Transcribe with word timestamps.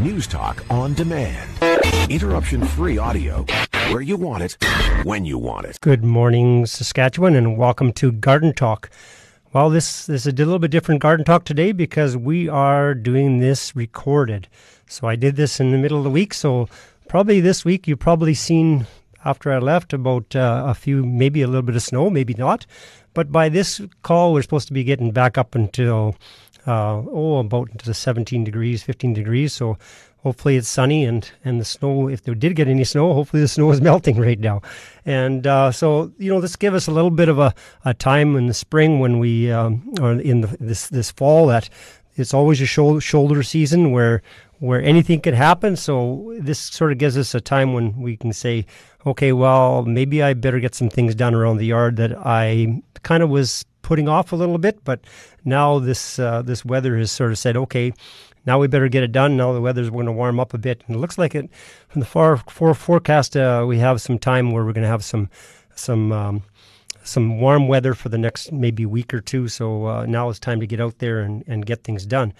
News 0.00 0.26
Talk 0.26 0.64
on 0.70 0.94
demand. 0.94 1.50
Interruption 2.08 2.64
free 2.64 2.96
audio 2.96 3.44
where 3.90 4.00
you 4.00 4.16
want 4.16 4.42
it, 4.42 4.56
when 5.04 5.26
you 5.26 5.36
want 5.36 5.66
it. 5.66 5.78
Good 5.82 6.02
morning, 6.02 6.64
Saskatchewan, 6.64 7.36
and 7.36 7.58
welcome 7.58 7.92
to 7.94 8.10
Garden 8.10 8.54
Talk. 8.54 8.88
Well, 9.52 9.68
this, 9.68 10.06
this 10.06 10.24
is 10.24 10.32
a 10.32 10.36
little 10.36 10.58
bit 10.58 10.70
different 10.70 11.02
Garden 11.02 11.26
Talk 11.26 11.44
today 11.44 11.72
because 11.72 12.16
we 12.16 12.48
are 12.48 12.94
doing 12.94 13.40
this 13.40 13.76
recorded. 13.76 14.48
So 14.86 15.06
I 15.06 15.16
did 15.16 15.36
this 15.36 15.60
in 15.60 15.70
the 15.70 15.76
middle 15.76 15.98
of 15.98 16.04
the 16.04 16.10
week. 16.10 16.32
So 16.32 16.70
probably 17.06 17.40
this 17.40 17.66
week 17.66 17.86
you've 17.86 17.98
probably 17.98 18.32
seen 18.32 18.86
after 19.22 19.52
I 19.52 19.58
left 19.58 19.92
about 19.92 20.34
uh, 20.34 20.64
a 20.66 20.72
few, 20.72 21.04
maybe 21.04 21.42
a 21.42 21.46
little 21.46 21.60
bit 21.60 21.76
of 21.76 21.82
snow, 21.82 22.08
maybe 22.08 22.32
not. 22.32 22.64
But 23.12 23.30
by 23.30 23.50
this 23.50 23.82
call, 24.02 24.32
we're 24.32 24.40
supposed 24.40 24.68
to 24.68 24.72
be 24.72 24.84
getting 24.84 25.10
back 25.10 25.36
up 25.36 25.54
until 25.54 26.16
uh, 26.66 27.02
oh, 27.10 27.38
about 27.38 27.70
into 27.70 27.86
the 27.86 27.94
17 27.94 28.44
degrees, 28.44 28.82
15 28.82 29.12
degrees. 29.12 29.52
So 29.52 29.78
hopefully 30.22 30.56
it's 30.56 30.68
sunny 30.68 31.04
and, 31.04 31.30
and 31.44 31.60
the 31.60 31.64
snow, 31.64 32.08
if 32.08 32.22
there 32.22 32.34
did 32.34 32.56
get 32.56 32.68
any 32.68 32.84
snow, 32.84 33.14
hopefully 33.14 33.42
the 33.42 33.48
snow 33.48 33.70
is 33.70 33.80
melting 33.90 34.18
right 34.18 34.38
now. 34.38 34.62
And 35.04 35.46
uh, 35.46 35.72
so, 35.72 36.12
you 36.18 36.32
know, 36.32 36.40
this 36.40 36.56
give 36.56 36.74
us 36.74 36.86
a 36.86 36.92
little 36.92 37.10
bit 37.10 37.28
of 37.28 37.38
a, 37.38 37.54
a 37.84 37.94
time 37.94 38.36
in 38.36 38.46
the 38.46 38.54
spring 38.54 39.00
when 39.00 39.18
we, 39.18 39.50
um, 39.50 39.92
or 40.00 40.12
in 40.12 40.42
the, 40.42 40.56
this, 40.60 40.88
this 40.88 41.10
fall 41.10 41.46
that 41.48 41.68
it's 42.16 42.34
always 42.34 42.60
a 42.60 42.66
shoulder, 42.66 43.00
shoulder 43.00 43.42
season 43.42 43.92
where, 43.92 44.22
where 44.58 44.82
anything 44.82 45.20
could 45.20 45.34
happen. 45.34 45.76
So 45.76 46.34
this 46.38 46.58
sort 46.58 46.92
of 46.92 46.98
gives 46.98 47.16
us 47.16 47.34
a 47.34 47.40
time 47.40 47.72
when 47.72 47.98
we 48.00 48.16
can 48.16 48.32
say, 48.32 48.66
okay, 49.06 49.32
well, 49.32 49.84
maybe 49.84 50.22
I 50.22 50.34
better 50.34 50.60
get 50.60 50.74
some 50.74 50.90
things 50.90 51.14
done 51.14 51.34
around 51.34 51.56
the 51.56 51.66
yard 51.66 51.96
that 51.96 52.12
I 52.18 52.82
kind 53.02 53.22
of 53.22 53.30
was 53.30 53.64
putting 53.90 54.08
off 54.08 54.30
a 54.30 54.36
little 54.36 54.56
bit, 54.56 54.84
but 54.84 55.00
now 55.44 55.80
this 55.80 56.20
uh, 56.20 56.42
this 56.42 56.64
weather 56.64 56.96
has 56.96 57.10
sort 57.10 57.32
of 57.32 57.38
said, 57.38 57.56
okay, 57.56 57.92
now 58.46 58.56
we 58.56 58.68
better 58.68 58.88
get 58.88 59.02
it 59.02 59.10
done. 59.10 59.36
Now 59.36 59.52
the 59.52 59.60
weather's 59.60 59.90
going 59.90 60.06
to 60.06 60.12
warm 60.12 60.38
up 60.38 60.54
a 60.54 60.58
bit, 60.58 60.84
and 60.86 60.94
it 60.94 61.00
looks 61.00 61.18
like 61.18 61.34
it 61.34 61.50
from 61.88 61.98
the 61.98 62.06
far 62.06 62.36
for 62.36 62.72
forecast. 62.72 63.36
Uh, 63.36 63.64
we 63.66 63.78
have 63.78 64.00
some 64.00 64.16
time 64.16 64.52
where 64.52 64.64
we're 64.64 64.72
going 64.72 64.84
to 64.84 64.88
have 64.96 65.04
some 65.04 65.28
some 65.74 66.12
um, 66.12 66.44
some 67.02 67.40
warm 67.40 67.66
weather 67.66 67.92
for 67.94 68.10
the 68.10 68.18
next 68.18 68.52
maybe 68.52 68.86
week 68.86 69.12
or 69.12 69.20
two. 69.20 69.48
So 69.48 69.86
uh, 69.86 70.06
now 70.06 70.30
it's 70.30 70.38
time 70.38 70.60
to 70.60 70.68
get 70.68 70.80
out 70.80 70.98
there 70.98 71.18
and, 71.18 71.42
and 71.48 71.66
get 71.66 71.82
things 71.82 72.06
done. 72.06 72.32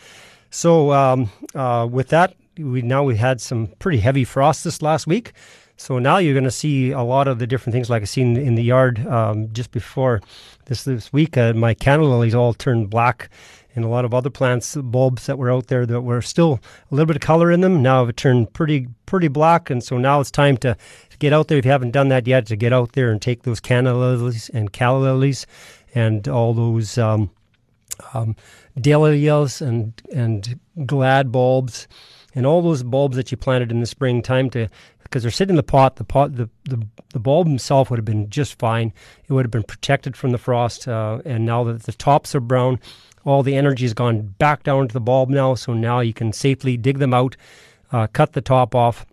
So 0.50 0.92
um, 0.92 1.30
uh, 1.52 1.88
with 1.90 2.10
that, 2.10 2.36
we 2.58 2.80
now 2.82 3.02
we 3.02 3.16
had 3.16 3.40
some 3.40 3.70
pretty 3.80 3.98
heavy 3.98 4.24
frost 4.24 4.62
this 4.62 4.82
last 4.82 5.08
week. 5.08 5.32
So 5.80 5.98
now 5.98 6.18
you're 6.18 6.34
going 6.34 6.44
to 6.44 6.50
see 6.50 6.90
a 6.90 7.00
lot 7.00 7.26
of 7.26 7.38
the 7.38 7.46
different 7.46 7.72
things 7.72 7.88
like 7.88 8.02
I 8.02 8.04
seen 8.04 8.36
in 8.36 8.54
the 8.54 8.62
yard 8.62 8.98
um, 9.06 9.50
just 9.54 9.70
before 9.70 10.20
this 10.66 10.84
this 10.84 11.10
week. 11.10 11.38
Uh, 11.38 11.54
my 11.54 11.72
canna 11.72 12.04
lilies 12.04 12.34
all 12.34 12.52
turned 12.52 12.90
black, 12.90 13.30
and 13.74 13.82
a 13.82 13.88
lot 13.88 14.04
of 14.04 14.12
other 14.12 14.28
plants, 14.28 14.76
bulbs 14.76 15.24
that 15.24 15.38
were 15.38 15.50
out 15.50 15.68
there 15.68 15.86
that 15.86 16.02
were 16.02 16.20
still 16.20 16.60
a 16.90 16.94
little 16.94 17.06
bit 17.06 17.16
of 17.16 17.22
color 17.22 17.50
in 17.50 17.62
them 17.62 17.80
now 17.80 18.04
have 18.04 18.14
turned 18.14 18.52
pretty 18.52 18.88
pretty 19.06 19.28
black. 19.28 19.70
And 19.70 19.82
so 19.82 19.96
now 19.96 20.20
it's 20.20 20.30
time 20.30 20.58
to, 20.58 20.76
to 21.08 21.18
get 21.18 21.32
out 21.32 21.48
there 21.48 21.56
if 21.56 21.64
you 21.64 21.70
haven't 21.70 21.92
done 21.92 22.08
that 22.08 22.26
yet 22.26 22.44
to 22.48 22.56
get 22.56 22.74
out 22.74 22.92
there 22.92 23.10
and 23.10 23.20
take 23.20 23.44
those 23.44 23.58
canna 23.58 23.94
lilies 23.94 24.50
and 24.50 24.74
calla 24.74 25.00
lilies 25.00 25.46
and 25.94 26.28
all 26.28 26.52
those 26.52 26.98
um, 26.98 27.30
um, 28.12 28.36
dahlias 28.78 29.62
and 29.62 29.94
and 30.12 30.60
glad 30.84 31.32
bulbs 31.32 31.88
and 32.34 32.46
all 32.46 32.60
those 32.62 32.82
bulbs 32.82 33.16
that 33.16 33.30
you 33.30 33.38
planted 33.38 33.72
in 33.72 33.80
the 33.80 33.86
spring. 33.86 34.20
Time 34.20 34.50
to 34.50 34.68
because 35.10 35.22
they're 35.22 35.32
sitting 35.32 35.54
in 35.54 35.56
the 35.56 35.64
pot. 35.64 35.96
The 35.96 36.04
pot, 36.04 36.36
the, 36.36 36.48
the 36.64 36.86
the 37.12 37.18
bulb 37.18 37.48
himself 37.48 37.90
would 37.90 37.98
have 37.98 38.04
been 38.04 38.30
just 38.30 38.58
fine. 38.58 38.92
It 39.28 39.32
would 39.32 39.44
have 39.44 39.50
been 39.50 39.64
protected 39.64 40.16
from 40.16 40.30
the 40.30 40.38
frost. 40.38 40.86
Uh, 40.86 41.20
and 41.24 41.44
now 41.44 41.64
that 41.64 41.82
the 41.82 41.92
tops 41.92 42.34
are 42.34 42.40
brown, 42.40 42.78
all 43.24 43.42
the 43.42 43.56
energy 43.56 43.84
has 43.84 43.94
gone 43.94 44.34
back 44.38 44.62
down 44.62 44.86
to 44.86 44.92
the 44.92 45.00
bulb 45.00 45.28
now. 45.28 45.54
So 45.56 45.72
now 45.72 45.98
you 46.00 46.14
can 46.14 46.32
safely 46.32 46.76
dig 46.76 46.98
them 46.98 47.12
out, 47.12 47.36
uh, 47.90 48.06
cut 48.06 48.32
the 48.32 48.40
top 48.40 48.74
off. 48.74 49.04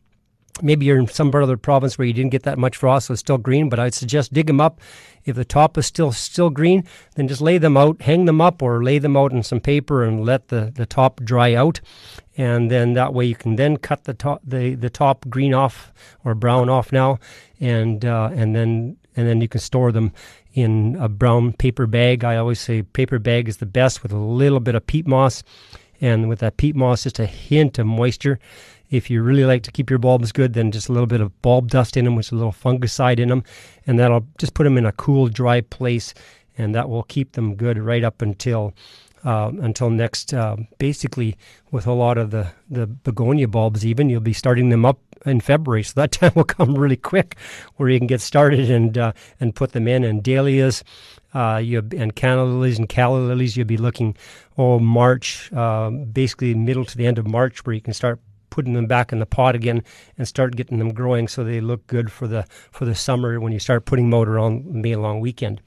Maybe 0.62 0.86
you're 0.86 1.00
in 1.00 1.08
some 1.08 1.32
part 1.32 1.44
of 1.44 1.50
the 1.50 1.58
province 1.58 1.98
where 1.98 2.08
you 2.08 2.14
didn't 2.14 2.32
get 2.32 2.44
that 2.44 2.58
much 2.58 2.78
frost, 2.78 3.08
so 3.08 3.14
it's 3.14 3.22
still 3.22 3.38
green. 3.38 3.70
But 3.70 3.80
I'd 3.80 3.94
suggest 3.94 4.34
dig 4.34 4.48
them 4.48 4.62
up. 4.62 4.80
If 5.26 5.36
the 5.36 5.46
top 5.46 5.78
is 5.78 5.86
still 5.86 6.12
still 6.12 6.50
green, 6.50 6.86
then 7.16 7.28
just 7.28 7.42
lay 7.42 7.58
them 7.58 7.78
out, 7.78 8.02
hang 8.02 8.26
them 8.26 8.42
up, 8.42 8.62
or 8.62 8.84
lay 8.84 8.98
them 8.98 9.18
out 9.18 9.34
in 9.34 9.44
some 9.44 9.60
paper 9.60 10.04
and 10.04 10.26
let 10.26 10.48
the, 10.48 10.72
the 10.74 10.86
top 10.86 11.22
dry 11.22 11.54
out 11.54 11.82
and 12.38 12.70
then 12.70 12.94
that 12.94 13.14
way 13.14 13.26
you 13.26 13.36
can 13.36 13.56
then 13.56 13.78
cut 13.78 14.04
the 14.04 14.14
top 14.14 14.42
the, 14.44 14.76
the 14.76 14.90
top 14.90 15.26
green 15.28 15.54
off 15.54 15.92
or 16.24 16.36
brown 16.36 16.70
off 16.70 16.92
now 16.92 17.20
and 17.60 18.06
uh, 18.06 18.30
and 18.34 18.56
then 18.56 18.96
and 19.16 19.28
then 19.28 19.42
you 19.42 19.48
can 19.48 19.60
store 19.60 19.92
them 19.92 20.14
in 20.54 20.96
a 21.00 21.10
brown 21.10 21.52
paper 21.54 21.88
bag 21.88 22.24
I 22.24 22.38
always 22.38 22.60
say 22.60 22.84
paper 22.84 23.20
bag 23.20 23.50
is 23.50 23.58
the 23.58 23.66
best 23.66 24.04
with 24.04 24.12
a 24.12 24.18
little 24.18 24.60
bit 24.60 24.76
of 24.76 24.86
peat 24.86 25.08
moss 25.08 25.44
and 26.00 26.30
with 26.30 26.40
that 26.40 26.58
peat 26.58 26.76
moss 26.76 27.04
just 27.04 27.20
a 27.20 27.26
hint 27.26 27.80
of 27.80 27.88
moisture 27.88 28.40
if 28.90 29.10
you 29.10 29.22
really 29.22 29.46
like 29.46 29.64
to 29.64 29.72
keep 29.72 29.90
your 29.90 30.00
bulbs 30.00 30.32
good 30.32 30.54
then 30.54 30.72
just 30.72 30.90
a 30.90 30.92
little 30.92 31.08
bit 31.08 31.22
of 31.22 31.42
bulb 31.42 31.70
dust 31.70 31.98
in 31.98 32.06
them 32.06 32.16
with 32.16 32.32
a 32.32 32.36
little 32.36 32.52
fungicide 32.52 33.20
in 33.20 33.30
them 33.30 33.44
and 33.86 34.00
that'll 34.00 34.26
just 34.38 34.54
put 34.54 34.64
them 34.64 34.78
in 34.78 34.86
a 34.86 34.92
cool 34.94 35.28
dry 35.28 35.62
place 35.62 36.14
and 36.58 36.74
that 36.74 36.90
will 36.90 37.04
keep 37.04 37.34
them 37.34 37.56
good 37.56 37.78
right 37.78 38.04
up 38.04 38.22
until 38.22 38.74
uh, 39.26 39.52
until 39.62 39.90
next. 39.90 40.34
Uh, 40.34 40.56
basically, 40.78 41.36
with 41.72 41.86
a 41.88 41.92
lot 41.92 42.18
of 42.18 42.32
the, 42.32 42.48
the 42.70 42.88
begonia 42.88 43.48
bulbs, 43.48 43.86
even 43.86 44.10
you'll 44.10 44.22
be 44.22 44.34
starting 44.34 44.70
them 44.70 44.86
up 44.86 45.00
in 45.26 45.42
February, 45.42 45.84
so 45.84 45.94
that 45.96 46.12
time 46.14 46.32
will 46.36 46.44
come 46.44 46.76
really 46.76 46.96
quick, 46.96 47.36
where 47.76 47.90
you 47.90 48.00
can 48.00 48.08
get 48.08 48.22
started 48.22 48.72
and 48.72 48.98
uh, 48.98 49.12
and 49.40 49.56
put 49.56 49.72
them 49.74 49.88
in. 49.88 50.04
And 50.04 50.24
dahlias, 50.24 50.84
uh, 51.34 51.62
you 51.64 51.80
and 51.98 52.16
canna 52.16 52.46
lilies 52.46 52.80
and 52.80 52.88
calla 52.88 53.18
lilies, 53.18 53.58
you'll 53.58 53.68
be 53.68 53.78
looking 53.78 54.16
oh 54.58 54.80
March, 54.80 55.52
uh, 55.54 55.90
basically 55.90 56.54
middle 56.54 56.86
to 56.86 56.98
the 56.98 57.06
end 57.06 57.18
of 57.18 57.28
March, 57.28 57.66
where 57.66 57.74
you 57.74 57.82
can 57.82 57.94
start 57.94 58.20
putting 58.58 58.74
them 58.74 58.88
back 58.88 59.12
in 59.12 59.20
the 59.20 59.26
pot 59.28 59.54
again 59.54 59.84
and 60.18 60.28
start 60.28 60.56
getting 60.56 60.80
them 60.80 60.92
growing 60.92 61.28
so 61.28 61.44
they 61.44 61.62
look 61.62 61.86
good 61.86 62.12
for 62.12 62.28
the 62.28 62.44
for 62.72 62.86
the 62.86 62.96
summer 62.96 63.40
when 63.40 63.54
you 63.54 63.60
start 63.60 63.86
putting 63.86 64.10
them 64.10 64.38
on 64.40 64.82
May 64.82 64.96
long 64.96 65.20
weekend. 65.20 65.62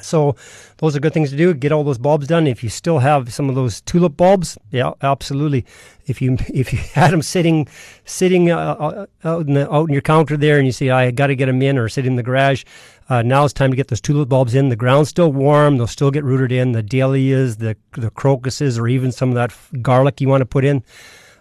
So 0.00 0.34
those 0.78 0.96
are 0.96 1.00
good 1.00 1.12
things 1.12 1.30
to 1.30 1.36
do. 1.36 1.54
Get 1.54 1.70
all 1.72 1.84
those 1.84 1.98
bulbs 1.98 2.26
done. 2.26 2.48
If 2.48 2.64
you 2.64 2.70
still 2.70 2.98
have 2.98 3.32
some 3.32 3.48
of 3.48 3.54
those 3.54 3.80
tulip 3.80 4.16
bulbs, 4.16 4.58
yeah, 4.72 4.92
absolutely. 5.00 5.64
If 6.06 6.20
you 6.20 6.36
if 6.52 6.72
you 6.72 6.78
had 6.78 7.12
them 7.12 7.22
sitting 7.22 7.68
sitting 8.04 8.50
uh, 8.50 8.56
uh, 8.58 9.06
out 9.24 9.46
in 9.46 9.54
the, 9.54 9.72
out 9.72 9.88
in 9.88 9.92
your 9.92 10.02
counter 10.02 10.36
there, 10.36 10.58
and 10.58 10.66
you 10.66 10.72
say 10.72 10.90
I 10.90 11.12
got 11.12 11.28
to 11.28 11.36
get 11.36 11.46
them 11.46 11.62
in, 11.62 11.78
or 11.78 11.88
sit 11.88 12.04
in 12.04 12.16
the 12.16 12.22
garage, 12.24 12.64
uh, 13.08 13.22
now 13.22 13.44
it's 13.44 13.54
time 13.54 13.70
to 13.70 13.76
get 13.76 13.88
those 13.88 14.00
tulip 14.00 14.28
bulbs 14.28 14.54
in. 14.54 14.68
The 14.68 14.76
ground's 14.76 15.08
still 15.08 15.32
warm; 15.32 15.76
they'll 15.76 15.86
still 15.86 16.10
get 16.10 16.24
rooted 16.24 16.52
in. 16.52 16.72
The 16.72 16.82
dahlias, 16.82 17.58
the 17.58 17.76
the 17.92 18.10
crocuses, 18.10 18.78
or 18.78 18.88
even 18.88 19.12
some 19.12 19.30
of 19.30 19.34
that 19.36 19.54
garlic 19.82 20.20
you 20.20 20.28
want 20.28 20.42
to 20.42 20.46
put 20.46 20.64
in. 20.64 20.82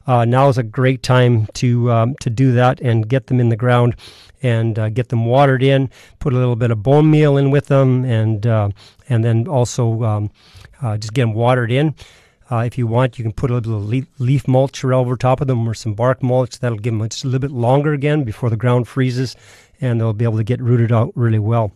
Uh, 0.08 0.24
now 0.26 0.48
is 0.48 0.58
a 0.58 0.64
great 0.64 1.04
time 1.04 1.48
to 1.54 1.92
um, 1.92 2.16
to 2.22 2.30
do 2.30 2.54
that 2.54 2.80
and 2.80 3.08
get 3.08 3.28
them 3.28 3.40
in 3.40 3.50
the 3.50 3.58
ground 3.58 3.96
and 4.42 4.80
uh, 4.80 4.90
get 4.90 5.10
them 5.10 5.26
watered 5.26 5.62
in. 5.62 5.90
Put 6.20 6.34
a 6.34 6.38
little 6.38 6.56
bit 6.56 6.72
of 6.72 6.82
bone 6.82 7.12
meal 7.12 7.38
in 7.38 7.52
with 7.52 7.68
them, 7.68 8.06
and 8.06 8.48
uh, 8.48 8.70
and 9.10 9.24
then 9.24 9.48
also 9.48 10.04
um, 10.04 10.32
uh, 10.82 10.98
just 10.98 11.14
get 11.14 11.24
them 11.24 11.34
watered 11.34 11.72
in. 11.72 11.94
Uh, 12.50 12.60
if 12.60 12.78
you 12.78 12.88
want, 12.88 13.20
you 13.20 13.26
can 13.26 13.34
put 13.34 13.52
a 13.52 13.56
little 13.56 13.82
leaf, 13.82 14.06
leaf 14.20 14.48
mulch 14.48 14.86
over 14.86 15.18
top 15.18 15.42
of 15.42 15.48
them 15.48 15.68
or 15.68 15.74
some 15.74 15.94
bark 15.94 16.24
mulch. 16.24 16.60
That'll 16.60 16.78
give 16.78 16.98
them 16.98 17.08
just 17.10 17.26
a 17.26 17.28
little 17.28 17.42
bit 17.42 17.52
longer 17.52 17.92
again 17.92 18.24
before 18.24 18.50
the 18.50 18.56
ground 18.56 18.88
freezes, 18.88 19.36
and 19.82 20.00
they'll 20.00 20.14
be 20.14 20.24
able 20.24 20.38
to 20.38 20.46
get 20.46 20.62
rooted 20.62 20.94
out 20.94 21.12
really 21.16 21.40
well. 21.40 21.74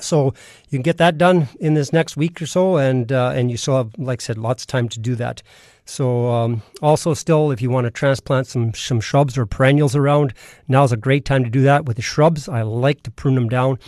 So 0.00 0.32
you 0.70 0.78
can 0.78 0.82
get 0.82 0.98
that 0.98 1.18
done 1.18 1.48
in 1.58 1.74
this 1.74 1.92
next 1.92 2.16
week 2.16 2.40
or 2.40 2.46
so, 2.46 2.78
and 2.78 3.12
uh, 3.12 3.32
and 3.34 3.50
you 3.50 3.58
still 3.58 3.76
have, 3.76 3.90
like 3.98 4.22
I 4.22 4.24
said, 4.24 4.38
lots 4.38 4.62
of 4.62 4.68
time 4.68 4.88
to 4.88 4.98
do 4.98 5.14
that. 5.16 5.42
So 5.84 6.28
um, 6.28 6.62
also 6.82 7.14
still, 7.14 7.50
if 7.50 7.60
you 7.60 7.70
want 7.70 7.86
to 7.86 7.90
transplant 7.90 8.46
some 8.46 8.74
some 8.74 9.00
shrubs 9.00 9.36
or 9.36 9.46
perennials 9.46 9.96
around, 9.96 10.34
now's 10.68 10.92
a 10.92 10.96
great 10.96 11.24
time 11.24 11.44
to 11.44 11.50
do 11.50 11.62
that. 11.62 11.86
With 11.86 11.96
the 11.96 12.02
shrubs, 12.02 12.48
I 12.48 12.62
like 12.62 13.02
to 13.04 13.10
prune 13.10 13.34
them 13.34 13.48
down 13.48 13.78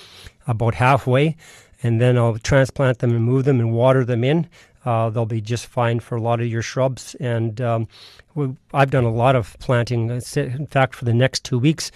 about 0.46 0.74
halfway, 0.74 1.36
and 1.82 2.00
then 2.00 2.18
I'll 2.18 2.38
transplant 2.38 2.98
them 2.98 3.10
and 3.12 3.24
move 3.24 3.44
them 3.44 3.60
and 3.60 3.72
water 3.72 4.04
them 4.04 4.24
in. 4.24 4.48
Uh, 4.84 5.10
they'll 5.10 5.26
be 5.26 5.40
just 5.40 5.66
fine 5.66 6.00
for 6.00 6.16
a 6.16 6.20
lot 6.20 6.40
of 6.40 6.46
your 6.46 6.62
shrubs. 6.62 7.14
And 7.20 7.60
um, 7.60 7.88
I've 8.74 8.90
done 8.90 9.04
a 9.04 9.12
lot 9.12 9.36
of 9.36 9.56
planting. 9.60 10.10
In 10.10 10.66
fact, 10.66 10.94
for 10.94 11.04
the 11.04 11.14
next 11.14 11.44
two 11.44 11.58
weeks, 11.58 11.92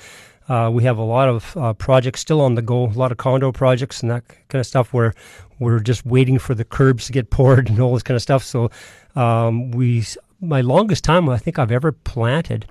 uh, 0.49 0.71
we 0.73 0.85
have 0.85 0.99
a 0.99 1.03
lot 1.03 1.29
of 1.29 1.57
uh, 1.57 1.73
projects 1.73 2.21
still 2.21 2.41
on 2.41 2.55
the 2.55 2.63
go, 2.63 2.87
a 2.87 2.91
lot 2.91 3.11
of 3.11 3.19
condo 3.19 3.51
projects 3.51 4.01
and 4.01 4.11
that 4.11 4.23
kind 4.49 4.61
of 4.61 4.67
stuff 4.67 4.93
where 4.93 5.13
we're 5.59 5.81
just 5.81 6.07
waiting 6.07 6.39
for 6.39 6.55
the 6.55 6.65
curbs 6.65 7.07
to 7.07 7.13
get 7.13 7.31
poured 7.31 7.69
and 7.71 7.81
all 7.81 7.95
this 7.95 8.03
kind 8.03 8.17
of 8.17 8.23
stuff. 8.23 8.45
So 8.45 8.71
um, 9.17 9.71
we, 9.71 10.05
my 10.41 10.61
longest 10.61 11.05
time 11.05 11.29
I 11.29 11.39
think 11.39 11.59
I've 11.59 11.73
ever 11.73 11.93
planted, 11.93 12.67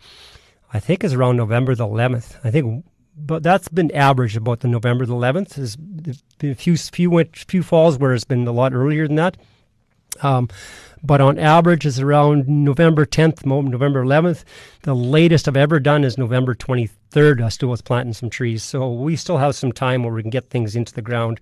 I 0.72 0.80
think 0.80 1.04
is 1.04 1.14
around 1.14 1.38
November 1.38 1.76
the 1.76 1.88
11th. 1.88 2.38
I 2.44 2.52
think, 2.52 2.86
but 3.18 3.44
that's 3.44 3.68
been 3.68 3.94
average 3.94 4.38
about 4.38 4.60
the 4.60 4.68
November 4.68 5.06
the 5.06 5.16
11th. 5.16 5.56
There's 5.56 5.76
been 5.76 6.52
a 6.52 6.56
few 6.56 6.78
few 6.78 7.24
few 7.34 7.64
falls 7.64 7.98
where 7.98 8.14
it's 8.14 8.24
been 8.24 8.48
a 8.48 8.52
lot 8.52 8.74
earlier 8.74 9.08
than 9.08 9.16
that. 9.16 9.38
Um, 10.22 10.48
but 11.04 11.22
on 11.22 11.38
average, 11.38 11.86
it's 11.86 12.00
around 12.00 12.48
November 12.48 13.06
10th, 13.06 13.46
November 13.46 14.04
11th. 14.04 14.44
The 14.82 14.96
latest 14.96 15.48
I've 15.48 15.58
ever 15.58 15.80
done 15.80 16.04
is 16.04 16.18
November 16.18 16.56
23rd. 16.56 17.44
I 17.44 17.50
still 17.50 17.70
was 17.70 17.82
planting 17.82 18.14
some 18.14 18.30
trees, 18.30 18.64
so 18.64 18.92
we 18.92 19.16
still 19.16 19.38
have 19.38 19.56
some 19.56 19.72
time 19.72 20.04
where 20.04 20.14
we 20.14 20.22
can 20.22 20.32
get 20.32 20.50
things 20.50 20.76
into 20.76 20.94
the 20.94 21.02
ground 21.02 21.40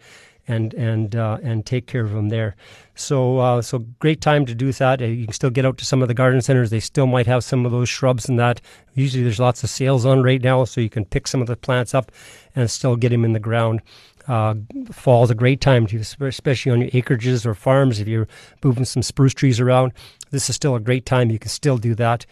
and 0.47 0.73
and 0.73 1.15
uh, 1.15 1.37
and 1.41 1.65
take 1.65 1.87
care 1.87 2.03
of 2.03 2.11
them 2.11 2.29
there. 2.29 2.55
So 2.95 3.39
uh, 3.39 3.61
so 3.61 3.79
great 3.99 4.21
time 4.21 4.45
to 4.45 4.55
do 4.55 4.71
that. 4.73 5.01
Uh, 5.01 5.05
you 5.05 5.25
can 5.25 5.33
still 5.33 5.49
get 5.49 5.65
out 5.65 5.77
to 5.79 5.85
some 5.85 6.01
of 6.01 6.07
the 6.07 6.13
garden 6.13 6.41
centers. 6.41 6.69
They 6.69 6.79
still 6.79 7.07
might 7.07 7.27
have 7.27 7.43
some 7.43 7.65
of 7.65 7.71
those 7.71 7.89
shrubs 7.89 8.27
and 8.27 8.37
that. 8.39 8.61
Usually 8.93 9.23
there's 9.23 9.39
lots 9.39 9.63
of 9.63 9.69
sales 9.69 10.05
on 10.05 10.21
right 10.23 10.41
now, 10.41 10.65
so 10.65 10.81
you 10.81 10.89
can 10.89 11.05
pick 11.05 11.27
some 11.27 11.41
of 11.41 11.47
the 11.47 11.55
plants 11.55 11.93
up 11.93 12.11
and 12.55 12.69
still 12.69 12.95
get 12.95 13.09
them 13.09 13.25
in 13.25 13.33
the 13.33 13.39
ground. 13.39 13.81
Uh, 14.27 14.55
is 14.97 15.29
a 15.29 15.35
great 15.35 15.59
time 15.59 15.85
to, 15.85 15.97
especially 15.97 16.71
on 16.71 16.79
your 16.79 16.89
acreages 16.91 17.45
or 17.45 17.53
farms. 17.53 17.99
If 17.99 18.07
you're 18.07 18.27
moving 18.63 18.85
some 18.85 19.03
spruce 19.03 19.33
trees 19.33 19.59
around, 19.59 19.91
this 20.31 20.49
is 20.49 20.55
still 20.55 20.75
a 20.75 20.79
great 20.79 21.05
time. 21.05 21.29
You 21.29 21.39
can 21.39 21.49
still 21.49 21.77
do 21.77 21.93
that 21.95 22.25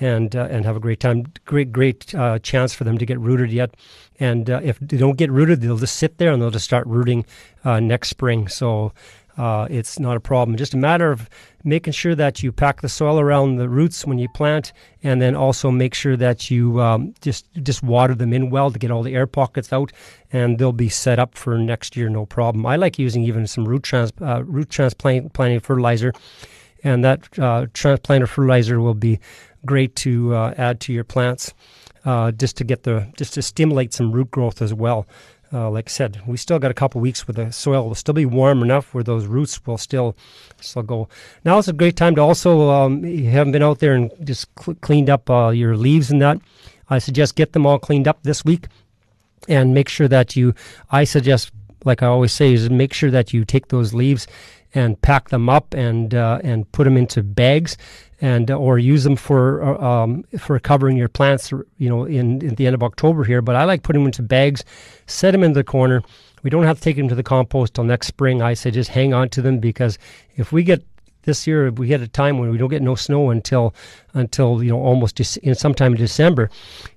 and 0.00 0.36
uh, 0.36 0.48
and 0.50 0.64
have 0.64 0.76
a 0.76 0.80
great 0.80 1.00
time. 1.00 1.24
Great 1.44 1.72
great 1.72 2.14
uh, 2.14 2.38
chance 2.40 2.74
for 2.74 2.84
them 2.84 2.98
to 2.98 3.06
get 3.06 3.18
rooted 3.18 3.50
yet. 3.50 3.74
And 4.20 4.50
uh, 4.50 4.60
if 4.62 4.78
they 4.80 4.96
don't 4.96 5.16
get 5.16 5.30
rooted, 5.30 5.60
they'll 5.60 5.78
just 5.78 5.96
sit 5.96 6.18
there 6.18 6.32
and 6.32 6.42
they'll 6.42 6.50
just 6.50 6.64
start 6.64 6.86
rooting 6.86 7.24
uh, 7.64 7.80
next 7.80 8.08
spring. 8.08 8.48
So. 8.48 8.92
Uh, 9.36 9.68
it's 9.70 10.00
not 10.00 10.16
a 10.16 10.20
problem. 10.20 10.56
Just 10.56 10.74
a 10.74 10.76
matter 10.76 11.12
of 11.12 11.30
making 11.62 11.92
sure 11.92 12.16
that 12.16 12.42
you 12.42 12.50
pack 12.50 12.80
the 12.80 12.88
soil 12.88 13.20
around 13.20 13.54
the 13.54 13.68
roots 13.68 14.04
when 14.04 14.18
you 14.18 14.28
plant, 14.30 14.72
and 15.04 15.22
then 15.22 15.36
also 15.36 15.70
make 15.70 15.94
sure 15.94 16.16
that 16.16 16.50
you 16.50 16.80
um, 16.80 17.14
just 17.20 17.46
just 17.62 17.80
water 17.84 18.16
them 18.16 18.32
in 18.32 18.50
well 18.50 18.72
to 18.72 18.78
get 18.80 18.90
all 18.90 19.04
the 19.04 19.14
air 19.14 19.28
pockets 19.28 19.72
out, 19.72 19.92
and 20.32 20.58
they'll 20.58 20.72
be 20.72 20.88
set 20.88 21.20
up 21.20 21.36
for 21.36 21.56
next 21.56 21.96
year, 21.96 22.08
no 22.08 22.26
problem. 22.26 22.66
I 22.66 22.74
like 22.74 22.98
using 22.98 23.22
even 23.22 23.46
some 23.46 23.64
root 23.64 23.84
trans 23.84 24.12
uh, 24.20 24.42
root 24.44 24.70
transplanting 24.70 25.60
fertilizer, 25.60 26.12
and 26.82 27.04
that 27.04 27.20
uh, 27.38 27.66
transplanter 27.74 28.26
fertilizer 28.26 28.80
will 28.80 28.94
be 28.94 29.20
great 29.64 29.94
to 29.96 30.34
uh, 30.34 30.54
add 30.58 30.80
to 30.80 30.92
your 30.92 31.04
plants, 31.04 31.54
uh, 32.04 32.30
just 32.32 32.56
to 32.58 32.64
get 32.64 32.82
the 32.82 33.06
just 33.16 33.34
to 33.34 33.42
stimulate 33.42 33.92
some 33.92 34.12
root 34.12 34.30
growth 34.30 34.62
as 34.62 34.72
well. 34.74 35.06
Uh, 35.50 35.70
like 35.70 35.88
I 35.88 35.90
said, 35.90 36.20
we 36.26 36.36
still 36.36 36.58
got 36.58 36.70
a 36.70 36.74
couple 36.74 37.00
weeks 37.00 37.26
where 37.26 37.32
the 37.32 37.50
soil 37.52 37.88
will 37.88 37.94
still 37.94 38.12
be 38.12 38.26
warm 38.26 38.62
enough 38.62 38.92
where 38.92 39.04
those 39.04 39.26
roots 39.26 39.64
will 39.66 39.78
still 39.78 40.14
still 40.60 40.82
go. 40.82 41.08
Now 41.44 41.58
it's 41.58 41.68
a 41.68 41.72
great 41.72 41.96
time 41.96 42.14
to 42.16 42.20
also, 42.20 42.68
um, 42.68 43.02
you 43.04 43.30
haven't 43.30 43.52
been 43.52 43.62
out 43.62 43.78
there 43.78 43.94
and 43.94 44.12
just 44.24 44.46
cl- 44.60 44.76
cleaned 44.82 45.08
up 45.08 45.30
uh, 45.30 45.48
your 45.48 45.74
leaves 45.76 46.10
and 46.10 46.20
that. 46.20 46.38
I 46.90 46.98
suggest 46.98 47.34
get 47.34 47.52
them 47.52 47.64
all 47.66 47.78
cleaned 47.78 48.06
up 48.06 48.22
this 48.24 48.44
week 48.44 48.66
and 49.48 49.72
make 49.72 49.88
sure 49.88 50.08
that 50.08 50.36
you, 50.36 50.54
I 50.90 51.04
suggest, 51.04 51.50
like 51.84 52.02
I 52.02 52.06
always 52.06 52.32
say, 52.32 52.52
is 52.52 52.68
make 52.68 52.92
sure 52.92 53.10
that 53.10 53.32
you 53.32 53.46
take 53.46 53.68
those 53.68 53.94
leaves 53.94 54.26
and 54.74 55.00
pack 55.00 55.30
them 55.30 55.48
up 55.48 55.72
and 55.72 56.14
uh, 56.14 56.40
and 56.44 56.70
put 56.72 56.84
them 56.84 56.98
into 56.98 57.22
bags 57.22 57.78
and 58.20 58.50
uh, 58.50 58.56
or 58.56 58.78
use 58.78 59.04
them 59.04 59.16
for 59.16 59.62
uh, 59.62 59.78
um, 59.86 60.24
for 60.38 60.58
covering 60.58 60.96
your 60.96 61.08
plants 61.08 61.52
you 61.78 61.88
know 61.88 62.04
in, 62.04 62.42
in 62.42 62.54
the 62.56 62.66
end 62.66 62.74
of 62.74 62.82
October 62.82 63.24
here 63.24 63.42
but 63.42 63.56
I 63.56 63.64
like 63.64 63.82
putting 63.82 64.02
them 64.02 64.06
into 64.08 64.22
bags 64.22 64.64
set 65.06 65.32
them 65.32 65.42
in 65.42 65.52
the 65.52 65.64
corner. 65.64 66.02
We 66.42 66.50
don't 66.50 66.64
have 66.64 66.78
to 66.78 66.82
take 66.82 66.96
them 66.96 67.08
to 67.08 67.16
the 67.16 67.24
compost 67.24 67.74
till 67.74 67.84
next 67.84 68.06
spring. 68.06 68.42
I 68.42 68.54
say 68.54 68.70
just 68.70 68.90
hang 68.90 69.12
on 69.12 69.28
to 69.30 69.42
them 69.42 69.58
because 69.58 69.98
if 70.36 70.52
we 70.52 70.62
get 70.62 70.84
this 71.28 71.46
year 71.46 71.70
we 71.70 71.90
had 71.90 72.00
a 72.00 72.08
time 72.08 72.38
when 72.38 72.50
we 72.50 72.56
don't 72.56 72.70
get 72.70 72.80
no 72.80 72.94
snow 72.94 73.28
until 73.28 73.74
until 74.14 74.64
you 74.64 74.70
know 74.70 74.80
almost 74.80 75.20
in 75.36 75.54
sometime 75.54 75.92
in 75.92 75.98
December, 75.98 76.48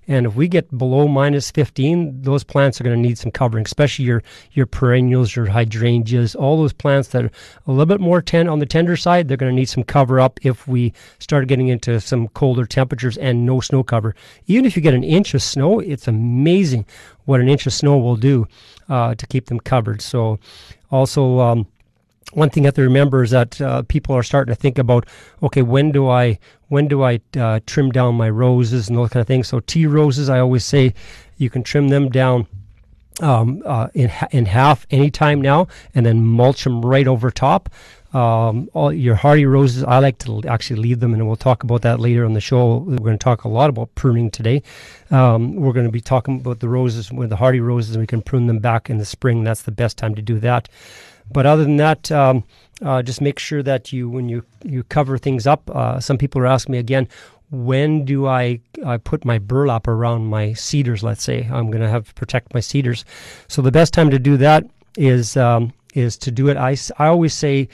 and 0.07 0.25
if 0.25 0.36
we 0.36 0.48
get 0.48 0.75
below 0.75 1.06
minus 1.06 1.51
15, 1.51 2.22
those 2.22 2.42
plants 2.44 2.80
are 2.80 2.86
going 2.86 2.95
to 2.95 3.07
need 3.07 3.18
some 3.18 3.30
covering, 3.30 3.66
especially 3.66 4.06
your 4.06 4.24
your 4.54 4.66
perennials, 4.66 5.36
your 5.36 5.48
hydrangeas, 5.48 6.33
all 6.33 6.57
those 6.57 6.72
plants 6.72 7.10
that 7.10 7.25
are 7.25 7.31
a 7.68 7.72
little 7.72 7.86
bit 7.86 8.00
more 8.00 8.22
ten 8.22 8.48
on 8.48 8.60
the 8.60 8.66
tender 8.66 8.95
side. 8.95 9.28
They're 9.28 9.36
going 9.36 9.51
to 9.51 9.56
need 9.56 9.68
some 9.69 9.83
cover 9.83 10.22
up 10.22 10.39
if 10.44 10.66
we 10.66 10.94
start 11.19 11.48
getting 11.50 11.68
into 11.68 12.00
some 12.00 12.30
colder 12.30 12.66
temperatures 12.66 13.18
and 13.18 13.45
no 13.45 13.60
snow 13.60 13.83
cover. 13.83 14.16
Even 14.48 14.63
if 14.63 14.78
you 14.78 14.81
get 14.81 14.94
an 14.94 15.04
inch 15.04 15.33
of 15.33 15.44
snow, 15.44 15.80
it's 15.80 16.07
amazing 16.07 16.86
what 17.25 17.42
an 17.42 17.50
inch 17.50 17.68
of 17.68 17.74
snow 17.74 17.98
will 17.98 18.16
do 18.16 18.48
uh, 18.88 19.13
to 19.16 19.28
keep 19.28 19.48
them 19.48 19.60
covered. 19.60 20.01
So 20.01 20.39
also. 20.89 21.39
Um, 21.39 21.68
one 22.33 22.50
thing 22.50 22.63
you 22.63 22.68
have 22.68 22.75
to 22.75 22.81
remember 22.81 23.24
is 23.24 23.31
that 23.31 23.60
uh, 23.62 23.81
people 23.83 24.16
are 24.16 24.24
starting 24.24 24.54
to 24.54 24.60
think 24.60 24.78
about, 24.78 25.06
okay, 25.44 25.62
when 25.62 25.92
do 25.92 26.10
I 26.10 26.39
when 26.69 26.88
do 26.88 27.04
I 27.04 27.19
uh, 27.38 27.60
trim 27.66 27.92
down 27.92 28.16
my 28.16 28.30
roses 28.30 28.88
and 28.88 28.98
those 28.98 29.10
kind 29.10 29.22
of 29.22 29.28
things. 29.28 29.50
So 29.50 29.60
tea 29.60 29.86
roses, 29.88 30.30
I 30.30 30.39
always 30.39 30.63
say, 30.63 30.94
you 31.38 31.50
can 31.50 31.63
trim 31.63 31.89
them 31.89 32.10
down 32.10 32.48
um, 33.22 33.62
uh, 33.66 33.89
in 33.94 34.12
in 34.31 34.45
half 34.45 34.86
anytime 34.89 35.42
now, 35.42 35.68
and 35.94 36.06
then 36.06 36.24
mulch 36.24 36.63
them 36.63 36.81
right 36.81 37.07
over 37.07 37.30
top. 37.30 37.69
Um, 38.13 38.69
all 38.74 38.92
your 38.92 39.16
hardy 39.16 39.45
roses, 39.45 39.86
I 39.86 40.00
like 40.00 40.18
to 40.19 40.42
actually 40.48 40.81
leave 40.81 41.00
them, 41.00 41.13
and 41.13 41.25
we'll 41.28 41.38
talk 41.38 41.63
about 41.63 41.81
that 41.83 42.00
later 42.00 42.25
on 42.25 42.33
the 42.33 42.42
show. 42.42 42.78
We're 42.78 42.98
going 42.98 43.18
to 43.18 43.24
talk 43.24 43.45
a 43.45 43.48
lot 43.48 43.69
about 43.69 43.94
pruning 43.95 44.30
today. 44.30 44.63
Um, 45.12 45.56
we're 45.56 45.72
going 45.72 45.86
to 45.86 45.92
be 45.92 46.01
talking 46.01 46.42
about 46.42 46.60
the 46.60 46.68
roses 46.68 47.10
with 47.12 47.30
the 47.30 47.38
hardy 47.38 47.62
roses, 47.62 47.95
and 47.95 48.01
we 48.01 48.07
can 48.07 48.22
prune 48.22 48.48
them 48.48 48.60
back 48.60 48.89
in 48.89 48.98
the 48.98 49.06
spring. 49.06 49.45
That's 49.45 49.62
the 49.62 49.72
best 49.72 49.98
time 49.98 50.16
to 50.16 50.22
do 50.22 50.39
that. 50.39 50.68
But 51.33 51.45
other 51.45 51.63
than 51.63 51.78
that, 51.78 52.12
um, 52.12 52.44
uh, 52.81 53.01
just 53.01 53.22
make 53.22 53.39
sure 53.39 53.63
that 53.63 53.94
you, 53.94 54.10
when 54.10 54.30
you, 54.30 54.44
you 54.63 54.83
cover 54.83 55.18
things 55.18 55.48
up, 55.48 55.69
uh, 55.69 56.00
some 56.00 56.18
people 56.18 56.42
are 56.42 56.48
asking 56.48 56.74
me 56.74 56.78
again, 56.80 57.07
when 57.51 58.06
do 58.06 58.28
I 58.28 58.62
uh, 58.83 58.98
put 59.04 59.25
my 59.25 59.38
burlap 59.38 59.88
around 59.88 60.28
my 60.28 60.54
cedars? 60.54 61.04
Let's 61.04 61.24
say 61.24 61.50
I'm 61.51 61.69
going 61.69 61.81
to 61.81 61.89
have 61.89 62.07
to 62.07 62.13
protect 62.13 62.54
my 62.54 62.62
cedars. 62.62 63.04
So 63.48 63.62
the 63.62 63.72
best 63.72 63.94
time 63.94 64.10
to 64.10 64.19
do 64.19 64.38
that 64.38 64.66
is 64.98 65.36
um, 65.36 65.74
is 65.94 66.18
to 66.19 66.31
do 66.31 66.48
it. 66.48 66.56
I, 66.56 66.78
I 66.98 67.07
always 67.07 67.33
say 67.33 67.68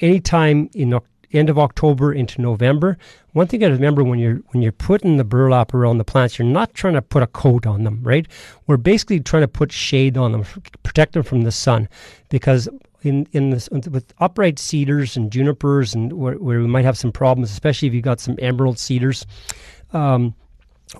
anytime 0.00 0.70
in 0.72 0.98
end 1.32 1.48
of 1.48 1.58
October 1.58 2.12
into 2.12 2.40
November. 2.40 2.98
One 3.32 3.46
thing 3.46 3.62
I 3.62 3.68
remember 3.68 4.02
when 4.02 4.18
you're 4.18 4.40
when 4.48 4.62
you're 4.62 4.72
putting 4.72 5.16
the 5.16 5.24
burlap 5.24 5.74
around 5.74 5.98
the 5.98 6.04
plants, 6.04 6.38
you're 6.38 6.48
not 6.48 6.74
trying 6.74 6.94
to 6.94 7.02
put 7.02 7.22
a 7.22 7.28
coat 7.28 7.66
on 7.66 7.84
them, 7.84 8.00
right? 8.02 8.26
We're 8.66 8.76
basically 8.76 9.20
trying 9.20 9.42
to 9.42 9.48
put 9.48 9.70
shade 9.70 10.16
on 10.16 10.32
them, 10.32 10.44
protect 10.82 11.12
them 11.12 11.22
from 11.22 11.42
the 11.42 11.52
sun, 11.52 11.88
because 12.28 12.68
in 13.02 13.26
in 13.32 13.50
this 13.50 13.68
with 13.70 14.12
upright 14.18 14.58
cedars 14.58 15.16
and 15.16 15.30
junipers 15.30 15.94
and 15.94 16.12
where, 16.12 16.34
where 16.34 16.60
we 16.60 16.66
might 16.66 16.84
have 16.84 16.98
some 16.98 17.12
problems, 17.12 17.50
especially 17.50 17.88
if 17.88 17.94
you've 17.94 18.04
got 18.04 18.20
some 18.20 18.36
emerald 18.40 18.78
cedars. 18.78 19.26
Um, 19.92 20.34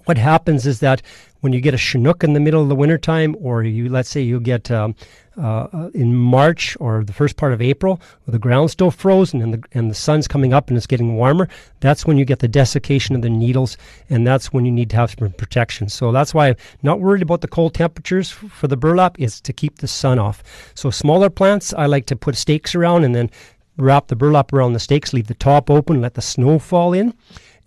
what 0.05 0.19
happens 0.19 0.67
is 0.67 0.81
that 0.81 1.03
when 1.41 1.53
you 1.53 1.61
get 1.61 1.75
a 1.75 1.79
chinook 1.79 2.23
in 2.23 2.35
the 2.35 2.41
middle 2.41 2.63
of 2.63 2.69
the 2.69 2.75
wintertime, 2.75 3.35
or 3.41 3.63
you 3.63 3.89
let's 3.89 4.09
say 4.09 4.21
you 4.21 4.41
get 4.41 4.71
um, 4.71 4.95
uh, 5.41 5.89
in 5.95 6.15
March 6.15 6.77
or 6.81 7.03
the 7.03 7.13
first 7.13 7.37
part 7.37 7.53
of 7.53 7.63
April, 7.63 8.01
the 8.27 8.39
ground's 8.39 8.73
still 8.73 8.91
frozen 8.91 9.41
and 9.41 9.55
the 9.55 9.63
and 9.73 9.91
the 9.91 9.95
sun's 9.95 10.29
coming 10.29 10.53
up 10.53 10.69
and 10.69 10.77
it's 10.77 10.87
getting 10.87 11.17
warmer, 11.17 11.49
that's 11.81 12.07
when 12.07 12.19
you 12.19 12.25
get 12.25 12.41
the 12.41 12.49
desiccation 12.49 13.17
of 13.17 13.23
the 13.23 13.31
needles, 13.31 13.77
and 14.11 14.27
that's 14.27 14.53
when 14.53 14.65
you 14.65 14.73
need 14.73 14.91
to 14.91 14.97
have 14.97 15.15
some 15.19 15.31
protection. 15.33 15.89
So 15.89 16.13
that's 16.13 16.35
why 16.35 16.49
I'm 16.49 16.57
not 16.83 17.01
worried 17.01 17.23
about 17.23 17.41
the 17.41 17.49
cold 17.49 17.75
temperatures 17.75 18.31
for 18.31 18.69
the 18.69 18.77
burlap 18.77 19.19
is 19.19 19.41
to 19.41 19.53
keep 19.53 19.79
the 19.79 19.89
sun 19.89 20.19
off. 20.19 20.43
So 20.75 20.91
smaller 20.91 21.31
plants, 21.31 21.73
I 21.75 21.87
like 21.87 22.07
to 22.07 22.17
put 22.17 22.37
stakes 22.37 22.75
around 22.75 23.05
and 23.05 23.15
then 23.15 23.31
wrap 23.77 24.09
the 24.09 24.17
burlap 24.17 24.53
around 24.53 24.75
the 24.75 24.81
stakes, 24.81 25.15
leave 25.15 25.29
the 25.29 25.35
top 25.35 25.71
open, 25.71 26.03
let 26.03 26.15
the 26.15 26.23
snow 26.23 26.59
fall 26.59 26.93
in 26.93 27.15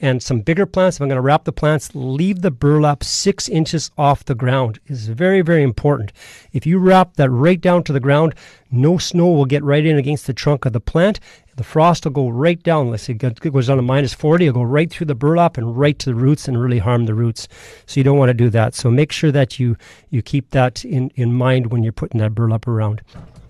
and 0.04 0.22
some 0.22 0.42
bigger 0.42 0.66
plants. 0.66 0.98
If 0.98 1.02
I'm 1.02 1.08
going 1.08 1.16
to 1.16 1.22
wrap 1.22 1.46
the 1.46 1.54
plants, 1.54 1.92
leave 1.94 2.42
the 2.42 2.52
burlap 2.52 3.06
six 3.06 3.48
inches 3.48 3.90
off 3.98 4.26
the 4.26 4.36
ground. 4.36 4.80
is 4.88 5.08
very, 5.08 5.42
very 5.42 5.64
important. 5.64 6.12
If 6.52 6.66
you 6.66 6.78
wrap 6.78 7.14
that 7.14 7.30
right 7.30 7.60
down 7.60 7.84
to 7.86 7.94
the 7.94 8.02
ground, 8.02 8.36
no 8.70 8.98
snow 8.98 9.32
will 9.32 9.46
get 9.46 9.64
right 9.64 9.86
in 9.86 9.98
against 9.98 10.28
the 10.28 10.34
trunk 10.34 10.66
of 10.66 10.74
the 10.74 10.82
plant. 10.82 11.22
The 11.56 11.64
frost 11.64 12.04
will 12.04 12.12
go 12.12 12.28
right 12.28 12.62
down. 12.62 12.90
Let's 12.90 13.04
say 13.04 13.14
it 13.14 13.40
goes 13.40 13.68
down 13.68 13.78
to 13.78 13.82
minus 13.82 14.14
40. 14.14 14.48
It'll 14.48 14.62
go 14.62 14.64
right 14.64 14.92
through 14.92 15.08
the 15.08 15.16
burlap 15.16 15.58
and 15.58 15.78
right 15.78 15.98
to 16.00 16.08
the 16.08 16.16
roots 16.16 16.50
and 16.50 16.62
really 16.62 16.80
harm 16.80 17.06
the 17.06 17.14
roots. 17.14 17.48
So 17.86 18.02
you 18.02 18.04
don't 18.04 18.18
want 18.18 18.30
to 18.30 18.34
do 18.34 18.50
that. 18.50 18.76
So 18.76 18.92
make 18.92 19.14
sure 19.14 19.32
that 19.32 19.58
you, 19.58 19.78
you 20.10 20.22
keep 20.22 20.50
that 20.50 20.84
in, 20.84 21.12
in 21.16 21.34
mind 21.34 21.72
when 21.72 21.82
you're 21.82 21.94
putting 21.94 22.20
that 22.20 22.36
burlap 22.36 22.68
around. 22.68 23.02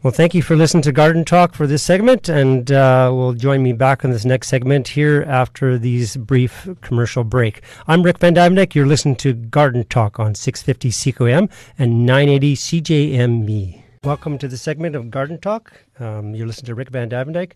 Well, 0.04 0.12
thank 0.12 0.34
you 0.34 0.42
for 0.42 0.58
listening 0.58 0.84
to 0.84 0.92
Garden 0.92 1.24
Talk 1.24 1.54
for 1.54 1.66
this 1.66 1.82
segment, 1.82 2.28
and 2.28 2.70
uh, 2.70 3.10
will 3.14 3.32
join 3.32 3.64
me 3.64 3.72
back 3.72 4.04
on 4.04 4.12
this 4.12 4.26
next 4.26 4.50
segment 4.50 4.90
here 4.90 5.24
after 5.26 5.78
these 5.78 6.18
brief 6.18 6.68
commercial 6.82 7.24
break. 7.24 7.64
I'm 7.88 8.04
Rick 8.04 8.20
vanDuyvendyk. 8.20 8.76
You're 8.76 8.86
listening 8.86 9.16
to 9.16 9.32
Garden 9.32 9.86
Talk 9.86 10.20
on 10.20 10.36
650 10.36 10.90
CKOM 10.90 11.50
and 11.80 12.06
980 12.06 12.54
CJME. 12.54 13.84
Welcome 14.04 14.38
to 14.40 14.50
the 14.50 14.58
segment 14.58 14.98
of 14.98 15.10
Garden 15.10 15.40
Talk. 15.40 15.72
Um, 15.98 16.36
you're 16.36 16.48
listening 16.48 16.66
to 16.66 16.76
Rick 16.76 16.92
vanDuyvendyk. 16.92 17.54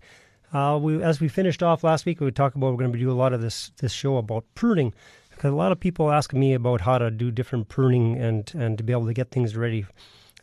Uh, 0.53 0.79
we, 0.81 1.03
as 1.03 1.19
we 1.19 1.27
finished 1.27 1.61
off 1.61 1.83
last 1.83 2.05
week, 2.05 2.21
we 2.21 2.31
talked 2.31 2.55
about 2.55 2.71
we're 2.71 2.77
going 2.77 2.93
to 2.93 2.97
do 2.97 3.11
a 3.11 3.13
lot 3.13 3.33
of 3.33 3.41
this 3.41 3.73
this 3.81 3.91
show 3.91 4.15
about 4.15 4.45
pruning 4.55 4.93
because 5.31 5.51
a 5.51 5.55
lot 5.55 5.73
of 5.73 5.81
people 5.81 6.13
ask 6.13 6.31
me 6.31 6.53
about 6.53 6.79
how 6.79 6.97
to 6.97 7.11
do 7.11 7.29
different 7.29 7.67
pruning 7.67 8.15
and 8.15 8.53
and 8.55 8.77
to 8.77 8.85
be 8.85 8.93
able 8.93 9.07
to 9.07 9.13
get 9.13 9.31
things 9.31 9.57
ready 9.57 9.85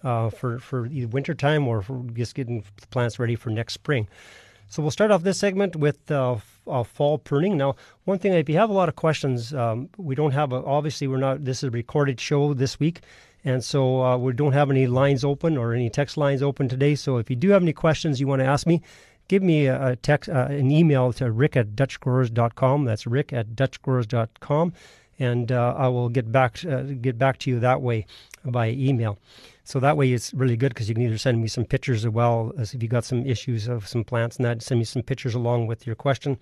uh, 0.05 0.31
for 0.31 0.59
for 0.59 0.87
either 0.87 1.09
winter 1.09 1.35
time 1.35 1.67
or 1.67 1.83
for 1.83 2.03
just 2.13 2.35
getting 2.35 2.65
the 2.81 2.87
plants 2.89 3.19
ready 3.19 3.35
for 3.35 3.51
next 3.51 3.75
spring. 3.75 4.07
So 4.69 4.83
we'll 4.83 4.91
start 4.91 5.11
off 5.11 5.23
this 5.23 5.39
segment 5.39 5.77
with 5.77 6.11
uh, 6.11 6.37
uh, 6.67 6.83
fall 6.85 7.19
pruning. 7.19 7.57
Now, 7.57 7.77
one 8.05 8.19
thing, 8.19 8.33
if 8.33 8.49
you 8.49 8.57
have 8.57 8.71
a 8.71 8.73
lot 8.73 8.89
of 8.89 8.97
questions, 8.97 9.55
um, 9.55 9.89
we 9.97 10.15
don't 10.15 10.33
have 10.33 10.53
a, 10.53 10.65
obviously 10.65 11.07
we're 11.07 11.19
not. 11.19 11.45
This 11.45 11.59
is 11.59 11.65
a 11.65 11.71
recorded 11.71 12.21
show 12.21 12.55
this 12.55 12.81
week, 12.81 13.01
and 13.45 13.63
so 13.63 14.03
uh, 14.03 14.17
we 14.17 14.33
don't 14.33 14.53
have 14.53 14.71
any 14.71 14.87
lines 14.87 15.25
open 15.25 15.57
or 15.57 15.75
any 15.75 15.91
text 15.91 16.17
lines 16.17 16.43
open 16.43 16.69
today. 16.69 16.95
So 16.95 17.19
if 17.19 17.31
you 17.31 17.37
do 17.37 17.51
have 17.51 17.63
any 17.63 17.73
questions 17.73 18.21
you 18.21 18.27
want 18.27 18.41
to 18.41 18.47
ask 18.47 18.67
me, 18.67 18.83
give 19.29 19.43
me 19.43 19.67
a, 19.67 19.89
a 19.89 19.97
text, 19.97 20.29
uh, 20.29 20.47
an 20.51 20.71
email 20.71 21.13
to 21.15 21.31
rick 21.31 21.57
at 21.57 21.77
dutchgrowers.com. 21.77 22.85
That's 22.85 23.07
rick 23.07 23.33
at 23.33 23.51
dutchgrowers.com 23.51 24.73
and 25.19 25.53
uh, 25.53 25.75
I 25.77 25.89
will 25.89 26.09
get 26.09 26.31
back 26.33 26.65
uh, 26.65 26.83
get 26.83 27.19
back 27.19 27.39
to 27.41 27.51
you 27.51 27.61
that 27.61 27.81
way 27.81 28.07
by 28.45 28.71
email. 28.71 29.19
So 29.65 29.81
that 29.81 29.97
way 29.97 30.13
it's 30.13 30.35
really 30.35 30.57
good 30.57 30.75
because 30.75 30.89
you 30.89 30.95
can 30.95 31.05
either 31.05 31.19
send 31.19 31.41
me 31.41 31.49
some 31.49 31.65
pictures 31.65 32.05
as 32.05 32.11
well 32.11 32.53
as 32.59 32.75
if 32.75 32.83
you 32.83 32.89
got 32.89 33.05
some 33.05 33.25
issues 33.25 33.67
of 33.67 33.89
some 33.89 34.05
plants 34.05 34.37
and 34.37 34.45
that, 34.45 34.63
send 34.63 34.79
me 34.79 34.85
some 34.85 35.03
pictures 35.03 35.35
along 35.35 35.67
with 35.67 35.87
your 35.87 35.97
question, 35.97 36.39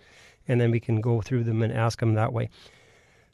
and 0.48 0.60
then 0.60 0.72
we 0.72 0.80
can 0.80 1.00
go 1.00 1.20
through 1.20 1.44
them 1.44 1.62
and 1.62 1.72
ask 1.72 2.00
them 2.00 2.14
that 2.14 2.32
way. 2.32 2.50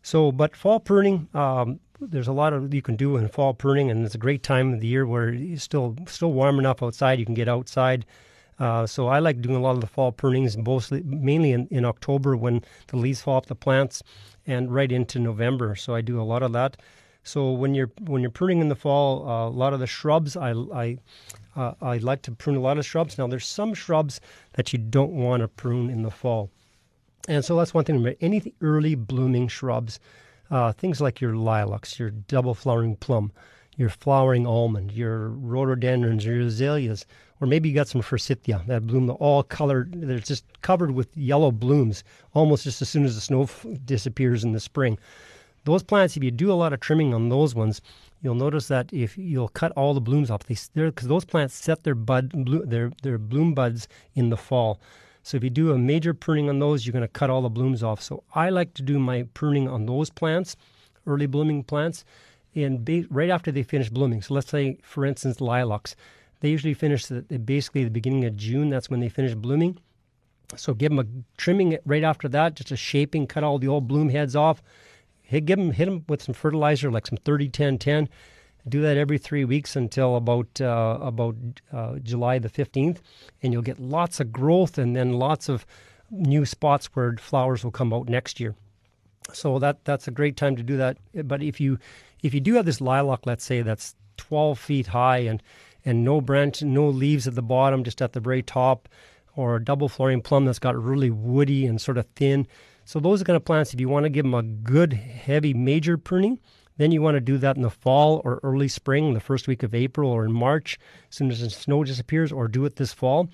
So, 0.02 0.30
but 0.30 0.54
fall 0.54 0.78
pruning, 0.78 1.28
um, 1.34 1.80
there's 2.00 2.28
a 2.28 2.32
lot 2.32 2.52
of 2.52 2.72
you 2.72 2.82
can 2.82 2.96
do 2.96 3.16
in 3.16 3.28
fall 3.28 3.54
pruning, 3.54 3.90
and 3.90 4.04
it's 4.04 4.14
a 4.14 4.18
great 4.18 4.42
time 4.42 4.74
of 4.74 4.80
the 4.80 4.86
year 4.86 5.06
where 5.06 5.30
it's 5.30 5.62
still 5.62 5.96
still 6.06 6.32
warm 6.32 6.58
enough 6.58 6.82
outside. 6.82 7.18
You 7.18 7.26
can 7.26 7.34
get 7.34 7.48
outside. 7.48 8.04
Uh, 8.58 8.86
so 8.86 9.06
I 9.06 9.20
like 9.20 9.40
doing 9.40 9.56
a 9.56 9.60
lot 9.60 9.74
of 9.76 9.80
the 9.80 9.86
fall 9.86 10.12
prunings, 10.12 10.56
mostly 10.56 11.02
mainly 11.04 11.52
in, 11.52 11.66
in 11.68 11.84
October 11.84 12.36
when 12.36 12.62
the 12.88 12.96
leaves 12.96 13.20
fall 13.20 13.36
off 13.36 13.46
the 13.46 13.54
plants, 13.54 14.02
and 14.46 14.72
right 14.72 14.90
into 14.92 15.18
November. 15.18 15.76
So 15.76 15.94
I 15.94 16.00
do 16.02 16.20
a 16.20 16.24
lot 16.24 16.42
of 16.42 16.52
that. 16.52 16.76
So 17.22 17.52
when 17.52 17.74
you're 17.74 17.90
when 18.00 18.22
you're 18.22 18.30
pruning 18.30 18.60
in 18.60 18.68
the 18.68 18.74
fall, 18.74 19.28
uh, 19.28 19.48
a 19.48 19.50
lot 19.50 19.72
of 19.74 19.80
the 19.80 19.86
shrubs 19.86 20.36
I 20.36 20.52
I 20.52 20.98
uh, 21.56 21.74
I 21.80 21.98
like 21.98 22.22
to 22.22 22.32
prune 22.32 22.56
a 22.56 22.60
lot 22.60 22.78
of 22.78 22.86
shrubs. 22.86 23.18
Now 23.18 23.26
there's 23.26 23.46
some 23.46 23.74
shrubs 23.74 24.20
that 24.54 24.72
you 24.72 24.78
don't 24.78 25.12
want 25.12 25.42
to 25.42 25.48
prune 25.48 25.90
in 25.90 26.02
the 26.02 26.10
fall, 26.10 26.50
and 27.28 27.44
so 27.44 27.56
that's 27.56 27.74
one 27.74 27.84
thing. 27.84 27.96
About 27.96 28.16
any 28.20 28.54
early 28.60 28.94
blooming 28.94 29.48
shrubs, 29.48 30.00
uh, 30.50 30.72
things 30.72 31.00
like 31.00 31.20
your 31.20 31.36
lilacs, 31.36 31.98
your 31.98 32.10
double 32.10 32.54
flowering 32.54 32.96
plum, 32.96 33.32
your 33.76 33.88
flowering 33.90 34.46
almond, 34.46 34.92
your 34.92 35.28
rhododendrons, 35.28 36.24
your 36.24 36.40
azaleas, 36.40 37.04
or 37.40 37.46
maybe 37.46 37.68
you 37.68 37.74
got 37.74 37.88
some 37.88 38.02
forsythia 38.02 38.62
that 38.66 38.86
bloom 38.86 39.10
all 39.20 39.42
colored. 39.42 39.92
They're 40.00 40.18
just 40.18 40.44
covered 40.62 40.90
with 40.92 41.16
yellow 41.16 41.52
blooms 41.52 42.02
almost 42.34 42.64
just 42.64 42.82
as 42.82 42.88
soon 42.88 43.04
as 43.04 43.14
the 43.14 43.20
snow 43.20 43.42
f- 43.42 43.66
disappears 43.84 44.42
in 44.44 44.52
the 44.52 44.60
spring. 44.60 44.98
Those 45.68 45.82
plants, 45.82 46.16
if 46.16 46.24
you 46.24 46.30
do 46.30 46.50
a 46.50 46.54
lot 46.54 46.72
of 46.72 46.80
trimming 46.80 47.12
on 47.12 47.28
those 47.28 47.54
ones, 47.54 47.82
you'll 48.22 48.34
notice 48.34 48.68
that 48.68 48.90
if 48.90 49.18
you'll 49.18 49.48
cut 49.48 49.70
all 49.72 49.92
the 49.92 50.00
blooms 50.00 50.30
off, 50.30 50.46
because 50.46 51.08
those 51.08 51.26
plants 51.26 51.54
set 51.54 51.84
their 51.84 51.94
bud 51.94 52.32
their 52.70 52.90
their 53.02 53.18
bloom 53.18 53.52
buds 53.52 53.86
in 54.14 54.30
the 54.30 54.36
fall. 54.38 54.80
So 55.22 55.36
if 55.36 55.44
you 55.44 55.50
do 55.50 55.72
a 55.72 55.76
major 55.76 56.14
pruning 56.14 56.48
on 56.48 56.58
those, 56.58 56.86
you're 56.86 56.94
going 56.94 57.02
to 57.02 57.08
cut 57.20 57.28
all 57.28 57.42
the 57.42 57.50
blooms 57.50 57.82
off. 57.82 58.00
So 58.00 58.24
I 58.34 58.48
like 58.48 58.72
to 58.74 58.82
do 58.82 58.98
my 58.98 59.24
pruning 59.34 59.68
on 59.68 59.84
those 59.84 60.08
plants, 60.08 60.56
early 61.06 61.26
blooming 61.26 61.62
plants, 61.64 62.02
and 62.54 62.82
ba- 62.82 63.04
right 63.10 63.28
after 63.28 63.52
they 63.52 63.62
finish 63.62 63.90
blooming. 63.90 64.22
So 64.22 64.32
let's 64.32 64.50
say, 64.50 64.78
for 64.82 65.04
instance, 65.04 65.38
lilacs. 65.38 65.94
They 66.40 66.48
usually 66.48 66.72
finish 66.72 67.08
basically 67.44 67.84
the 67.84 67.90
beginning 67.90 68.24
of 68.24 68.38
June. 68.38 68.70
That's 68.70 68.88
when 68.88 69.00
they 69.00 69.10
finish 69.10 69.34
blooming. 69.34 69.76
So 70.56 70.72
give 70.72 70.92
them 70.92 70.98
a 70.98 71.36
trimming 71.36 71.76
right 71.84 72.04
after 72.04 72.26
that, 72.28 72.54
just 72.54 72.72
a 72.72 72.76
shaping, 72.76 73.26
cut 73.26 73.44
all 73.44 73.58
the 73.58 73.68
old 73.68 73.86
bloom 73.86 74.08
heads 74.08 74.34
off 74.34 74.62
hit, 75.28 75.44
give 75.44 75.58
them, 75.58 75.72
hit 75.72 75.84
them 75.84 76.04
with 76.08 76.22
some 76.22 76.34
fertilizer, 76.34 76.90
like 76.90 77.06
some 77.06 77.18
30 77.18 77.50
10 77.50 77.78
10. 77.78 78.08
Do 78.66 78.82
that 78.82 78.96
every 78.96 79.18
three 79.18 79.44
weeks 79.44 79.76
until 79.76 80.16
about 80.16 80.60
uh, 80.60 80.98
about 81.00 81.36
uh, 81.72 81.96
July 82.02 82.38
the 82.38 82.48
15th, 82.48 82.98
and 83.42 83.52
you'll 83.52 83.62
get 83.62 83.78
lots 83.78 84.20
of 84.20 84.32
growth 84.32 84.78
and 84.78 84.96
then 84.96 85.12
lots 85.12 85.48
of 85.48 85.64
new 86.10 86.44
spots 86.44 86.86
where 86.94 87.14
flowers 87.18 87.62
will 87.62 87.70
come 87.70 87.92
out 87.92 88.08
next 88.08 88.40
year. 88.40 88.54
So 89.32 89.58
that 89.58 89.84
that's 89.84 90.08
a 90.08 90.10
great 90.10 90.36
time 90.36 90.56
to 90.56 90.62
do 90.62 90.76
that. 90.78 90.96
But 91.24 91.42
if 91.42 91.60
you 91.60 91.78
if 92.22 92.34
you 92.34 92.40
do 92.40 92.54
have 92.54 92.66
this 92.66 92.80
lilac, 92.80 93.20
let's 93.26 93.44
say 93.44 93.62
that's 93.62 93.94
12 94.16 94.58
feet 94.58 94.86
high 94.88 95.18
and 95.18 95.42
and 95.84 96.04
no 96.04 96.20
branch, 96.20 96.62
no 96.62 96.88
leaves 96.88 97.28
at 97.28 97.34
the 97.34 97.42
bottom, 97.42 97.84
just 97.84 98.02
at 98.02 98.12
the 98.12 98.20
very 98.20 98.42
top, 98.42 98.88
or 99.36 99.56
a 99.56 99.64
double 99.64 99.88
flowering 99.88 100.20
plum 100.22 100.46
that's 100.46 100.58
got 100.58 100.76
really 100.76 101.10
woody 101.10 101.66
and 101.66 101.80
sort 101.80 101.98
of 101.98 102.06
thin. 102.16 102.46
So 102.88 103.00
those 103.00 103.20
are 103.20 103.24
kind 103.26 103.36
of 103.36 103.44
plants, 103.44 103.74
if 103.74 103.80
you 103.80 103.88
want 103.90 104.04
to 104.04 104.08
give 104.08 104.24
them 104.24 104.32
a 104.32 104.42
good, 104.42 104.94
heavy, 104.94 105.52
major 105.52 105.98
pruning, 105.98 106.38
then 106.78 106.90
you 106.90 107.02
want 107.02 107.16
to 107.16 107.20
do 107.20 107.36
that 107.36 107.56
in 107.56 107.60
the 107.60 107.68
fall 107.68 108.22
or 108.24 108.40
early 108.42 108.66
spring, 108.66 109.12
the 109.12 109.20
first 109.20 109.46
week 109.46 109.62
of 109.62 109.74
April 109.74 110.10
or 110.10 110.24
in 110.24 110.32
March, 110.32 110.78
as 111.10 111.16
soon 111.16 111.30
as 111.30 111.42
the 111.42 111.50
snow 111.50 111.84
disappears, 111.84 112.32
or 112.32 112.48
do 112.48 112.64
it 112.64 112.76
this 112.76 112.94
fall. 112.94 113.28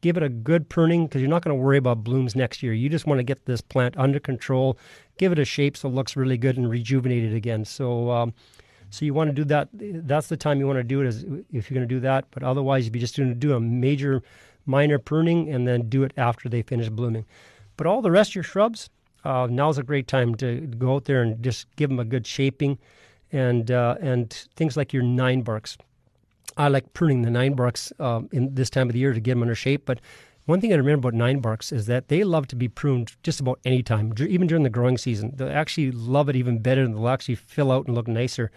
Give 0.00 0.16
it 0.16 0.24
a 0.24 0.28
good 0.28 0.68
pruning 0.68 1.06
because 1.06 1.20
you're 1.20 1.30
not 1.30 1.44
going 1.44 1.56
to 1.56 1.62
worry 1.62 1.78
about 1.78 2.02
blooms 2.02 2.34
next 2.34 2.64
year. 2.64 2.72
You 2.72 2.88
just 2.88 3.06
want 3.06 3.20
to 3.20 3.22
get 3.22 3.46
this 3.46 3.60
plant 3.60 3.96
under 3.96 4.18
control, 4.18 4.76
give 5.18 5.30
it 5.30 5.38
a 5.38 5.44
shape 5.44 5.76
so 5.76 5.88
it 5.88 5.94
looks 5.94 6.16
really 6.16 6.36
good 6.36 6.56
and 6.56 6.68
rejuvenate 6.68 7.22
it 7.22 7.36
again. 7.36 7.64
So, 7.64 8.10
um, 8.10 8.34
so 8.90 9.04
you 9.04 9.14
want 9.14 9.28
to 9.28 9.34
do 9.34 9.44
that. 9.44 9.68
That's 9.72 10.26
the 10.26 10.36
time 10.36 10.58
you 10.58 10.66
want 10.66 10.80
to 10.80 10.82
do 10.82 11.00
it 11.00 11.06
is 11.06 11.22
if 11.52 11.70
you're 11.70 11.76
going 11.76 11.88
to 11.88 11.94
do 11.94 12.00
that. 12.00 12.24
But 12.32 12.42
otherwise, 12.42 12.86
you'd 12.86 12.92
be 12.92 12.98
just 12.98 13.16
going 13.16 13.28
to 13.28 13.36
do 13.36 13.54
a 13.54 13.60
major, 13.60 14.24
minor 14.64 14.98
pruning 14.98 15.48
and 15.48 15.68
then 15.68 15.88
do 15.88 16.02
it 16.02 16.12
after 16.16 16.48
they 16.48 16.62
finish 16.62 16.88
blooming. 16.88 17.24
But 17.76 17.86
all 17.86 18.02
the 18.02 18.10
rest 18.10 18.30
of 18.30 18.36
your 18.36 18.44
shrubs, 18.44 18.90
uh, 19.24 19.46
now's 19.50 19.78
a 19.78 19.82
great 19.82 20.06
time 20.06 20.34
to 20.36 20.60
go 20.60 20.94
out 20.94 21.04
there 21.04 21.22
and 21.22 21.42
just 21.42 21.66
give 21.76 21.90
them 21.90 21.98
a 21.98 22.04
good 22.04 22.26
shaping, 22.26 22.78
and 23.32 23.70
uh, 23.70 23.96
and 24.00 24.30
things 24.56 24.76
like 24.76 24.92
your 24.92 25.02
nine 25.02 25.42
barks. 25.42 25.76
I 26.56 26.68
like 26.68 26.92
pruning 26.94 27.22
the 27.22 27.30
nine 27.30 27.54
barks 27.54 27.92
uh, 27.98 28.22
in 28.32 28.54
this 28.54 28.70
time 28.70 28.88
of 28.88 28.92
the 28.94 28.98
year 28.98 29.12
to 29.12 29.20
get 29.20 29.32
them 29.32 29.42
under 29.42 29.54
shape. 29.54 29.84
But 29.84 30.00
one 30.46 30.60
thing 30.60 30.72
I 30.72 30.76
remember 30.76 31.08
about 31.08 31.18
nine 31.18 31.40
barks 31.40 31.72
is 31.72 31.86
that 31.86 32.08
they 32.08 32.22
love 32.22 32.46
to 32.48 32.56
be 32.56 32.68
pruned 32.68 33.16
just 33.22 33.40
about 33.40 33.58
any 33.64 33.82
time, 33.82 34.12
even 34.18 34.46
during 34.46 34.62
the 34.62 34.70
growing 34.70 34.96
season. 34.96 35.32
They 35.34 35.50
actually 35.50 35.90
love 35.90 36.28
it 36.28 36.36
even 36.36 36.60
better, 36.60 36.82
and 36.82 36.94
they'll 36.94 37.08
actually 37.08 37.34
fill 37.34 37.72
out 37.72 37.86
and 37.86 37.94
look 37.94 38.08
nicer. 38.08 38.50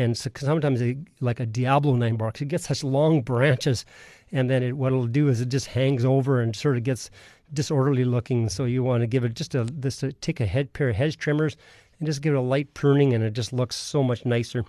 And 0.00 0.16
so 0.16 0.30
sometimes 0.34 0.80
they, 0.80 0.96
like 1.20 1.40
a 1.40 1.46
Diablo 1.46 1.94
nine 1.94 2.16
barks, 2.16 2.40
it 2.40 2.48
gets 2.48 2.66
such 2.68 2.82
long 2.82 3.20
branches, 3.20 3.84
and 4.32 4.48
then 4.48 4.62
it, 4.62 4.72
what 4.72 4.92
it'll 4.92 5.06
do 5.06 5.28
is 5.28 5.42
it 5.42 5.50
just 5.50 5.66
hangs 5.66 6.06
over 6.06 6.40
and 6.40 6.56
sort 6.56 6.78
of 6.78 6.84
gets 6.84 7.10
disorderly 7.52 8.06
looking. 8.06 8.48
So 8.48 8.64
you 8.64 8.82
want 8.82 9.02
to 9.02 9.06
give 9.06 9.24
it 9.24 9.34
just 9.34 9.54
a 9.54 9.64
this 9.64 10.02
take 10.22 10.40
a 10.40 10.46
head 10.46 10.72
pair 10.72 10.88
of 10.88 10.96
hedge 10.96 11.18
trimmers 11.18 11.54
and 11.98 12.06
just 12.06 12.22
give 12.22 12.32
it 12.32 12.38
a 12.38 12.40
light 12.40 12.72
pruning, 12.72 13.12
and 13.12 13.22
it 13.22 13.34
just 13.34 13.52
looks 13.52 13.76
so 13.76 14.02
much 14.02 14.24
nicer, 14.24 14.64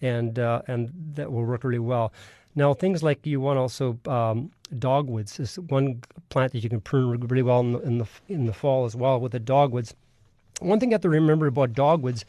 and 0.00 0.38
uh, 0.38 0.62
and 0.68 0.92
that 1.14 1.32
will 1.32 1.44
work 1.44 1.64
really 1.64 1.80
well. 1.80 2.12
Now 2.54 2.72
things 2.72 3.02
like 3.02 3.26
you 3.26 3.40
want 3.40 3.58
also 3.58 3.98
um, 4.06 4.52
dogwoods 4.78 5.40
is 5.40 5.58
one 5.58 6.00
plant 6.28 6.52
that 6.52 6.62
you 6.62 6.70
can 6.70 6.80
prune 6.80 7.18
really 7.26 7.42
well 7.42 7.58
in 7.58 7.72
the, 7.72 7.80
in 7.80 7.98
the 7.98 8.06
in 8.28 8.46
the 8.46 8.52
fall 8.52 8.84
as 8.84 8.94
well 8.94 9.18
with 9.18 9.32
the 9.32 9.40
dogwoods. 9.40 9.94
One 10.60 10.78
thing 10.78 10.90
you 10.90 10.94
have 10.94 11.02
to 11.02 11.08
remember 11.08 11.48
about 11.48 11.72
dogwoods 11.72 12.24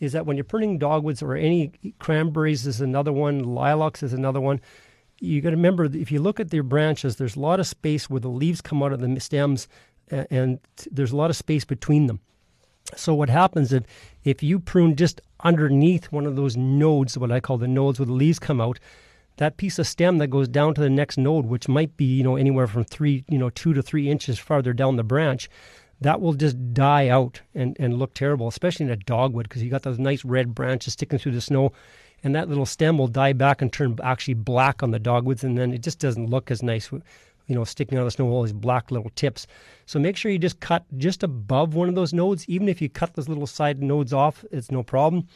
is 0.00 0.12
that 0.12 0.26
when 0.26 0.36
you're 0.36 0.44
pruning 0.44 0.78
dogwoods 0.78 1.22
or 1.22 1.36
any 1.36 1.72
cranberries 1.98 2.66
is 2.66 2.80
another 2.80 3.12
one, 3.12 3.44
lilacs 3.44 4.02
is 4.02 4.12
another 4.12 4.40
one 4.40 4.60
you 5.20 5.40
got 5.42 5.50
to 5.50 5.56
remember 5.56 5.84
if 5.84 6.10
you 6.10 6.20
look 6.20 6.40
at 6.40 6.50
their 6.50 6.62
branches, 6.62 7.16
there's 7.16 7.36
a 7.36 7.40
lot 7.40 7.60
of 7.60 7.66
space 7.66 8.08
where 8.08 8.20
the 8.20 8.28
leaves 8.28 8.60
come 8.60 8.82
out 8.82 8.92
of 8.92 9.00
the 9.00 9.20
stems, 9.20 9.68
and 10.08 10.58
there's 10.90 11.12
a 11.12 11.16
lot 11.16 11.30
of 11.30 11.36
space 11.36 11.64
between 11.64 12.06
them. 12.06 12.20
So 12.96 13.14
what 13.14 13.28
happens 13.28 13.72
if 13.72 13.84
if 14.24 14.42
you 14.42 14.58
prune 14.58 14.96
just 14.96 15.20
underneath 15.44 16.10
one 16.10 16.26
of 16.26 16.36
those 16.36 16.56
nodes, 16.56 17.16
what 17.16 17.30
I 17.30 17.38
call 17.38 17.58
the 17.58 17.68
nodes 17.68 18.00
where 18.00 18.06
the 18.06 18.12
leaves 18.12 18.38
come 18.38 18.60
out, 18.60 18.80
that 19.36 19.58
piece 19.58 19.78
of 19.78 19.86
stem 19.86 20.18
that 20.18 20.28
goes 20.28 20.48
down 20.48 20.74
to 20.74 20.80
the 20.80 20.90
next 20.90 21.16
node, 21.16 21.46
which 21.46 21.68
might 21.68 21.96
be 21.96 22.06
you 22.06 22.24
know 22.24 22.36
anywhere 22.36 22.66
from 22.66 22.84
three 22.84 23.24
you 23.28 23.38
know 23.38 23.50
two 23.50 23.74
to 23.74 23.82
three 23.82 24.08
inches 24.08 24.38
farther 24.38 24.72
down 24.72 24.96
the 24.96 25.04
branch, 25.04 25.50
that 26.00 26.20
will 26.20 26.32
just 26.32 26.72
die 26.72 27.08
out 27.08 27.42
and, 27.54 27.76
and 27.78 27.98
look 27.98 28.14
terrible, 28.14 28.48
especially 28.48 28.86
in 28.86 28.92
a 28.92 28.96
dogwood 28.96 29.48
because 29.48 29.62
you 29.62 29.70
got 29.70 29.82
those 29.82 29.98
nice 29.98 30.24
red 30.24 30.54
branches 30.54 30.94
sticking 30.94 31.18
through 31.18 31.32
the 31.32 31.40
snow 31.40 31.72
and 32.22 32.34
that 32.34 32.48
little 32.48 32.66
stem 32.66 32.98
will 32.98 33.08
die 33.08 33.32
back 33.32 33.62
and 33.62 33.72
turn 33.72 33.98
actually 34.02 34.34
black 34.34 34.82
on 34.82 34.90
the 34.90 34.98
dogwoods, 34.98 35.44
and 35.44 35.56
then 35.56 35.72
it 35.72 35.82
just 35.82 35.98
doesn't 35.98 36.28
look 36.28 36.50
as 36.50 36.62
nice, 36.62 36.90
you 36.92 37.54
know, 37.54 37.64
sticking 37.64 37.96
out 37.98 38.02
of 38.02 38.06
the 38.06 38.10
snow, 38.12 38.28
all 38.28 38.42
these 38.42 38.52
black 38.52 38.90
little 38.90 39.10
tips. 39.14 39.46
So 39.86 39.98
make 39.98 40.16
sure 40.16 40.30
you 40.30 40.38
just 40.38 40.60
cut 40.60 40.84
just 40.98 41.22
above 41.22 41.74
one 41.74 41.88
of 41.88 41.94
those 41.94 42.12
nodes. 42.12 42.46
Even 42.48 42.68
if 42.68 42.82
you 42.82 42.88
cut 42.88 43.14
those 43.14 43.28
little 43.28 43.46
side 43.46 43.82
nodes 43.82 44.12
off, 44.12 44.44
it's 44.50 44.70
no 44.70 44.82
problem. 44.82 45.26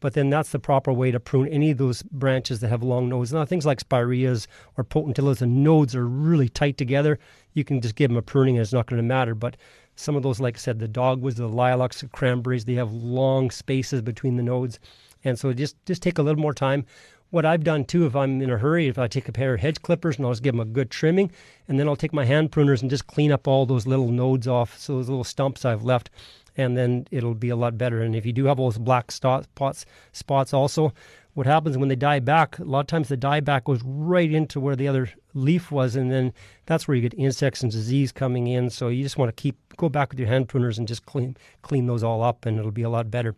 But 0.00 0.14
then 0.14 0.30
that's 0.30 0.50
the 0.50 0.58
proper 0.58 0.94
way 0.94 1.10
to 1.10 1.20
prune 1.20 1.48
any 1.48 1.72
of 1.72 1.78
those 1.78 2.02
branches 2.02 2.60
that 2.60 2.68
have 2.68 2.82
long 2.82 3.10
nodes. 3.10 3.34
Now, 3.34 3.44
things 3.44 3.66
like 3.66 3.80
spireas 3.80 4.48
or 4.78 4.84
potentillas, 4.84 5.40
the 5.40 5.46
nodes 5.46 5.94
are 5.94 6.06
really 6.06 6.48
tight 6.48 6.78
together. 6.78 7.18
You 7.52 7.64
can 7.64 7.82
just 7.82 7.96
give 7.96 8.08
them 8.08 8.16
a 8.16 8.22
pruning 8.22 8.56
and 8.56 8.62
it's 8.62 8.72
not 8.72 8.86
going 8.86 8.96
to 8.96 9.06
matter. 9.06 9.34
But 9.34 9.58
some 10.00 10.16
of 10.16 10.22
those, 10.22 10.40
like 10.40 10.56
I 10.56 10.58
said, 10.58 10.78
the 10.78 10.88
dogwoods, 10.88 11.36
the 11.36 11.46
lilacs, 11.46 12.00
the 12.00 12.08
cranberries, 12.08 12.64
they 12.64 12.74
have 12.74 12.92
long 12.92 13.50
spaces 13.50 14.02
between 14.02 14.36
the 14.36 14.42
nodes. 14.42 14.78
And 15.24 15.38
so 15.38 15.52
just 15.52 15.76
just 15.86 16.02
take 16.02 16.18
a 16.18 16.22
little 16.22 16.40
more 16.40 16.54
time. 16.54 16.86
What 17.30 17.44
I've 17.44 17.62
done 17.62 17.84
too, 17.84 18.06
if 18.06 18.16
I'm 18.16 18.42
in 18.42 18.50
a 18.50 18.58
hurry, 18.58 18.88
if 18.88 18.98
I 18.98 19.06
take 19.06 19.28
a 19.28 19.32
pair 19.32 19.54
of 19.54 19.60
hedge 19.60 19.80
clippers 19.82 20.16
and 20.16 20.26
I'll 20.26 20.32
just 20.32 20.42
give 20.42 20.54
them 20.54 20.60
a 20.60 20.64
good 20.64 20.90
trimming, 20.90 21.30
and 21.68 21.78
then 21.78 21.86
I'll 21.86 21.94
take 21.94 22.12
my 22.12 22.24
hand 22.24 22.50
pruners 22.50 22.80
and 22.80 22.90
just 22.90 23.06
clean 23.06 23.30
up 23.30 23.46
all 23.46 23.66
those 23.66 23.86
little 23.86 24.10
nodes 24.10 24.48
off, 24.48 24.76
so 24.76 24.94
those 24.94 25.08
little 25.08 25.22
stumps 25.22 25.64
I've 25.64 25.84
left, 25.84 26.10
and 26.56 26.76
then 26.76 27.06
it'll 27.12 27.34
be 27.34 27.50
a 27.50 27.56
lot 27.56 27.78
better. 27.78 28.02
And 28.02 28.16
if 28.16 28.26
you 28.26 28.32
do 28.32 28.46
have 28.46 28.56
those 28.56 28.78
black 28.78 29.12
spots, 29.12 29.86
spots 30.12 30.52
also, 30.52 30.92
what 31.34 31.46
happens 31.46 31.78
when 31.78 31.88
they 31.88 31.96
die 31.96 32.18
back? 32.20 32.58
A 32.58 32.64
lot 32.64 32.80
of 32.80 32.86
times 32.86 33.08
the 33.08 33.16
die 33.16 33.40
back 33.40 33.64
goes 33.64 33.80
right 33.84 34.30
into 34.30 34.60
where 34.60 34.76
the 34.76 34.88
other 34.88 35.10
leaf 35.34 35.70
was, 35.70 35.96
and 35.96 36.10
then 36.10 36.32
that's 36.66 36.88
where 36.88 36.96
you 36.96 37.02
get 37.02 37.18
insects 37.18 37.62
and 37.62 37.70
disease 37.70 38.12
coming 38.12 38.46
in. 38.46 38.70
So 38.70 38.88
you 38.88 39.02
just 39.02 39.16
want 39.16 39.34
to 39.34 39.40
keep 39.40 39.56
go 39.76 39.88
back 39.88 40.10
with 40.10 40.18
your 40.18 40.28
hand 40.28 40.48
pruners 40.48 40.78
and 40.78 40.88
just 40.88 41.06
clean 41.06 41.36
clean 41.62 41.86
those 41.86 42.02
all 42.02 42.22
up, 42.22 42.46
and 42.46 42.58
it'll 42.58 42.70
be 42.70 42.82
a 42.82 42.90
lot 42.90 43.10
better. 43.10 43.34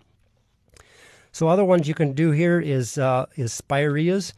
So 1.32 1.48
other 1.48 1.64
ones 1.64 1.88
you 1.88 1.94
can 1.94 2.12
do 2.12 2.30
here 2.30 2.60
is 2.60 2.98
uh, 2.98 3.26
is 3.36 3.52
spireas. 3.52 4.32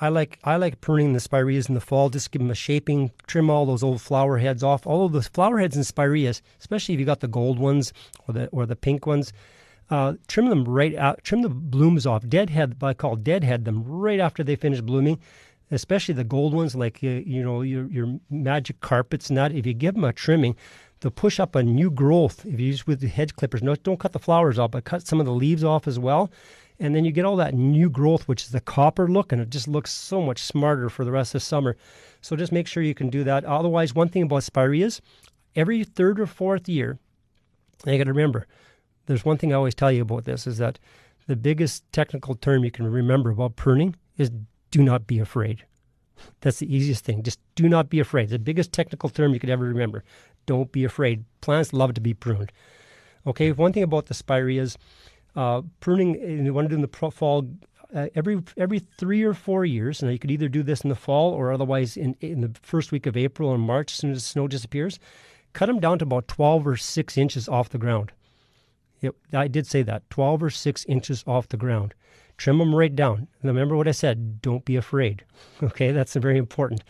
I 0.00 0.08
like 0.08 0.38
I 0.42 0.56
like 0.56 0.80
pruning 0.80 1.12
the 1.12 1.20
spireas 1.20 1.68
in 1.68 1.74
the 1.74 1.80
fall. 1.80 2.10
Just 2.10 2.30
give 2.30 2.40
them 2.40 2.50
a 2.50 2.54
shaping, 2.54 3.12
trim 3.26 3.48
all 3.48 3.64
those 3.64 3.82
old 3.82 4.00
flower 4.00 4.38
heads 4.38 4.62
off. 4.62 4.86
All 4.86 5.06
of 5.06 5.12
those 5.12 5.28
flower 5.28 5.58
heads 5.58 5.76
and 5.76 5.86
spireas, 5.86 6.42
especially 6.58 6.94
if 6.94 7.00
you 7.00 7.06
got 7.06 7.20
the 7.20 7.28
gold 7.28 7.58
ones 7.58 7.92
or 8.26 8.34
the 8.34 8.48
or 8.48 8.66
the 8.66 8.76
pink 8.76 9.06
ones, 9.06 9.32
uh, 9.90 10.14
trim 10.28 10.48
them 10.48 10.64
right 10.64 10.94
out, 10.94 11.22
trim 11.24 11.42
the 11.42 11.48
blooms 11.48 12.06
off, 12.06 12.26
deadhead, 12.28 12.76
I 12.82 12.94
call 12.94 13.16
deadhead 13.16 13.64
them 13.64 13.84
right 13.84 14.20
after 14.20 14.42
they 14.42 14.56
finish 14.56 14.80
blooming, 14.80 15.18
especially 15.70 16.14
the 16.14 16.24
gold 16.24 16.54
ones 16.54 16.74
like, 16.74 17.00
uh, 17.02 17.08
you 17.08 17.42
know, 17.42 17.62
your, 17.62 17.86
your 17.86 18.18
magic 18.30 18.80
carpets 18.80 19.28
that. 19.28 19.52
If 19.52 19.66
you 19.66 19.74
give 19.74 19.94
them 19.94 20.04
a 20.04 20.12
trimming, 20.12 20.56
they'll 21.00 21.10
push 21.10 21.38
up 21.38 21.54
a 21.54 21.62
new 21.62 21.90
growth. 21.90 22.44
If 22.46 22.60
you 22.60 22.66
use 22.66 22.86
with 22.86 23.00
the 23.00 23.08
hedge 23.08 23.34
clippers, 23.36 23.62
no, 23.62 23.74
don't 23.76 24.00
cut 24.00 24.12
the 24.12 24.18
flowers 24.18 24.58
off, 24.58 24.70
but 24.70 24.84
cut 24.84 25.06
some 25.06 25.20
of 25.20 25.26
the 25.26 25.32
leaves 25.32 25.64
off 25.64 25.86
as 25.86 25.98
well. 25.98 26.30
And 26.80 26.94
then 26.94 27.04
you 27.04 27.12
get 27.12 27.24
all 27.24 27.36
that 27.36 27.54
new 27.54 27.88
growth, 27.88 28.26
which 28.26 28.42
is 28.42 28.50
the 28.50 28.60
copper 28.60 29.06
look, 29.06 29.30
and 29.32 29.40
it 29.40 29.50
just 29.50 29.68
looks 29.68 29.92
so 29.92 30.20
much 30.20 30.40
smarter 30.40 30.88
for 30.88 31.04
the 31.04 31.12
rest 31.12 31.34
of 31.34 31.42
summer. 31.42 31.76
So 32.20 32.34
just 32.34 32.52
make 32.52 32.66
sure 32.66 32.82
you 32.82 32.94
can 32.94 33.10
do 33.10 33.22
that. 33.24 33.44
Otherwise, 33.44 33.94
one 33.94 34.08
thing 34.08 34.24
about 34.24 34.42
spireas, 34.42 35.00
every 35.54 35.84
third 35.84 36.18
or 36.18 36.26
fourth 36.26 36.68
year, 36.68 36.98
and 37.84 37.92
you 37.92 37.98
got 37.98 38.04
to 38.04 38.12
remember, 38.12 38.46
there's 39.06 39.24
one 39.24 39.36
thing 39.36 39.52
I 39.52 39.56
always 39.56 39.74
tell 39.74 39.92
you 39.92 40.02
about 40.02 40.24
this 40.24 40.46
is 40.46 40.58
that 40.58 40.78
the 41.26 41.36
biggest 41.36 41.90
technical 41.92 42.34
term 42.34 42.64
you 42.64 42.70
can 42.70 42.86
remember 42.86 43.30
about 43.30 43.56
pruning 43.56 43.96
is 44.16 44.30
do 44.70 44.82
not 44.82 45.06
be 45.06 45.18
afraid. 45.18 45.64
That's 46.40 46.58
the 46.58 46.74
easiest 46.74 47.04
thing. 47.04 47.22
Just 47.22 47.40
do 47.54 47.68
not 47.68 47.88
be 47.88 48.00
afraid. 48.00 48.28
The 48.28 48.38
biggest 48.38 48.72
technical 48.72 49.08
term 49.08 49.34
you 49.34 49.40
could 49.40 49.50
ever 49.50 49.64
remember. 49.64 50.04
Don't 50.46 50.70
be 50.72 50.84
afraid. 50.84 51.24
Plants 51.40 51.72
love 51.72 51.94
to 51.94 52.00
be 52.00 52.14
pruned. 52.14 52.52
Okay, 53.26 53.52
one 53.52 53.72
thing 53.72 53.82
about 53.82 54.06
the 54.06 54.14
spireas, 54.14 54.76
uh, 55.34 55.62
pruning, 55.80 56.14
you 56.44 56.52
want 56.52 56.66
to 56.66 56.76
do 56.76 56.82
in 56.82 56.82
the 56.82 57.10
fall, 57.10 57.48
uh, 57.94 58.08
every 58.14 58.42
every 58.56 58.80
three 58.80 59.22
or 59.22 59.32
four 59.32 59.64
years. 59.64 60.02
Now 60.02 60.10
you 60.10 60.18
could 60.18 60.30
either 60.30 60.48
do 60.48 60.62
this 60.62 60.82
in 60.82 60.90
the 60.90 60.94
fall 60.94 61.32
or 61.32 61.52
otherwise 61.52 61.96
in 61.96 62.16
in 62.20 62.40
the 62.42 62.52
first 62.62 62.92
week 62.92 63.06
of 63.06 63.16
April 63.16 63.48
or 63.48 63.58
March, 63.58 63.92
as 63.92 63.98
soon 63.98 64.10
as 64.10 64.18
the 64.18 64.28
snow 64.28 64.48
disappears. 64.48 64.98
Cut 65.52 65.66
them 65.66 65.80
down 65.80 66.00
to 66.00 66.04
about 66.04 66.26
12 66.26 66.66
or 66.66 66.76
6 66.76 67.16
inches 67.16 67.48
off 67.48 67.68
the 67.68 67.78
ground. 67.78 68.10
Yep, 69.04 69.16
I 69.34 69.48
did 69.48 69.66
say 69.66 69.82
that 69.82 70.08
12 70.08 70.42
or 70.44 70.50
6 70.50 70.84
inches 70.86 71.22
off 71.26 71.48
the 71.48 71.58
ground. 71.58 71.92
Trim 72.38 72.56
them 72.56 72.74
right 72.74 72.94
down. 72.96 73.28
remember 73.42 73.76
what 73.76 73.86
I 73.86 73.92
said 73.92 74.40
don't 74.40 74.64
be 74.64 74.76
afraid. 74.76 75.24
Okay, 75.62 75.92
that's 75.92 76.14
very 76.14 76.38
important. 76.38 76.82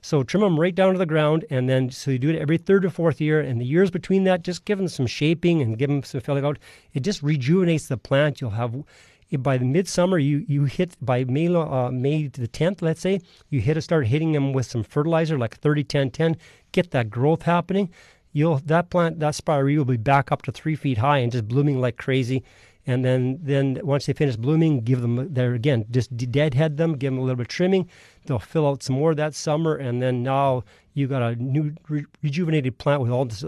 So 0.00 0.22
trim 0.22 0.42
them 0.42 0.60
right 0.60 0.74
down 0.74 0.92
to 0.92 0.98
the 0.98 1.06
ground, 1.06 1.44
and 1.50 1.68
then 1.68 1.90
so 1.90 2.12
you 2.12 2.20
do 2.20 2.30
it 2.30 2.40
every 2.40 2.56
third 2.56 2.84
or 2.84 2.90
fourth 2.90 3.20
year. 3.20 3.40
And 3.40 3.60
the 3.60 3.64
years 3.64 3.90
between 3.90 4.22
that, 4.24 4.42
just 4.42 4.64
give 4.64 4.78
them 4.78 4.86
some 4.86 5.08
shaping 5.08 5.60
and 5.60 5.76
give 5.76 5.90
them 5.90 6.04
some 6.04 6.20
filling 6.20 6.44
out. 6.44 6.58
It 6.94 7.00
just 7.00 7.22
rejuvenates 7.22 7.88
the 7.88 7.96
plant. 7.96 8.40
You'll 8.40 8.50
have 8.50 8.84
by 9.32 9.58
the 9.58 9.64
midsummer, 9.64 10.18
you 10.18 10.44
you 10.46 10.64
hit 10.64 10.96
by 11.00 11.24
May 11.24 11.48
uh, 11.52 11.90
May 11.90 12.28
the 12.28 12.46
tenth, 12.46 12.80
let's 12.80 13.00
say, 13.00 13.20
you 13.50 13.60
hit 13.60 13.82
start 13.82 14.06
hitting 14.06 14.30
them 14.30 14.52
with 14.52 14.66
some 14.66 14.84
fertilizer 14.84 15.36
like 15.36 15.56
30 15.56 15.82
10 15.82 16.10
10, 16.10 16.36
get 16.70 16.92
that 16.92 17.10
growth 17.10 17.42
happening. 17.42 17.90
You'll 18.36 18.58
that 18.66 18.90
plant 18.90 19.18
that 19.20 19.34
spiree 19.34 19.78
will 19.78 19.86
be 19.86 19.96
back 19.96 20.30
up 20.30 20.42
to 20.42 20.52
three 20.52 20.76
feet 20.76 20.98
high 20.98 21.20
and 21.20 21.32
just 21.32 21.48
blooming 21.48 21.80
like 21.80 21.96
crazy. 21.96 22.44
And 22.86 23.02
then 23.02 23.38
then 23.40 23.80
once 23.82 24.04
they 24.04 24.12
finish 24.12 24.36
blooming, 24.36 24.82
give 24.82 25.00
them 25.00 25.32
there 25.32 25.54
again, 25.54 25.86
just 25.90 26.14
deadhead 26.14 26.76
them, 26.76 26.98
give 26.98 27.14
them 27.14 27.18
a 27.18 27.22
little 27.22 27.36
bit 27.36 27.46
of 27.46 27.48
trimming. 27.48 27.88
They'll 28.26 28.38
fill 28.38 28.68
out 28.68 28.82
some 28.82 28.96
more 28.96 29.14
that 29.14 29.34
summer, 29.34 29.74
and 29.74 30.02
then 30.02 30.22
now 30.22 30.64
you 30.92 31.06
got 31.06 31.22
a 31.22 31.34
new 31.36 31.74
re- 31.88 32.04
rejuvenated 32.22 32.76
plant 32.76 33.00
with 33.00 33.10
all 33.10 33.24
this, 33.24 33.42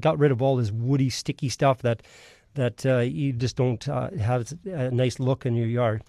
got 0.00 0.18
rid 0.18 0.30
of 0.30 0.42
all 0.42 0.56
this 0.56 0.70
woody, 0.70 1.08
sticky 1.08 1.48
stuff 1.48 1.80
that 1.80 2.02
that 2.56 2.84
uh, 2.84 2.98
you 2.98 3.32
just 3.32 3.56
don't 3.56 3.88
uh, 3.88 4.10
have 4.18 4.52
a 4.66 4.90
nice 4.90 5.18
look 5.18 5.46
in 5.46 5.54
your 5.54 5.66
yard. 5.66 6.02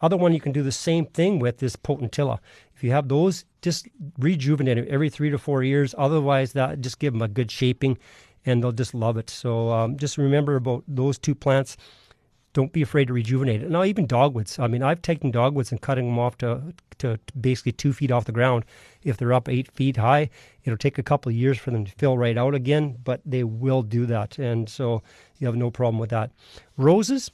Other 0.00 0.16
one 0.16 0.32
you 0.32 0.40
can 0.40 0.52
do 0.52 0.62
the 0.62 0.70
same 0.70 1.06
thing 1.06 1.40
with 1.40 1.60
is 1.60 1.74
potentilla. 1.74 2.38
If 2.74 2.82
you 2.82 2.90
have 2.90 3.08
those, 3.08 3.44
just 3.62 3.88
rejuvenate 4.18 4.76
them 4.76 4.86
every 4.88 5.10
three 5.10 5.30
to 5.30 5.38
four 5.38 5.62
years. 5.62 5.94
Otherwise, 5.96 6.52
that 6.52 6.80
just 6.80 6.98
give 6.98 7.12
them 7.12 7.22
a 7.22 7.28
good 7.28 7.50
shaping, 7.50 7.98
and 8.44 8.62
they'll 8.62 8.72
just 8.72 8.94
love 8.94 9.16
it. 9.16 9.30
So 9.30 9.70
um, 9.70 9.96
just 9.96 10.18
remember 10.18 10.56
about 10.56 10.84
those 10.88 11.18
two 11.18 11.34
plants 11.34 11.76
don't 12.54 12.72
be 12.72 12.82
afraid 12.82 13.08
to 13.08 13.12
rejuvenate 13.12 13.62
it. 13.62 13.70
Now, 13.70 13.82
even 13.82 14.06
dogwoods. 14.06 14.58
I 14.60 14.68
mean, 14.68 14.82
I've 14.82 15.02
taken 15.02 15.32
dogwoods 15.32 15.72
and 15.72 15.80
cutting 15.80 16.06
them 16.06 16.20
off 16.20 16.38
to, 16.38 16.72
to, 16.98 17.18
basically 17.38 17.72
two 17.72 17.92
feet 17.92 18.12
off 18.12 18.24
the 18.24 18.32
ground. 18.32 18.64
If 19.02 19.16
they're 19.16 19.32
up 19.32 19.48
eight 19.48 19.70
feet 19.72 19.96
high, 19.96 20.30
it'll 20.62 20.78
take 20.78 20.96
a 20.96 21.02
couple 21.02 21.30
of 21.30 21.36
years 21.36 21.58
for 21.58 21.72
them 21.72 21.84
to 21.84 21.92
fill 21.92 22.16
right 22.16 22.38
out 22.38 22.54
again, 22.54 22.96
but 23.02 23.20
they 23.26 23.42
will 23.42 23.82
do 23.82 24.06
that. 24.06 24.38
And 24.38 24.68
so 24.68 25.02
you 25.38 25.48
have 25.48 25.56
no 25.56 25.70
problem 25.70 25.98
with 25.98 26.10
that. 26.10 26.30
Roses, 26.76 27.28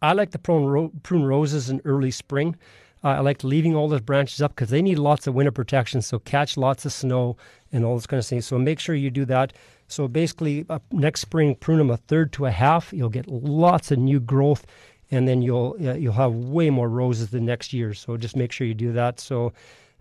I 0.00 0.14
like 0.14 0.30
to 0.30 0.38
prune, 0.38 0.64
ro- 0.64 0.92
prune 1.02 1.24
roses 1.24 1.68
in 1.68 1.82
early 1.84 2.10
spring. 2.10 2.56
Uh, 3.02 3.08
I 3.08 3.20
like 3.20 3.42
leaving 3.42 3.74
all 3.74 3.88
those 3.88 4.00
branches 4.00 4.42
up 4.42 4.54
because 4.54 4.70
they 4.70 4.82
need 4.82 4.98
lots 4.98 5.26
of 5.26 5.34
winter 5.34 5.50
protection. 5.50 6.02
So 6.02 6.18
catch 6.18 6.56
lots 6.56 6.84
of 6.84 6.92
snow 6.92 7.36
and 7.72 7.84
all 7.84 7.94
this 7.94 8.06
kind 8.06 8.18
of 8.18 8.26
thing. 8.26 8.40
So 8.40 8.58
make 8.58 8.78
sure 8.78 8.94
you 8.94 9.10
do 9.10 9.24
that. 9.26 9.52
So 9.88 10.06
basically, 10.06 10.66
uh, 10.68 10.78
next 10.92 11.20
spring, 11.20 11.54
prune 11.54 11.78
them 11.78 11.90
a 11.90 11.96
third 11.96 12.32
to 12.34 12.46
a 12.46 12.50
half. 12.50 12.92
You'll 12.92 13.08
get 13.08 13.26
lots 13.26 13.90
of 13.90 13.98
new 13.98 14.20
growth, 14.20 14.66
and 15.10 15.26
then 15.26 15.42
you'll 15.42 15.76
uh, 15.80 15.94
you'll 15.94 16.12
have 16.12 16.32
way 16.34 16.70
more 16.70 16.88
roses 16.88 17.30
the 17.30 17.40
next 17.40 17.72
year. 17.72 17.94
So 17.94 18.16
just 18.16 18.36
make 18.36 18.52
sure 18.52 18.66
you 18.66 18.74
do 18.74 18.92
that. 18.92 19.20
So. 19.20 19.52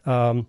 Um, 0.05 0.47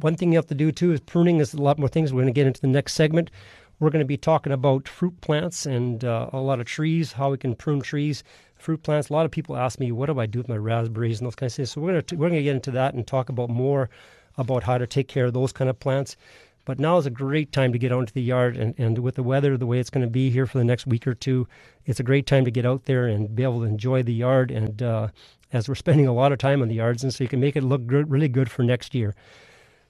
one 0.00 0.16
thing 0.16 0.32
you 0.32 0.38
have 0.38 0.46
to 0.46 0.54
do 0.54 0.72
too 0.72 0.92
is 0.92 1.00
pruning 1.00 1.38
is 1.38 1.54
a 1.54 1.62
lot 1.62 1.78
more 1.78 1.88
things. 1.88 2.12
We're 2.12 2.22
going 2.22 2.34
to 2.34 2.38
get 2.38 2.46
into 2.46 2.60
the 2.60 2.66
next 2.66 2.94
segment. 2.94 3.30
We're 3.78 3.90
going 3.90 4.00
to 4.00 4.06
be 4.06 4.16
talking 4.16 4.52
about 4.52 4.88
fruit 4.88 5.20
plants 5.20 5.66
and 5.66 6.04
uh, 6.04 6.30
a 6.32 6.38
lot 6.38 6.60
of 6.60 6.66
trees, 6.66 7.12
how 7.12 7.30
we 7.30 7.38
can 7.38 7.54
prune 7.54 7.82
trees, 7.82 8.24
fruit 8.66 8.82
plants. 8.82 9.10
A 9.10 9.12
lot 9.12 9.24
of 9.24 9.30
people 9.30 9.56
ask 9.56 9.78
me, 9.78 9.92
what 9.92 10.06
do 10.06 10.18
I 10.18 10.26
do 10.26 10.40
with 10.40 10.48
my 10.48 10.56
raspberries 10.56 11.20
and 11.20 11.26
those 11.26 11.36
kinds 11.36 11.52
of 11.52 11.56
things. 11.56 11.70
So 11.70 11.80
we're 11.80 11.92
going 11.92 12.02
to 12.02 12.16
we're 12.16 12.28
going 12.28 12.40
to 12.40 12.42
get 12.42 12.56
into 12.56 12.72
that 12.72 12.94
and 12.94 13.06
talk 13.06 13.28
about 13.28 13.48
more 13.48 13.88
about 14.36 14.64
how 14.64 14.76
to 14.76 14.88
take 14.88 15.06
care 15.06 15.26
of 15.26 15.34
those 15.34 15.52
kind 15.52 15.70
of 15.70 15.78
plants. 15.78 16.16
But 16.64 16.80
now 16.80 16.96
is 16.96 17.06
a 17.06 17.10
great 17.10 17.52
time 17.52 17.72
to 17.72 17.78
get 17.78 17.92
out 17.92 18.00
into 18.00 18.12
the 18.12 18.22
yard, 18.22 18.56
and, 18.56 18.74
and 18.76 18.98
with 18.98 19.14
the 19.14 19.22
weather 19.22 19.56
the 19.56 19.66
way 19.66 19.78
it's 19.78 19.88
going 19.88 20.04
to 20.04 20.10
be 20.10 20.30
here 20.30 20.46
for 20.46 20.58
the 20.58 20.64
next 20.64 20.84
week 20.84 21.06
or 21.06 21.14
two, 21.14 21.46
it's 21.84 22.00
a 22.00 22.02
great 22.02 22.26
time 22.26 22.44
to 22.44 22.50
get 22.50 22.66
out 22.66 22.86
there 22.86 23.06
and 23.06 23.36
be 23.36 23.44
able 23.44 23.60
to 23.60 23.66
enjoy 23.66 24.02
the 24.02 24.12
yard. 24.12 24.50
And 24.50 24.82
uh, 24.82 25.08
as 25.52 25.68
we're 25.68 25.76
spending 25.76 26.08
a 26.08 26.12
lot 26.12 26.32
of 26.32 26.38
time 26.38 26.60
on 26.60 26.66
the 26.66 26.74
yards, 26.74 27.04
and 27.04 27.14
so 27.14 27.22
you 27.22 27.28
can 27.28 27.38
make 27.38 27.54
it 27.54 27.62
look 27.62 27.82
really 27.86 28.28
good 28.28 28.50
for 28.50 28.64
next 28.64 28.96
year. 28.96 29.14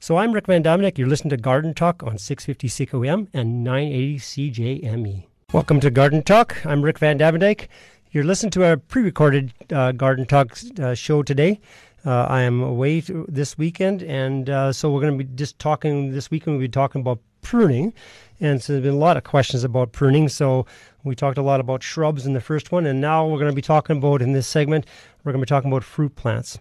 So 0.00 0.18
I'm 0.18 0.32
Rick 0.32 0.48
vanDuyvendyk. 0.48 0.98
You're 0.98 1.08
listening 1.08 1.30
to 1.30 1.38
Garden 1.38 1.72
Talk 1.72 2.02
on 2.02 2.18
650 2.18 2.68
CKOM 2.68 3.28
and 3.32 3.64
980 3.64 4.18
CJME. 4.18 5.24
Welcome 5.54 5.80
to 5.80 5.90
Garden 5.90 6.22
Talk. 6.22 6.66
I'm 6.66 6.82
Rick 6.82 6.98
vanDuyvendyk. 6.98 7.68
You're 8.16 8.24
listening 8.24 8.50
to 8.52 8.64
our 8.64 8.78
pre-recorded 8.78 9.52
uh, 9.70 9.92
Garden 9.92 10.24
Talk 10.24 10.56
uh, 10.80 10.94
show 10.94 11.22
today. 11.22 11.60
Uh, 12.02 12.22
I 12.22 12.40
am 12.40 12.62
away 12.62 13.00
this 13.00 13.58
weekend, 13.58 14.02
and 14.02 14.48
uh, 14.48 14.72
so 14.72 14.90
we're 14.90 15.02
going 15.02 15.18
to 15.18 15.22
be 15.22 15.30
just 15.34 15.58
talking 15.58 16.12
this 16.12 16.30
weekend. 16.30 16.56
We'll 16.56 16.64
be 16.64 16.70
talking 16.70 17.02
about 17.02 17.18
pruning, 17.42 17.92
and 18.40 18.62
so 18.62 18.72
there's 18.72 18.84
been 18.84 18.94
a 18.94 18.96
lot 18.96 19.18
of 19.18 19.24
questions 19.24 19.64
about 19.64 19.92
pruning. 19.92 20.30
So 20.30 20.64
we 21.04 21.14
talked 21.14 21.36
a 21.36 21.42
lot 21.42 21.60
about 21.60 21.82
shrubs 21.82 22.24
in 22.24 22.32
the 22.32 22.40
first 22.40 22.72
one, 22.72 22.86
and 22.86 23.02
now 23.02 23.26
we're 23.26 23.36
going 23.36 23.50
to 23.50 23.54
be 23.54 23.60
talking 23.60 23.98
about 23.98 24.22
in 24.22 24.32
this 24.32 24.46
segment. 24.46 24.86
We're 25.22 25.32
going 25.32 25.42
to 25.42 25.46
be 25.46 25.54
talking 25.54 25.70
about 25.70 25.84
fruit 25.84 26.16
plants. 26.16 26.58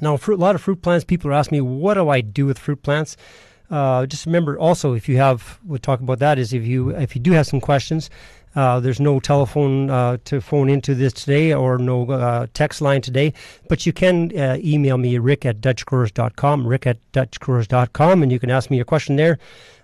Now, 0.00 0.16
fruit, 0.16 0.40
a 0.40 0.42
lot 0.42 0.56
of 0.56 0.62
fruit 0.62 0.82
plants. 0.82 1.04
People 1.04 1.30
are 1.30 1.34
asking 1.34 1.58
me, 1.58 1.60
what 1.60 1.94
do 1.94 2.08
I 2.08 2.22
do 2.22 2.44
with 2.44 2.58
fruit 2.58 2.82
plants? 2.82 3.16
Uh, 3.70 4.04
just 4.04 4.26
remember, 4.26 4.58
also, 4.58 4.94
if 4.94 5.08
you 5.08 5.16
have, 5.16 5.60
we'll 5.64 5.78
talk 5.78 6.00
about 6.00 6.18
that. 6.18 6.38
Is 6.38 6.52
if 6.52 6.66
you 6.66 6.90
if 6.90 7.14
you 7.14 7.22
do 7.22 7.32
have 7.32 7.46
some 7.46 7.60
questions, 7.60 8.10
uh, 8.54 8.80
there's 8.80 9.00
no 9.00 9.18
telephone 9.20 9.90
uh, 9.90 10.18
to 10.24 10.40
phone 10.40 10.68
into 10.68 10.94
this 10.94 11.12
today 11.12 11.52
or 11.52 11.78
no 11.78 12.10
uh, 12.10 12.46
text 12.54 12.80
line 12.80 13.00
today, 13.00 13.32
but 13.68 13.86
you 13.86 13.92
can 13.92 14.36
uh, 14.38 14.58
email 14.60 14.98
me, 14.98 15.18
rick 15.18 15.46
at 15.46 15.60
dutchgrowers.com, 15.60 16.66
rick 16.66 16.86
at 16.86 16.98
dutchgrowers.com, 17.12 18.22
and 18.22 18.30
you 18.30 18.38
can 18.38 18.50
ask 18.50 18.70
me 18.70 18.80
a 18.80 18.84
question 18.84 19.16
there, 19.16 19.38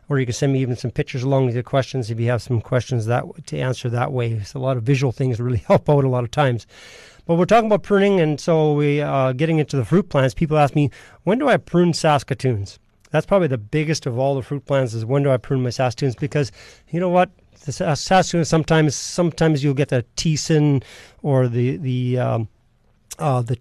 or 0.09 0.19
you 0.19 0.27
can 0.27 0.35
send 0.35 0.53
me 0.53 0.61
even 0.61 0.77
some 0.77 0.91
pictures 0.91 1.23
along 1.23 1.47
with 1.47 1.55
your 1.55 1.63
questions 1.63 2.11
if 2.11 2.21
you 2.21 2.27
have 2.29 2.43
some 2.43 2.61
questions 2.61 3.07
that 3.07 3.25
to 3.47 3.59
answer 3.59 3.89
that 3.89 4.13
way. 4.13 4.33
It's 4.33 4.55
a 4.55 4.59
lot 4.59 4.77
of 4.77 4.83
visual 4.83 5.13
things 5.13 5.41
really 5.41 5.59
help 5.67 5.89
out 5.89 6.05
a 6.05 6.09
lot 6.09 6.25
of 6.25 6.31
times. 6.31 6.67
But 7.27 7.35
we're 7.35 7.45
talking 7.45 7.67
about 7.67 7.83
pruning, 7.83 8.21
and 8.21 8.41
so 8.41 8.73
we 8.73 9.03
uh, 9.03 9.33
getting 9.33 9.59
into 9.59 9.77
the 9.77 9.85
fruit 9.85 10.09
plants. 10.09 10.35
People 10.35 10.57
ask 10.57 10.75
me, 10.75 10.91
when 11.25 11.39
do 11.39 11.49
I 11.49 11.59
prune 11.59 11.93
Saskatoons? 11.93 12.79
That's 13.11 13.27
probably 13.27 13.49
the 13.49 13.59
biggest 13.59 14.07
of 14.07 14.19
all 14.19 14.35
the 14.35 14.43
fruit 14.43 14.65
plants 14.67 14.95
is 14.95 15.05
when 15.05 15.23
do 15.23 15.31
I 15.31 15.37
prune 15.37 15.63
my 15.63 15.71
Saskatoons? 15.71 16.15
Because 16.15 16.53
you 16.91 17.01
know 17.01 17.09
what, 17.09 17.31
the 17.77 17.95
Saskatoon 17.95 18.45
sometimes 18.45 18.95
sometimes 18.95 19.63
you'll 19.63 19.75
get 19.75 19.89
the 19.89 20.05
Thiessen 20.17 20.83
or 21.23 21.49
the 21.49 21.77
the 21.77 22.19
um, 22.19 22.49
uh, 23.19 23.43
the 23.43 23.57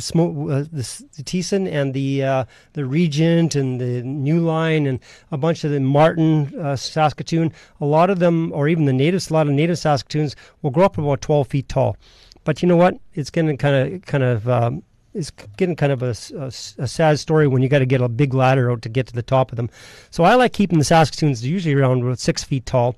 smoke, 0.00 0.50
uh, 0.50 0.64
the, 0.72 1.04
the 1.16 1.22
Thiessen 1.22 1.70
and 1.70 1.94
the 1.94 2.24
uh, 2.24 2.44
the 2.72 2.84
Regent 2.84 3.54
and 3.54 3.80
the 3.80 4.02
New 4.02 4.40
Line 4.40 4.86
and 4.86 4.98
a 5.30 5.36
bunch 5.36 5.64
of 5.64 5.70
the 5.70 5.80
Martin 5.80 6.52
uh, 6.58 6.74
Saskatoon. 6.74 7.52
A 7.80 7.84
lot 7.84 8.10
of 8.10 8.18
them, 8.18 8.52
or 8.52 8.68
even 8.68 8.86
the 8.86 8.92
natives, 8.92 9.30
a 9.30 9.34
lot 9.34 9.46
of 9.46 9.52
native 9.52 9.78
Saskatoons 9.78 10.34
will 10.62 10.70
grow 10.70 10.86
up 10.86 10.98
about 10.98 11.20
12 11.20 11.46
feet 11.46 11.68
tall. 11.68 11.96
But 12.44 12.62
you 12.62 12.68
know 12.68 12.76
what? 12.76 12.98
It's 13.14 13.30
getting 13.30 13.56
kind 13.58 13.94
of 13.94 14.02
kind 14.02 14.24
of 14.24 14.48
um, 14.48 14.82
it's 15.14 15.30
getting 15.56 15.76
kind 15.76 15.92
of 15.92 16.02
a, 16.02 16.16
a, 16.36 16.46
a 16.46 16.88
sad 16.88 17.18
story 17.18 17.46
when 17.46 17.62
you 17.62 17.68
got 17.68 17.80
to 17.80 17.86
get 17.86 18.00
a 18.00 18.08
big 18.08 18.34
ladder 18.34 18.70
out 18.70 18.82
to 18.82 18.88
get 18.88 19.06
to 19.08 19.12
the 19.12 19.22
top 19.22 19.52
of 19.52 19.56
them. 19.56 19.68
So 20.10 20.24
I 20.24 20.34
like 20.34 20.52
keeping 20.52 20.78
the 20.78 20.84
Saskatoons 20.84 21.44
usually 21.44 21.74
around 21.74 22.18
six 22.18 22.42
feet 22.42 22.66
tall. 22.66 22.96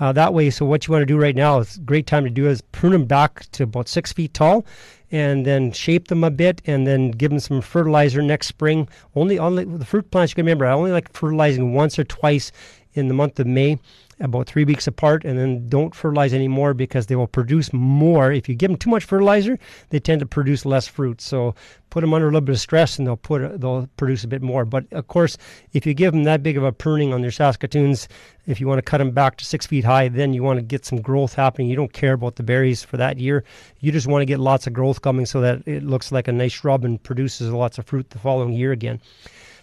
Uh, 0.00 0.12
that 0.12 0.32
way, 0.32 0.48
so 0.50 0.64
what 0.64 0.86
you 0.86 0.92
want 0.92 1.02
to 1.02 1.06
do 1.06 1.18
right 1.18 1.34
now 1.34 1.58
is 1.58 1.78
great 1.78 2.06
time 2.06 2.24
to 2.24 2.30
do 2.30 2.46
is 2.46 2.60
prune 2.60 2.92
them 2.92 3.04
back 3.04 3.50
to 3.50 3.64
about 3.64 3.88
six 3.88 4.12
feet 4.12 4.32
tall, 4.32 4.64
and 5.10 5.44
then 5.44 5.72
shape 5.72 6.08
them 6.08 6.22
a 6.22 6.30
bit, 6.30 6.62
and 6.66 6.86
then 6.86 7.10
give 7.10 7.30
them 7.30 7.40
some 7.40 7.60
fertilizer 7.60 8.22
next 8.22 8.46
spring. 8.46 8.88
Only, 9.16 9.38
only 9.38 9.64
the 9.64 9.84
fruit 9.84 10.10
plants 10.10 10.32
you 10.32 10.36
can 10.36 10.44
remember. 10.44 10.66
I 10.66 10.72
only 10.72 10.92
like 10.92 11.12
fertilizing 11.12 11.74
once 11.74 11.98
or 11.98 12.04
twice 12.04 12.52
in 12.94 13.08
the 13.08 13.14
month 13.14 13.40
of 13.40 13.46
May, 13.46 13.78
about 14.20 14.46
three 14.46 14.64
weeks 14.64 14.86
apart, 14.86 15.24
and 15.24 15.38
then 15.38 15.68
don't 15.68 15.94
fertilize 15.94 16.34
anymore 16.34 16.74
because 16.74 17.06
they 17.06 17.16
will 17.16 17.26
produce 17.26 17.72
more. 17.72 18.32
If 18.32 18.48
you 18.48 18.54
give 18.54 18.70
them 18.70 18.78
too 18.78 18.90
much 18.90 19.04
fertilizer, 19.04 19.58
they 19.90 20.00
tend 20.00 20.20
to 20.20 20.26
produce 20.26 20.66
less 20.66 20.86
fruit. 20.86 21.20
So 21.20 21.54
put 21.90 22.00
them 22.00 22.12
under 22.12 22.26
a 22.26 22.30
little 22.30 22.40
bit 22.40 22.54
of 22.54 22.60
stress, 22.60 22.98
and 22.98 23.06
they'll 23.06 23.16
put 23.16 23.60
they'll 23.60 23.88
produce 23.96 24.24
a 24.24 24.28
bit 24.28 24.42
more. 24.42 24.64
But 24.64 24.84
of 24.92 25.08
course, 25.08 25.38
if 25.72 25.86
you 25.86 25.94
give 25.94 26.12
them 26.12 26.24
that 26.24 26.42
big 26.42 26.56
of 26.56 26.64
a 26.64 26.72
pruning 26.72 27.12
on 27.12 27.22
their 27.22 27.30
Saskatoons, 27.30 28.08
if 28.46 28.60
you 28.60 28.66
want 28.66 28.78
to 28.78 28.82
cut 28.82 28.98
them 28.98 29.10
back 29.10 29.36
to 29.36 29.44
six 29.44 29.66
feet 29.66 29.84
high, 29.84 30.08
then 30.08 30.32
you 30.32 30.42
want 30.42 30.58
to 30.58 30.64
get 30.64 30.84
some 30.84 31.00
growth 31.00 31.34
happening. 31.34 31.68
You 31.68 31.76
don't 31.76 31.92
care 31.92 32.14
about 32.14 32.36
the 32.36 32.42
berries 32.42 32.82
for 32.82 32.96
that 32.96 33.18
year. 33.18 33.44
You 33.80 33.92
just 33.92 34.06
want 34.06 34.22
to 34.22 34.26
get 34.26 34.40
lots 34.40 34.66
of 34.66 34.72
growth 34.72 35.02
coming 35.02 35.26
so 35.26 35.40
that 35.40 35.66
it 35.66 35.84
looks 35.84 36.10
like 36.10 36.28
a 36.28 36.32
nice 36.32 36.52
shrub 36.52 36.84
and 36.84 37.02
produces 37.02 37.50
lots 37.50 37.78
of 37.78 37.86
fruit 37.86 38.10
the 38.10 38.18
following 38.18 38.52
year 38.52 38.72
again. 38.72 39.00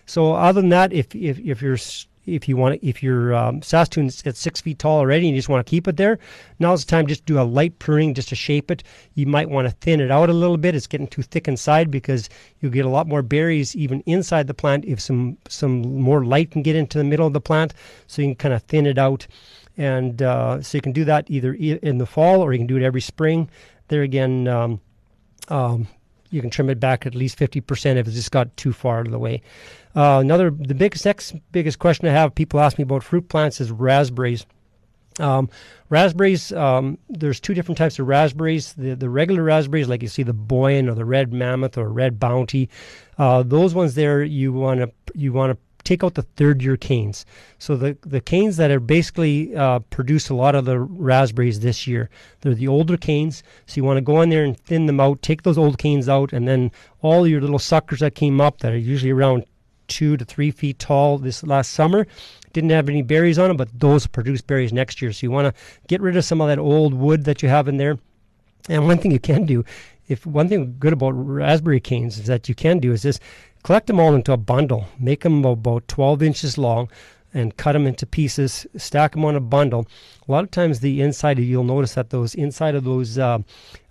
So 0.05 0.33
other 0.33 0.61
than 0.61 0.69
that, 0.69 0.93
if 0.93 1.15
if, 1.15 1.39
if 1.39 1.61
you're 1.61 1.77
if 2.25 2.47
you 2.47 2.57
want 2.57 2.79
if 2.81 3.01
your 3.03 3.33
um, 3.33 3.61
Saskatoon's 3.61 4.25
at 4.25 4.35
six 4.35 4.61
feet 4.61 4.79
tall 4.79 4.99
already 4.99 5.27
and 5.27 5.35
you 5.35 5.39
just 5.39 5.49
want 5.49 5.65
to 5.65 5.69
keep 5.69 5.87
it 5.87 5.97
there, 5.97 6.19
now's 6.59 6.85
the 6.85 6.89
time 6.89 7.07
just 7.07 7.25
to 7.25 7.33
do 7.33 7.39
a 7.39 7.43
light 7.43 7.77
pruning 7.79 8.13
just 8.13 8.29
to 8.29 8.35
shape 8.35 8.71
it. 8.71 8.83
You 9.13 9.25
might 9.25 9.49
want 9.49 9.67
to 9.67 9.75
thin 9.81 9.99
it 9.99 10.11
out 10.11 10.29
a 10.29 10.33
little 10.33 10.57
bit. 10.57 10.75
It's 10.75 10.87
getting 10.87 11.07
too 11.07 11.21
thick 11.21 11.47
inside 11.47 11.91
because 11.91 12.29
you'll 12.59 12.71
get 12.71 12.85
a 12.85 12.89
lot 12.89 13.07
more 13.07 13.21
berries 13.21 13.75
even 13.75 14.01
inside 14.01 14.47
the 14.47 14.53
plant 14.53 14.85
if 14.85 14.99
some 14.99 15.37
some 15.47 16.01
more 16.01 16.25
light 16.25 16.51
can 16.51 16.61
get 16.61 16.75
into 16.75 16.97
the 16.97 17.03
middle 17.03 17.27
of 17.27 17.33
the 17.33 17.41
plant. 17.41 17.73
So 18.07 18.21
you 18.21 18.29
can 18.29 18.35
kind 18.35 18.53
of 18.53 18.63
thin 18.63 18.85
it 18.85 18.97
out, 18.97 19.27
and 19.77 20.21
uh, 20.21 20.61
so 20.61 20.77
you 20.77 20.81
can 20.81 20.93
do 20.93 21.05
that 21.05 21.25
either 21.29 21.53
in 21.53 21.97
the 21.97 22.05
fall 22.05 22.41
or 22.41 22.53
you 22.53 22.59
can 22.59 22.67
do 22.67 22.77
it 22.77 22.83
every 22.83 23.01
spring. 23.01 23.49
There 23.87 24.01
again. 24.01 24.47
Um, 24.47 24.81
um, 25.49 25.87
you 26.31 26.41
can 26.41 26.49
trim 26.49 26.69
it 26.69 26.79
back 26.79 27.05
at 27.05 27.15
least 27.15 27.39
50% 27.39 27.95
if 27.95 28.07
it's 28.07 28.15
just 28.15 28.31
got 28.31 28.55
too 28.57 28.73
far 28.73 28.99
out 28.99 29.05
of 29.05 29.11
the 29.11 29.19
way. 29.19 29.41
Uh, 29.95 30.19
another, 30.19 30.51
the 30.51 30.75
biggest, 30.75 31.05
next 31.05 31.35
biggest 31.51 31.79
question 31.79 32.07
I 32.07 32.11
have, 32.11 32.35
people 32.35 32.59
ask 32.59 32.77
me 32.77 32.83
about 32.83 33.03
fruit 33.03 33.29
plants 33.29 33.61
is 33.61 33.71
raspberries. 33.71 34.45
Um, 35.19 35.49
raspberries, 35.89 36.51
um, 36.51 36.97
there's 37.07 37.39
two 37.39 37.53
different 37.53 37.77
types 37.77 37.97
of 37.99 38.07
raspberries. 38.07 38.73
The, 38.73 38.95
the 38.95 39.09
regular 39.09 39.43
raspberries, 39.43 39.87
like 39.87 40.01
you 40.01 40.09
see 40.09 40.23
the 40.23 40.33
Boyne 40.33 40.89
or 40.89 40.95
the 40.95 41.05
Red 41.05 41.31
Mammoth 41.31 41.77
or 41.77 41.87
Red 41.87 42.19
Bounty, 42.19 42.69
uh, 43.17 43.43
those 43.43 43.73
ones 43.73 43.95
there 43.95 44.23
you 44.23 44.51
want 44.51 44.81
to 44.81 44.91
you 45.13 45.31
want 45.31 45.53
to 45.53 45.57
take 45.85 46.03
out 46.03 46.15
the 46.15 46.23
third 46.23 46.61
year 46.61 46.75
canes. 46.75 47.25
So 47.59 47.77
the, 47.77 47.97
the 48.01 48.19
canes 48.19 48.57
that 48.57 48.71
are 48.71 48.79
basically 48.79 49.55
uh, 49.55 49.79
produce 49.79 50.29
a 50.29 50.35
lot 50.35 50.55
of 50.55 50.65
the 50.65 50.79
raspberries 50.79 51.61
this 51.61 51.87
year, 51.87 52.09
they're 52.41 52.55
the 52.55 52.67
older 52.67 52.97
canes. 52.97 53.43
So 53.67 53.77
you 53.77 53.83
want 53.85 53.97
to 53.97 54.01
go 54.01 54.21
in 54.21 54.29
there 54.29 54.43
and 54.43 54.59
thin 54.59 54.87
them 54.87 54.99
out, 54.99 55.21
take 55.21 55.43
those 55.43 55.57
old 55.57 55.77
canes 55.77 56.09
out, 56.09 56.33
and 56.33 56.47
then 56.47 56.71
all 57.01 57.25
your 57.25 57.39
little 57.39 57.59
suckers 57.59 57.99
that 57.99 58.15
came 58.15 58.41
up 58.41 58.59
that 58.59 58.73
are 58.73 58.77
usually 58.77 59.11
around 59.11 59.45
two 59.87 60.17
to 60.17 60.25
three 60.25 60.51
feet 60.51 60.79
tall 60.79 61.17
this 61.17 61.43
last 61.43 61.71
summer 61.71 62.07
didn't 62.53 62.71
have 62.71 62.87
any 62.87 63.01
berries 63.01 63.37
on 63.37 63.49
them, 63.49 63.57
but 63.57 63.69
those 63.77 64.07
produce 64.07 64.41
berries 64.41 64.71
next 64.71 65.01
year. 65.01 65.11
So 65.11 65.25
you 65.25 65.31
want 65.31 65.53
to 65.53 65.61
get 65.87 66.01
rid 66.01 66.15
of 66.15 66.23
some 66.23 66.41
of 66.41 66.47
that 66.47 66.59
old 66.59 66.93
wood 66.93 67.25
that 67.25 67.43
you 67.43 67.49
have 67.49 67.67
in 67.67 67.77
there. 67.77 67.99
And 68.69 68.87
one 68.87 68.97
thing 68.97 69.11
you 69.11 69.19
can 69.19 69.45
do, 69.45 69.63
if 70.07 70.25
one 70.25 70.47
thing 70.47 70.75
good 70.79 70.93
about 70.93 71.11
raspberry 71.11 71.79
canes 71.79 72.17
is 72.17 72.27
that 72.27 72.47
you 72.47 72.55
can 72.55 72.79
do 72.79 72.93
is 72.93 73.03
this 73.03 73.19
collect 73.63 73.87
them 73.87 73.99
all 73.99 74.15
into 74.15 74.31
a 74.31 74.37
bundle, 74.37 74.87
make 74.99 75.21
them 75.21 75.43
about 75.43 75.87
12 75.87 76.23
inches 76.23 76.57
long, 76.57 76.89
and 77.33 77.57
cut 77.57 77.73
them 77.73 77.85
into 77.85 78.05
pieces, 78.05 78.65
stack 78.77 79.11
them 79.11 79.25
on 79.25 79.35
a 79.35 79.41
bundle. 79.41 79.85
A 80.27 80.31
lot 80.31 80.45
of 80.45 80.51
times, 80.51 80.79
the 80.79 81.01
inside, 81.01 81.37
you'll 81.37 81.65
notice 81.65 81.95
that 81.95 82.09
those 82.09 82.33
inside 82.33 82.75
of 82.75 82.85
those 82.85 83.17
uh, 83.17 83.39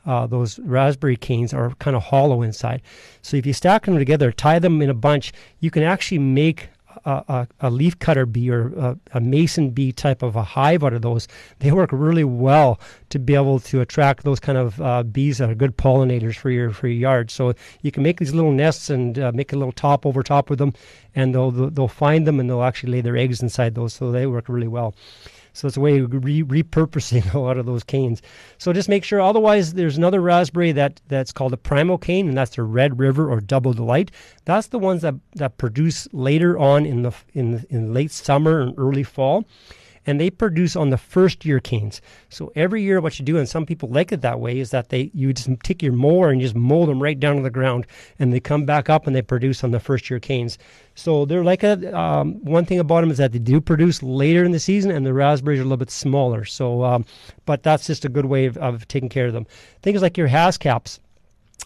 uh, 0.06 0.26
those 0.26 0.58
raspberry 0.60 1.16
canes 1.16 1.54
are 1.54 1.70
kind 1.76 1.96
of 1.96 2.04
hollow 2.04 2.42
inside. 2.42 2.82
So 3.22 3.36
if 3.36 3.46
you 3.46 3.52
stack 3.52 3.86
them 3.86 3.96
together, 3.96 4.32
tie 4.32 4.58
them 4.58 4.82
in 4.82 4.90
a 4.90 4.94
bunch, 4.94 5.32
you 5.60 5.70
can 5.70 5.82
actually 5.82 6.18
make 6.18 6.68
a, 7.04 7.10
a, 7.10 7.48
a 7.60 7.70
leaf 7.70 7.98
cutter 7.98 8.26
bee 8.26 8.50
or 8.50 8.68
a, 8.78 8.98
a, 9.12 9.20
mason 9.20 9.70
bee 9.70 9.92
type 9.92 10.22
of 10.22 10.36
a 10.36 10.42
hive 10.42 10.84
out 10.84 10.92
of 10.92 11.02
those. 11.02 11.28
They 11.58 11.72
work 11.72 11.90
really 11.92 12.24
well 12.24 12.80
to 13.10 13.18
be 13.18 13.34
able 13.34 13.60
to 13.60 13.80
attract 13.80 14.24
those 14.24 14.40
kind 14.40 14.58
of 14.58 14.80
uh, 14.80 15.02
bees 15.02 15.38
that 15.38 15.50
are 15.50 15.54
good 15.54 15.76
pollinators 15.76 16.36
for 16.36 16.50
your 16.50 16.70
for 16.70 16.88
your 16.88 16.98
yard. 16.98 17.30
So 17.30 17.54
you 17.82 17.90
can 17.90 18.02
make 18.02 18.18
these 18.18 18.34
little 18.34 18.52
nests 18.52 18.90
and 18.90 19.18
uh, 19.18 19.32
make 19.34 19.52
a 19.52 19.56
little 19.56 19.72
top 19.72 20.06
over 20.06 20.22
top 20.22 20.50
of 20.50 20.58
them, 20.58 20.72
and 21.14 21.34
they'll 21.34 21.50
they'll 21.50 21.88
find 21.88 22.26
them 22.26 22.40
and 22.40 22.48
they'll 22.48 22.62
actually 22.62 22.92
lay 22.92 23.00
their 23.00 23.16
eggs 23.16 23.42
inside 23.42 23.74
those. 23.74 23.94
So 23.94 24.10
they 24.10 24.26
work 24.26 24.48
really 24.48 24.68
well. 24.68 24.94
So 25.54 25.66
it's 25.66 25.76
a 25.76 25.80
way 25.80 26.00
of 26.00 26.12
re- 26.12 26.42
repurposing 26.42 27.32
a 27.34 27.38
lot 27.38 27.56
of 27.56 27.64
those 27.64 27.82
canes. 27.82 28.20
So 28.58 28.72
just 28.72 28.88
make 28.88 29.04
sure. 29.04 29.20
Otherwise, 29.20 29.72
there's 29.72 29.96
another 29.96 30.20
raspberry 30.20 30.72
that 30.72 31.00
that's 31.08 31.32
called 31.32 31.54
a 31.54 31.56
primocane, 31.56 32.28
and 32.28 32.36
that's 32.36 32.56
the 32.56 32.62
Red 32.64 32.98
River 32.98 33.30
or 33.30 33.40
Double 33.40 33.72
Delight. 33.72 34.10
That's 34.44 34.66
the 34.66 34.78
ones 34.78 35.00
that 35.02 35.14
that 35.36 35.56
produce 35.56 36.06
later 36.12 36.58
on 36.58 36.84
in 36.84 37.02
the 37.02 37.12
in 37.32 37.64
in 37.70 37.94
late 37.94 38.10
summer 38.10 38.60
and 38.60 38.74
early 38.76 39.04
fall 39.04 39.46
and 40.06 40.20
they 40.20 40.30
produce 40.30 40.76
on 40.76 40.90
the 40.90 40.98
first 40.98 41.44
year 41.44 41.60
canes. 41.60 42.00
So 42.28 42.52
every 42.54 42.82
year, 42.82 43.00
what 43.00 43.18
you 43.18 43.24
do, 43.24 43.36
and 43.38 43.48
some 43.48 43.66
people 43.66 43.88
like 43.88 44.12
it 44.12 44.20
that 44.22 44.40
way, 44.40 44.58
is 44.58 44.70
that 44.70 44.88
they 44.88 45.10
you 45.14 45.32
just 45.32 45.48
take 45.62 45.82
your 45.82 45.92
mower 45.92 46.30
and 46.30 46.40
just 46.40 46.54
mow 46.54 46.86
them 46.86 47.02
right 47.02 47.18
down 47.18 47.36
to 47.36 47.42
the 47.42 47.50
ground, 47.50 47.86
and 48.18 48.32
they 48.32 48.40
come 48.40 48.64
back 48.64 48.90
up 48.90 49.06
and 49.06 49.14
they 49.14 49.22
produce 49.22 49.64
on 49.64 49.70
the 49.70 49.80
first 49.80 50.10
year 50.10 50.20
canes. 50.20 50.58
So 50.94 51.24
they're 51.24 51.44
like 51.44 51.62
a 51.62 51.96
um, 51.98 52.44
one 52.44 52.64
thing 52.64 52.78
about 52.78 53.00
them 53.00 53.10
is 53.10 53.18
that 53.18 53.32
they 53.32 53.38
do 53.38 53.60
produce 53.60 54.02
later 54.02 54.44
in 54.44 54.52
the 54.52 54.60
season, 54.60 54.90
and 54.90 55.04
the 55.04 55.14
raspberries 55.14 55.60
are 55.60 55.62
a 55.62 55.66
little 55.66 55.76
bit 55.76 55.90
smaller. 55.90 56.44
So, 56.44 56.84
um, 56.84 57.04
but 57.46 57.62
that's 57.62 57.86
just 57.86 58.04
a 58.04 58.08
good 58.08 58.26
way 58.26 58.46
of, 58.46 58.56
of 58.58 58.86
taking 58.88 59.08
care 59.08 59.26
of 59.26 59.32
them. 59.32 59.46
Things 59.82 60.02
like 60.02 60.16
your 60.16 60.28
Haskaps. 60.28 61.00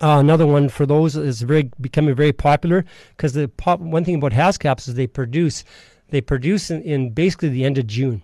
Uh, 0.01 0.19
another 0.21 0.47
one 0.47 0.69
for 0.69 0.87
those 0.87 1.17
is 1.17 1.43
very 1.43 1.71
becoming 1.81 2.15
very 2.15 2.33
popular 2.33 2.85
because 3.17 3.33
the 3.33 3.49
pop, 3.49 3.81
one 3.81 4.05
thing 4.05 4.15
about 4.15 4.33
Haskaps 4.33 4.87
is 4.87 4.95
they 4.95 5.09
produce 5.09 5.65
they 6.11 6.21
produce 6.21 6.71
in, 6.71 6.83
in, 6.83 7.11
basically 7.11 7.51
the 7.51 7.65
end 7.65 7.79
of 7.79 7.87
June. 7.87 8.23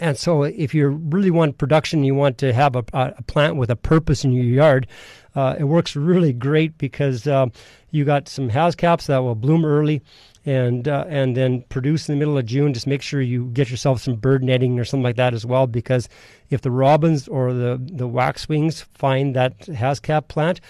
And 0.00 0.16
so, 0.16 0.44
if 0.44 0.74
you 0.74 0.88
really 0.88 1.30
want 1.30 1.58
production, 1.58 2.04
you 2.04 2.14
want 2.14 2.38
to 2.38 2.52
have 2.52 2.76
a, 2.76 2.84
a 2.92 3.22
plant 3.22 3.56
with 3.56 3.70
a 3.70 3.76
purpose 3.76 4.24
in 4.24 4.32
your 4.32 4.44
yard. 4.44 4.86
Uh, 5.34 5.56
it 5.58 5.64
works 5.64 5.96
really 5.96 6.32
great 6.32 6.78
because 6.78 7.26
uh, 7.26 7.46
you 7.90 8.04
got 8.04 8.28
some 8.28 8.48
Haskaps 8.48 9.06
that 9.06 9.18
will 9.18 9.34
bloom 9.34 9.64
early, 9.64 10.02
and 10.46 10.86
uh, 10.86 11.04
and 11.08 11.36
then 11.36 11.62
produce 11.68 12.08
in 12.08 12.14
the 12.14 12.18
middle 12.18 12.38
of 12.38 12.46
June. 12.46 12.72
Just 12.72 12.86
make 12.86 13.02
sure 13.02 13.20
you 13.20 13.46
get 13.46 13.70
yourself 13.70 14.00
some 14.00 14.14
bird 14.14 14.44
netting 14.44 14.78
or 14.78 14.84
something 14.84 15.04
like 15.04 15.16
that 15.16 15.34
as 15.34 15.44
well, 15.44 15.66
because 15.66 16.08
if 16.50 16.60
the 16.60 16.70
robins 16.70 17.26
or 17.26 17.52
the 17.52 17.80
the 17.80 18.08
waxwings 18.08 18.82
find 18.94 19.34
that 19.34 19.58
Haskap 19.60 20.28
plant, 20.28 20.60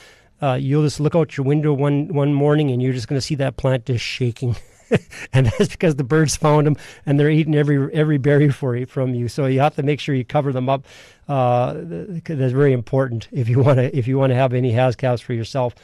uh, 0.41 0.55
you'll 0.55 0.83
just 0.85 1.01
look 1.01 1.15
out 1.15 1.37
your 1.37 1.45
window 1.45 1.73
one 1.73 2.09
one 2.09 2.33
morning 2.33 2.71
and 2.71 2.83
you're 2.83 2.95
just 2.95 3.09
going 3.09 3.19
to 3.21 3.27
see 3.27 3.35
that 3.37 3.57
plant 3.57 3.87
just 3.87 4.05
shaking. 4.05 4.57
and 5.33 5.47
that's 5.47 5.69
because 5.69 5.97
the 5.97 6.05
birds 6.05 6.37
found 6.37 6.67
them 6.67 6.77
and 7.07 7.19
they're 7.19 7.31
eating 7.31 7.55
every 7.55 7.93
every 7.95 8.19
berry 8.19 8.51
for 8.51 8.77
you, 8.77 8.87
from 8.87 9.15
you. 9.15 9.29
So 9.29 9.47
you 9.47 9.61
have 9.61 9.77
to 9.77 9.83
make 9.83 10.01
sure 10.01 10.15
you 10.15 10.25
cover 10.25 10.53
them 10.53 10.69
up. 10.69 10.85
Uh, 11.29 11.75
that's 11.79 12.53
very 12.53 12.73
important 12.73 13.29
if 13.33 13.49
you 13.49 13.61
want 13.61 13.79
to 13.79 13.97
if 13.97 14.07
you 14.09 14.19
want 14.19 14.31
to 14.31 14.37
have 14.37 14.53
any 14.55 14.73
Haskaps 14.73 15.21
for 15.21 15.33
yourself. 15.35 15.75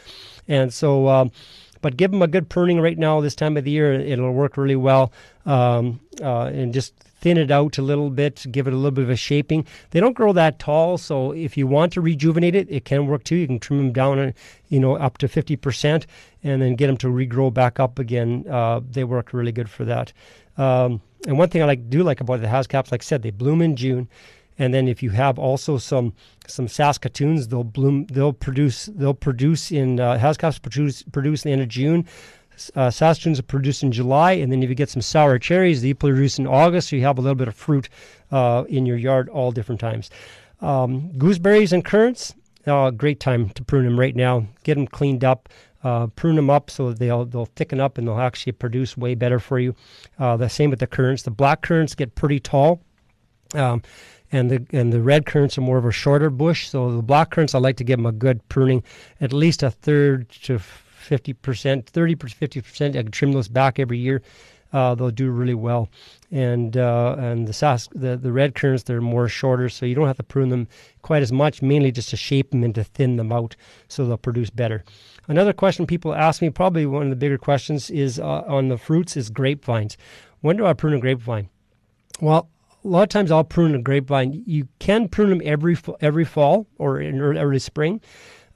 And 0.49 0.73
so. 0.73 1.09
Um, 1.09 1.33
but 1.81 1.99
give 1.99 2.11
them 2.11 2.23
a 2.23 2.27
good 2.27 2.49
pruning 2.49 2.81
right 2.81 2.97
now 2.97 3.21
this 3.21 3.35
time 3.35 3.59
of 3.59 3.65
the 3.65 3.71
year. 3.71 3.93
It'll 3.93 4.33
work 4.33 4.57
really 4.57 4.75
well. 4.75 5.13
Um, 5.45 6.01
uh, 6.19 6.45
and 6.45 6.73
just 6.73 6.95
thin 7.25 7.39
it 7.39 7.51
out 7.51 7.79
a 7.79 7.83
little 7.83 8.11
bit, 8.11 8.45
give 8.53 8.67
it 8.67 8.75
a 8.75 8.77
little 8.77 8.91
bit 8.91 9.05
of 9.05 9.09
a 9.09 9.17
shaping. 9.17 9.67
They 9.93 9.99
don't 9.99 10.13
grow 10.13 10.35
that 10.35 10.59
tall, 10.59 10.99
so 10.99 11.33
if 11.33 11.57
you 11.57 11.67
want 11.67 11.95
to 11.95 12.03
rejuvenate 12.03 12.55
it, 12.55 12.71
it 12.71 12.85
can 12.85 13.07
work 13.07 13.25
too. 13.25 13.37
You 13.37 13.47
can 13.47 13.59
trim 13.59 13.79
them 13.79 13.93
down, 13.95 14.19
uh, 14.19 14.33
you 14.69 14.79
know, 14.79 14.97
up 14.97 15.17
to 15.19 15.27
50% 15.27 16.05
and 16.43 16.61
then 16.61 16.75
get 16.75 16.89
them 16.89 16.99
to 16.99 17.07
regrow 17.07 17.51
back 17.53 17.81
up 17.81 17.99
again. 17.99 18.45
Uh, 18.47 18.83
they 18.91 19.05
work 19.05 19.33
really 19.33 19.53
good 19.53 19.71
for 19.71 19.87
that. 19.87 20.13
Um, 20.59 21.01
and 21.27 21.39
one 21.39 21.49
thing 21.49 21.63
I 21.63 21.65
like 21.65 21.89
do 21.89 22.03
like 22.03 22.21
about 22.21 22.43
the 22.43 22.49
Haskaps, 22.49 22.93
like 22.93 23.01
I 23.03 23.05
said, 23.05 23.23
they 23.23 23.31
bloom 23.31 23.63
in 23.63 23.75
June. 23.75 24.07
And 24.59 24.75
then 24.75 24.87
if 24.87 25.03
you 25.03 25.09
have 25.11 25.39
also 25.39 25.79
some 25.79 26.13
some 26.47 26.69
Saskatoons, 26.69 27.49
they'll 27.49 27.65
bloom. 27.65 28.07
They'll 28.07 28.33
produce. 28.35 28.87
They'll 28.95 29.13
produce 29.13 29.73
in 29.73 29.99
uh, 29.99 30.17
Haskaps 30.17 30.61
produce 30.61 31.03
produce 31.03 31.45
in 31.45 31.49
the 31.49 31.53
end 31.55 31.63
of 31.63 31.69
June 31.69 32.07
uh, 32.77 32.91
are 33.01 33.43
produced 33.43 33.83
in 33.83 33.93
July, 33.93 34.33
and 34.33 34.51
then 34.51 34.63
if 34.63 34.69
you 34.69 34.75
get 34.75 34.91
some 34.91 35.03
sour 35.03 35.39
cherries, 35.39 35.83
they 35.83 35.95
produce 35.95 36.39
in 36.39 36.47
August, 36.47 36.89
so 36.89 36.97
you 36.97 37.03
have 37.03 37.19
a 37.19 37.21
little 37.21 37.35
bit 37.35 37.49
of 37.49 37.55
fruit 37.55 37.89
uh, 38.31 38.65
in 38.69 38.87
your 38.87 38.97
yard 38.97 39.29
all 39.29 39.53
different 39.53 39.81
times. 39.81 40.11
Um, 40.61 41.13
gooseberries 41.19 41.73
and 41.73 41.85
currants, 41.85 42.35
uh, 42.67 42.91
great 42.91 43.21
time 43.21 43.51
to 43.51 43.65
prune 43.65 43.85
them 43.85 43.99
right 43.99 44.17
now. 44.17 44.47
Get 44.63 44.77
them 44.77 44.87
cleaned 44.87 45.25
up, 45.25 45.49
uh, 45.83 46.07
prune 46.09 46.37
them 46.37 46.49
up 46.49 46.71
so 46.71 46.93
they'll 46.93 47.27
they'll 47.27 47.51
thicken 47.57 47.81
up 47.81 47.99
and 47.99 48.09
they'll 48.09 48.19
actually 48.19 48.53
produce 48.53 48.97
way 48.97 49.15
better 49.15 49.39
for 49.39 49.59
you. 49.59 49.75
Uh, 50.19 50.37
the 50.37 50.49
same 50.49 50.71
with 50.71 50.79
the 50.79 50.87
currants. 50.87 51.23
The 51.23 51.31
black 51.31 51.63
currants 51.63 51.95
get 51.95 52.15
pretty 52.15 52.41
tall. 52.41 52.81
Um, 53.55 53.83
and 54.33 54.51
the 54.51 54.67
and 54.73 54.93
the 54.93 55.01
red 55.01 55.27
currants 55.27 55.57
are 55.59 55.61
more 55.61 55.79
of 55.79 55.85
a 55.85 55.93
shorter 55.93 56.31
bush. 56.31 56.69
So 56.69 56.91
the 56.97 57.03
black 57.03 57.31
currants, 57.31 57.55
I 57.55 57.59
like 57.59 57.77
to 57.77 57.85
give 57.85 57.99
them 57.99 58.07
a 58.07 58.13
good 58.13 58.47
pruning, 58.49 58.83
at 59.21 59.33
least 59.33 59.63
a 59.63 59.71
third 59.71 60.29
to 60.45 60.61
50%, 61.09 61.87
thirty 61.87 62.15
percent, 62.15 62.53
50%. 62.53 62.91
I 62.91 63.03
can 63.03 63.11
trim 63.11 63.33
those 63.33 63.49
back 63.49 63.79
every 63.79 63.99
year. 63.99 64.23
Uh, 64.73 64.95
they'll 64.95 65.11
do 65.11 65.31
really 65.31 65.55
well. 65.55 65.89
And 66.33 66.77
uh, 66.77 67.15
and 67.17 67.47
the, 67.47 67.89
the 67.95 68.17
the 68.17 68.33
red 68.33 68.57
currants 68.57 68.83
they're 68.83 69.01
more 69.01 69.29
shorter, 69.29 69.69
so 69.69 69.87
you 69.87 69.95
don't 69.95 70.09
have 70.09 70.17
to 70.17 70.25
prune 70.25 70.49
them 70.49 70.67
quite 71.03 71.23
as 71.23 71.31
much. 71.31 71.63
Mainly 71.63 71.93
just 71.93 72.11
to 72.11 72.17
shape 72.17 72.51
them 72.51 72.65
and 72.65 72.75
to 72.75 72.83
thin 72.83 73.17
them 73.17 73.31
out, 73.31 73.55
so 73.87 74.05
they'll 74.05 74.17
produce 74.17 74.51
better. 74.51 74.85
Another 75.29 75.53
question 75.53 75.87
people 75.87 76.13
ask 76.13 76.43
me, 76.43 76.51
probably 76.51 76.87
one 76.87 77.05
of 77.05 77.11
the 77.11 77.17
bigger 77.17 77.39
questions, 77.39 77.89
is 77.89 78.19
uh, 78.19 78.43
on 78.49 78.69
the 78.69 78.77
fruits 78.77 79.17
is 79.17 79.31
grapevines. 79.31 79.97
When 80.41 80.57
do 80.57 80.67
I 80.67 80.73
prune 80.73 80.95
a 80.95 80.99
grapevine? 80.99 81.49
Well, 82.21 82.49
a 82.85 82.89
lot 82.89 83.05
of 83.05 83.09
times 83.09 83.31
I'll 83.31 83.45
prune 83.45 83.75
a 83.75 83.79
grapevine. 83.81 84.43
You 84.45 84.69
can 84.81 85.09
prune 85.09 85.31
them 85.31 85.41
every 85.45 85.77
every 86.01 86.25
fall 86.25 86.67
or 86.79 87.01
in 87.01 87.21
early 87.21 87.61
spring. 87.61 88.01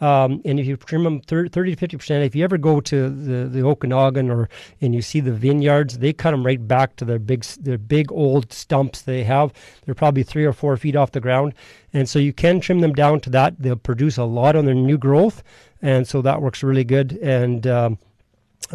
Um, 0.01 0.41
and 0.45 0.61
if 0.61 0.67
you 0.67 0.77
trim 0.77 1.03
them 1.03 1.21
30 1.21 1.51
to 1.51 1.77
50 1.77 1.97
percent, 1.97 2.25
if 2.25 2.37
you 2.37 2.45
ever 2.45 2.57
go 2.57 2.81
to 2.81 3.09
the, 3.09 3.49
the 3.49 3.63
Okanagan 3.63 4.31
or 4.31 4.49
and 4.81 4.95
you 4.95 5.03
see 5.03 5.21
the 5.21 5.33
vineyards, 5.33 5.99
they 5.99 6.13
cut 6.13 6.31
them 6.31 6.47
right 6.47 6.67
back 6.67 6.97
to 6.97 7.05
their 7.05 7.19
big 7.19 7.43
their 7.45 7.79
big 7.79 8.13
old 8.13 8.53
stumps 8.53 9.03
they 9.03 9.25
have. 9.25 9.53
They're 9.85 9.95
probably 9.95 10.23
three 10.23 10.45
or 10.45 10.53
four 10.53 10.77
feet 10.77 10.95
off 10.95 11.13
the 11.13 11.21
ground, 11.21 11.55
and 11.93 12.09
so 12.09 12.19
you 12.19 12.33
can 12.33 12.61
trim 12.61 12.81
them 12.81 12.93
down 12.93 13.21
to 13.21 13.31
that. 13.31 13.55
They'll 13.59 13.77
produce 13.77 14.17
a 14.19 14.25
lot 14.25 14.55
on 14.55 14.67
their 14.67 14.75
new 14.75 14.99
growth, 14.99 15.43
and 15.83 16.07
so 16.07 16.23
that 16.23 16.43
works 16.43 16.63
really 16.63 16.85
good. 16.85 17.13
And 17.21 17.67
um, 17.67 17.99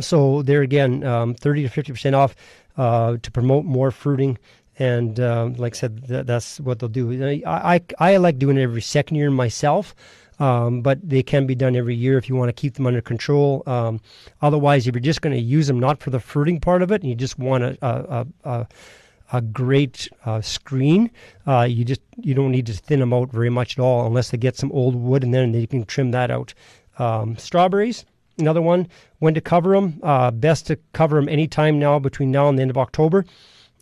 so 0.01 0.41
there 0.41 0.61
again, 0.61 1.05
um, 1.05 1.35
30 1.35 1.63
to 1.63 1.69
50 1.69 1.93
percent 1.93 2.15
off 2.15 2.35
uh, 2.75 3.17
to 3.21 3.31
promote 3.31 3.63
more 3.63 3.91
fruiting 3.91 4.37
and 4.79 5.19
uh, 5.19 5.49
like 5.55 5.75
I 5.75 5.77
said, 5.77 6.07
th- 6.07 6.25
that's 6.25 6.59
what 6.59 6.79
they'll 6.79 6.89
do. 6.89 7.23
I, 7.45 7.75
I, 7.75 7.81
I 7.99 8.17
like 8.17 8.39
doing 8.39 8.57
it 8.57 8.63
every 8.63 8.81
second 8.81 9.17
year 9.17 9.29
myself. 9.29 9.93
Um, 10.39 10.81
but 10.81 11.07
they 11.07 11.21
can 11.21 11.45
be 11.45 11.55
done 11.55 11.75
every 11.75 11.95
year 11.95 12.17
if 12.17 12.27
you 12.27 12.35
want 12.35 12.49
to 12.49 12.53
keep 12.53 12.73
them 12.73 12.87
under 12.87 13.01
control. 13.01 13.63
Um, 13.67 14.01
otherwise, 14.41 14.87
if 14.87 14.95
you're 14.95 15.01
just 15.01 15.21
going 15.21 15.35
to 15.35 15.41
use 15.41 15.67
them 15.67 15.79
not 15.79 16.01
for 16.01 16.09
the 16.09 16.19
fruiting 16.19 16.59
part 16.59 16.81
of 16.81 16.91
it, 16.91 17.01
and 17.01 17.09
you 17.09 17.15
just 17.15 17.37
want 17.37 17.63
a 17.63 17.77
a, 17.81 18.27
a, 18.43 18.67
a 19.31 19.41
great 19.41 20.09
uh, 20.25 20.41
screen, 20.41 21.11
uh, 21.45 21.67
you 21.69 21.85
just 21.85 22.01
you 22.21 22.33
don't 22.33 22.51
need 22.51 22.65
to 22.65 22.73
thin 22.73 22.99
them 22.99 23.13
out 23.13 23.31
very 23.31 23.49
much 23.49 23.77
at 23.77 23.81
all, 23.81 24.07
unless 24.07 24.31
they 24.31 24.37
get 24.37 24.57
some 24.57 24.71
old 24.71 24.95
wood, 24.95 25.23
and 25.23 25.33
then 25.33 25.53
you 25.53 25.67
can 25.67 25.85
trim 25.85 26.11
that 26.11 26.31
out. 26.31 26.53
Um, 26.99 27.37
strawberries, 27.37 28.05
another 28.37 28.61
one. 28.61 28.87
When 29.19 29.33
to 29.33 29.41
cover 29.41 29.73
them? 29.73 29.99
Uh, 30.03 30.31
best 30.31 30.67
to 30.67 30.77
cover 30.93 31.15
them 31.15 31.29
anytime 31.29 31.79
now 31.79 31.99
between 31.99 32.31
now 32.31 32.49
and 32.49 32.57
the 32.57 32.61
end 32.61 32.71
of 32.71 32.77
October. 32.77 33.25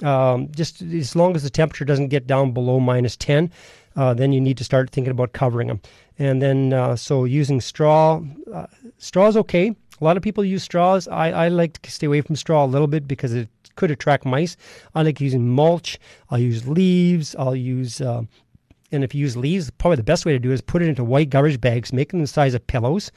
Um, 0.03 0.49
just 0.55 0.81
as 0.81 1.15
long 1.15 1.35
as 1.35 1.43
the 1.43 1.49
temperature 1.49 1.85
doesn't 1.85 2.07
get 2.07 2.25
down 2.27 2.51
below 2.51 2.79
minus 2.79 3.15
10, 3.17 3.51
uh, 3.95 4.13
then 4.13 4.31
you 4.31 4.41
need 4.41 4.57
to 4.57 4.63
start 4.63 4.89
thinking 4.89 5.11
about 5.11 5.33
covering 5.33 5.67
them. 5.67 5.81
And 6.17 6.41
then, 6.41 6.73
uh, 6.73 6.95
so 6.95 7.25
using 7.25 7.61
straw, 7.61 8.21
uh, 8.53 8.67
straw 8.97 9.27
is 9.27 9.37
okay. 9.37 9.75
A 9.99 10.03
lot 10.03 10.17
of 10.17 10.23
people 10.23 10.43
use 10.43 10.63
straws. 10.63 11.07
I, 11.07 11.31
I 11.31 11.47
like 11.47 11.81
to 11.81 11.91
stay 11.91 12.07
away 12.07 12.21
from 12.21 12.35
straw 12.35 12.65
a 12.65 12.67
little 12.67 12.87
bit 12.87 13.07
because 13.07 13.33
it 13.33 13.49
could 13.75 13.91
attract 13.91 14.25
mice. 14.25 14.57
I 14.95 15.03
like 15.03 15.21
using 15.21 15.47
mulch. 15.47 15.99
I'll 16.29 16.39
use 16.39 16.67
leaves. 16.67 17.35
I'll 17.37 17.55
use, 17.55 18.01
uh, 18.01 18.23
and 18.91 19.03
if 19.03 19.13
you 19.13 19.21
use 19.21 19.37
leaves, 19.37 19.69
probably 19.71 19.97
the 19.97 20.03
best 20.03 20.25
way 20.25 20.31
to 20.33 20.39
do 20.39 20.51
it 20.51 20.55
is 20.55 20.61
put 20.61 20.81
it 20.81 20.89
into 20.89 21.03
white 21.03 21.29
garbage 21.29 21.61
bags, 21.61 21.93
make 21.93 22.11
them 22.11 22.21
the 22.21 22.27
size 22.27 22.53
of 22.53 22.65
pillows 22.67 23.11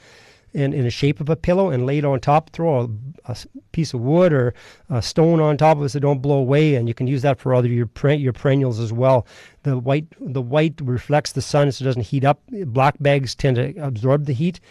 in, 0.55 0.73
in 0.73 0.83
the 0.85 0.89
shape 0.89 1.19
of 1.19 1.29
a 1.29 1.35
pillow 1.35 1.69
and 1.69 1.85
lay 1.85 1.97
it 1.97 2.05
on 2.05 2.19
top. 2.19 2.49
Throw 2.51 2.81
a, 2.81 3.31
a 3.31 3.37
piece 3.73 3.93
of 3.93 3.99
wood 3.99 4.31
or 4.31 4.53
a 4.89 5.01
stone 5.01 5.41
on 5.41 5.57
top 5.57 5.77
of 5.77 5.83
it 5.83 5.89
so 5.89 5.97
it 5.97 6.01
don't 6.01 6.21
blow 6.21 6.37
away, 6.37 6.75
and 6.75 6.87
you 6.87 6.93
can 6.93 7.07
use 7.07 7.21
that 7.21 7.39
for 7.39 7.53
other 7.53 7.67
your 7.67 7.89
your 8.13 8.33
perennials 8.33 8.79
as 8.79 8.93
well. 8.93 9.27
The 9.63 9.77
white 9.77 10.07
the 10.19 10.41
white 10.41 10.79
reflects 10.81 11.33
the 11.33 11.41
sun 11.41 11.71
so 11.71 11.83
it 11.83 11.85
doesn't 11.85 12.03
heat 12.03 12.23
up. 12.23 12.41
Black 12.47 12.95
bags 12.99 13.35
tend 13.35 13.57
to 13.57 13.75
absorb 13.77 14.25
the 14.25 14.33
heat, 14.33 14.61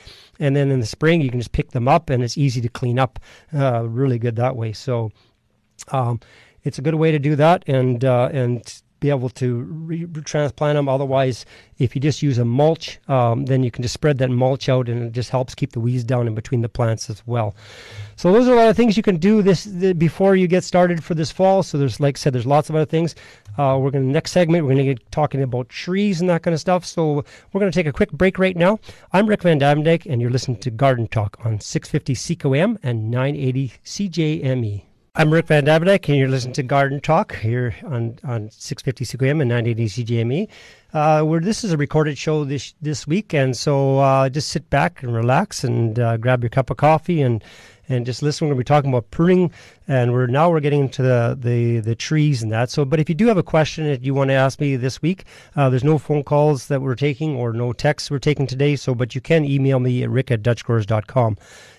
and 0.40 0.56
then 0.56 0.70
in 0.70 0.80
the 0.80 0.86
spring 0.86 1.20
you 1.20 1.30
can 1.30 1.40
just 1.40 1.52
pick 1.52 1.72
them 1.72 1.86
up 1.86 2.08
and 2.10 2.24
it's 2.24 2.38
easy 2.38 2.60
to 2.62 2.68
clean 2.68 2.98
up. 2.98 3.20
Uh, 3.52 3.86
really 3.86 4.18
good 4.18 4.36
that 4.36 4.56
way. 4.56 4.72
So. 4.72 5.12
Um, 5.88 6.20
it's 6.62 6.78
a 6.78 6.82
good 6.82 6.94
way 6.94 7.12
to 7.12 7.18
do 7.18 7.36
that, 7.36 7.62
and 7.66 8.02
uh, 8.06 8.30
and 8.32 8.82
be 9.04 9.10
able 9.10 9.28
to 9.28 9.56
re- 9.64 10.06
transplant 10.24 10.76
them. 10.76 10.88
Otherwise, 10.88 11.44
if 11.76 11.94
you 11.94 12.00
just 12.00 12.22
use 12.22 12.38
a 12.38 12.44
mulch, 12.44 12.98
um, 13.06 13.44
then 13.44 13.62
you 13.62 13.70
can 13.70 13.82
just 13.82 13.92
spread 13.92 14.16
that 14.16 14.30
mulch 14.30 14.70
out, 14.70 14.88
and 14.88 15.02
it 15.02 15.12
just 15.12 15.28
helps 15.28 15.54
keep 15.54 15.72
the 15.72 15.80
weeds 15.80 16.04
down 16.04 16.26
in 16.26 16.34
between 16.34 16.62
the 16.62 16.70
plants 16.70 17.10
as 17.10 17.22
well. 17.26 17.54
So 18.16 18.32
those 18.32 18.48
are 18.48 18.54
a 18.54 18.56
lot 18.56 18.68
of 18.68 18.76
things 18.76 18.96
you 18.96 19.02
can 19.02 19.18
do 19.18 19.42
this 19.42 19.64
the, 19.64 19.92
before 19.92 20.36
you 20.36 20.46
get 20.46 20.64
started 20.64 21.04
for 21.04 21.14
this 21.14 21.30
fall. 21.30 21.62
So 21.62 21.76
there's, 21.76 22.00
like 22.00 22.16
I 22.16 22.18
said, 22.18 22.32
there's 22.32 22.46
lots 22.46 22.70
of 22.70 22.76
other 22.76 22.86
things. 22.86 23.14
Uh, 23.58 23.76
we're 23.78 23.90
going 23.90 24.06
to 24.06 24.10
next 24.10 24.30
segment. 24.30 24.64
We're 24.64 24.72
going 24.72 24.86
to 24.86 24.94
get 24.94 25.12
talking 25.12 25.42
about 25.42 25.68
trees 25.68 26.22
and 26.22 26.30
that 26.30 26.42
kind 26.42 26.54
of 26.54 26.60
stuff. 26.60 26.86
So 26.86 27.26
we're 27.52 27.60
going 27.60 27.70
to 27.70 27.78
take 27.78 27.86
a 27.86 27.92
quick 27.92 28.10
break 28.10 28.38
right 28.38 28.56
now. 28.56 28.78
I'm 29.12 29.26
Rick 29.26 29.42
vanDuyvendyk, 29.42 30.06
and 30.10 30.22
you're 30.22 30.30
listening 30.30 30.60
to 30.60 30.70
Garden 30.70 31.08
Talk 31.08 31.36
on 31.44 31.60
650 31.60 32.14
CKOM 32.14 32.78
and 32.82 33.10
980 33.10 33.72
CJME. 33.84 34.93
I'm 35.16 35.32
Rick 35.32 35.46
vanDuyvendyk, 35.46 36.08
and 36.08 36.18
you're 36.18 36.26
listening 36.26 36.54
to 36.54 36.64
Garden 36.64 37.00
Talk 37.00 37.36
here 37.36 37.76
on, 37.84 38.18
on 38.24 38.50
650 38.50 39.04
CKOM 39.04 39.40
and 39.42 39.48
980 39.48 39.86
CJME. 39.86 40.48
Uh, 40.92 41.22
where 41.22 41.38
this 41.38 41.62
is 41.62 41.70
a 41.70 41.76
recorded 41.76 42.18
show 42.18 42.44
this 42.44 42.74
this 42.82 43.06
week, 43.06 43.32
and 43.32 43.56
so 43.56 44.00
uh, 44.00 44.28
just 44.28 44.48
sit 44.48 44.68
back 44.70 45.04
and 45.04 45.14
relax 45.14 45.62
and 45.62 46.00
uh, 46.00 46.16
grab 46.16 46.42
your 46.42 46.50
cup 46.50 46.68
of 46.68 46.78
coffee 46.78 47.22
and 47.22 47.44
and 47.88 48.04
just 48.04 48.24
listen. 48.24 48.48
We're 48.48 48.54
going 48.54 48.58
to 48.58 48.64
be 48.64 48.74
talking 48.74 48.90
about 48.90 49.08
pruning, 49.12 49.52
and 49.86 50.12
we're 50.12 50.26
now 50.26 50.50
we're 50.50 50.58
getting 50.58 50.80
into 50.80 51.02
the, 51.02 51.38
the 51.40 51.78
the 51.78 51.94
trees 51.94 52.42
and 52.42 52.50
that. 52.50 52.70
So, 52.70 52.84
but 52.84 52.98
if 52.98 53.08
you 53.08 53.14
do 53.14 53.28
have 53.28 53.38
a 53.38 53.42
question 53.44 53.84
that 53.84 54.02
you 54.02 54.14
want 54.14 54.30
to 54.30 54.34
ask 54.34 54.58
me 54.58 54.74
this 54.74 55.00
week, 55.00 55.26
uh, 55.54 55.70
there's 55.70 55.84
no 55.84 55.96
phone 55.96 56.24
calls 56.24 56.66
that 56.66 56.82
we're 56.82 56.96
taking 56.96 57.36
or 57.36 57.52
no 57.52 57.72
texts 57.72 58.10
we're 58.10 58.18
taking 58.18 58.48
today. 58.48 58.74
So, 58.74 58.96
but 58.96 59.14
you 59.14 59.20
can 59.20 59.44
email 59.44 59.78
me 59.78 60.02
at 60.02 60.10
rick 60.10 60.32
at 60.32 60.42
dutchgrowers.com 60.42 61.38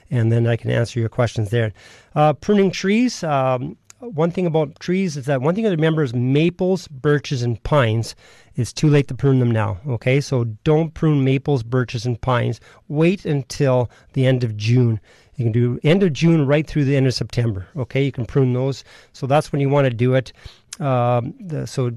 and 0.10 0.32
then 0.32 0.48
I 0.48 0.56
can 0.56 0.72
answer 0.72 1.00
your 1.00 1.10
questions 1.10 1.50
there. 1.50 1.74
Uh, 2.16 2.34
pruning 2.34 2.72
trees. 2.72 3.24
Um, 3.24 3.78
one 4.00 4.30
thing 4.30 4.46
about 4.46 4.80
trees 4.80 5.18
is 5.18 5.26
that 5.26 5.42
one 5.42 5.56
thing 5.56 5.64
to 5.64 5.70
remember 5.70 6.04
is 6.04 6.14
maples, 6.14 6.88
birches, 6.88 7.42
and 7.42 7.62
pines. 7.64 8.16
It's 8.56 8.74
too 8.74 8.90
late 8.90 9.08
to 9.08 9.16
prune 9.16 9.40
them 9.40 9.52
now. 9.52 9.80
Okay, 9.88 10.22
so 10.22 10.44
don't 10.64 10.94
prune 10.94 11.24
maples, 11.24 11.64
birches, 11.64 12.06
and 12.06 12.20
pines. 12.20 12.60
Wait 12.88 13.26
until 13.26 13.90
the 14.14 14.26
end 14.26 14.44
of 14.44 14.56
June. 14.58 15.00
You 15.36 15.46
can 15.46 15.52
do 15.52 15.80
end 15.84 16.04
of 16.04 16.14
June 16.14 16.46
right 16.46 16.66
through 16.66 16.86
the 16.86 16.96
end 16.96 17.08
of 17.08 17.14
September. 17.14 17.68
Okay, 17.76 18.04
you 18.04 18.12
can 18.12 18.26
prune 18.26 18.54
those. 18.54 18.84
So 19.14 19.28
that's 19.28 19.52
when 19.52 19.62
you 19.62 19.70
want 19.70 19.86
to 19.86 19.94
do 19.94 20.14
it. 20.14 20.32
Um, 20.80 21.34
the, 21.40 21.66
so 21.66 21.92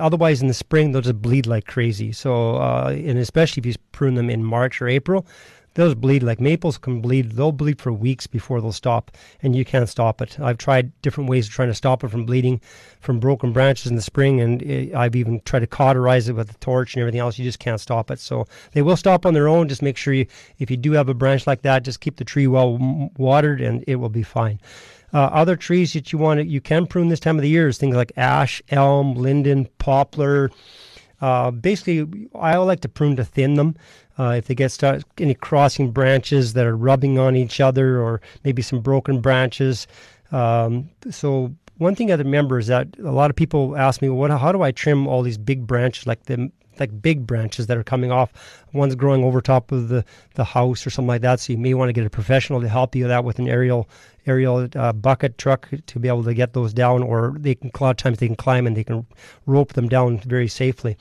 otherwise 0.00 0.42
in 0.42 0.48
the 0.48 0.54
spring 0.54 0.92
they'll 0.92 1.02
just 1.02 1.20
bleed 1.20 1.46
like 1.46 1.66
crazy. 1.66 2.12
So 2.12 2.56
uh, 2.56 2.90
and 2.92 3.18
especially 3.18 3.60
if 3.60 3.66
you 3.66 3.74
prune 3.92 4.14
them 4.14 4.30
in 4.30 4.44
March 4.44 4.80
or 4.80 4.88
April, 4.88 5.26
those 5.74 5.94
bleed 5.94 6.22
like 6.22 6.40
maples 6.40 6.78
can 6.78 7.00
bleed. 7.00 7.32
They'll 7.32 7.52
bleed 7.52 7.80
for 7.80 7.92
weeks 7.92 8.26
before 8.26 8.60
they'll 8.60 8.72
stop, 8.72 9.10
and 9.42 9.56
you 9.56 9.64
can't 9.64 9.88
stop 9.88 10.20
it. 10.20 10.38
I've 10.40 10.58
tried 10.58 10.92
different 11.02 11.30
ways 11.30 11.46
of 11.46 11.52
trying 11.52 11.68
to 11.68 11.74
stop 11.74 12.04
it 12.04 12.08
from 12.08 12.26
bleeding 12.26 12.60
from 13.00 13.18
broken 13.20 13.52
branches 13.52 13.86
in 13.86 13.96
the 13.96 14.02
spring, 14.02 14.40
and 14.40 14.62
it, 14.62 14.94
I've 14.94 15.16
even 15.16 15.40
tried 15.44 15.60
to 15.60 15.66
cauterize 15.66 16.28
it 16.28 16.34
with 16.34 16.50
a 16.50 16.58
torch 16.58 16.94
and 16.94 17.00
everything 17.00 17.20
else. 17.20 17.38
You 17.38 17.44
just 17.44 17.58
can't 17.58 17.80
stop 17.80 18.10
it. 18.10 18.20
So 18.20 18.46
they 18.72 18.82
will 18.82 18.96
stop 18.96 19.26
on 19.26 19.34
their 19.34 19.48
own. 19.48 19.68
Just 19.68 19.82
make 19.82 19.96
sure 19.96 20.14
you, 20.14 20.26
if 20.58 20.70
you 20.70 20.76
do 20.76 20.92
have 20.92 21.08
a 21.08 21.14
branch 21.14 21.46
like 21.46 21.62
that, 21.62 21.84
just 21.84 22.00
keep 22.00 22.16
the 22.16 22.24
tree 22.24 22.46
well 22.46 22.78
watered, 23.16 23.60
and 23.60 23.84
it 23.86 23.96
will 23.96 24.08
be 24.08 24.22
fine. 24.22 24.60
Uh, 25.14 25.28
other 25.32 25.56
trees 25.56 25.92
that 25.92 26.10
you 26.10 26.18
want 26.18 26.40
to, 26.40 26.46
you 26.46 26.60
can 26.60 26.86
prune 26.86 27.08
this 27.08 27.20
time 27.20 27.36
of 27.36 27.42
the 27.42 27.48
year 27.48 27.68
is 27.68 27.76
things 27.76 27.96
like 27.96 28.12
ash, 28.16 28.62
elm, 28.70 29.14
linden, 29.14 29.68
poplar. 29.78 30.50
Uh, 31.22 31.52
basically, 31.52 32.28
I 32.34 32.56
like 32.56 32.80
to 32.80 32.88
prune 32.88 33.16
to 33.16 33.24
thin 33.24 33.54
them. 33.54 33.76
Uh, 34.18 34.34
if 34.36 34.46
they 34.46 34.54
get 34.54 34.70
start, 34.70 35.04
any 35.18 35.34
crossing 35.34 35.90
branches 35.90 36.52
that 36.52 36.66
are 36.66 36.76
rubbing 36.76 37.18
on 37.18 37.36
each 37.36 37.60
other, 37.60 37.98
or 38.00 38.20
maybe 38.44 38.60
some 38.60 38.80
broken 38.80 39.20
branches. 39.20 39.86
Um, 40.32 40.90
so 41.10 41.54
one 41.78 41.94
thing 41.94 42.12
I 42.12 42.16
remember 42.16 42.58
is 42.58 42.66
that 42.66 42.88
a 42.98 43.12
lot 43.12 43.30
of 43.30 43.36
people 43.36 43.76
ask 43.76 44.02
me, 44.02 44.10
"What? 44.10 44.30
How 44.30 44.52
do 44.52 44.62
I 44.62 44.72
trim 44.72 45.06
all 45.06 45.22
these 45.22 45.38
big 45.38 45.66
branches 45.66 46.06
like 46.06 46.24
the 46.24 46.50
like 46.80 47.02
big 47.02 47.26
branches 47.26 47.66
that 47.66 47.76
are 47.76 47.84
coming 47.84 48.10
off. 48.10 48.32
One's 48.72 48.94
growing 48.94 49.24
over 49.24 49.40
top 49.40 49.72
of 49.72 49.88
the, 49.88 50.04
the 50.34 50.44
house 50.44 50.86
or 50.86 50.90
something 50.90 51.08
like 51.08 51.20
that. 51.22 51.40
So 51.40 51.52
you 51.52 51.58
may 51.58 51.74
want 51.74 51.90
to 51.90 51.92
get 51.92 52.06
a 52.06 52.10
professional 52.10 52.60
to 52.60 52.68
help 52.68 52.94
you 52.94 53.04
with 53.04 53.10
that 53.10 53.24
with 53.24 53.38
an 53.38 53.48
aerial 53.48 53.88
aerial 54.26 54.68
uh, 54.76 54.92
bucket 54.92 55.38
truck 55.38 55.68
to 55.86 55.98
be 55.98 56.08
able 56.08 56.24
to 56.24 56.34
get 56.34 56.52
those 56.52 56.72
down, 56.72 57.02
or 57.02 57.34
they 57.38 57.54
can 57.54 57.70
a 57.74 57.82
lot 57.82 57.90
of 57.90 57.96
times 57.96 58.18
they 58.18 58.26
can 58.26 58.36
climb 58.36 58.66
and 58.66 58.76
they 58.76 58.84
can 58.84 59.06
rope 59.46 59.72
them 59.72 59.88
down 59.88 60.18
very 60.18 60.48
safely. 60.48 60.96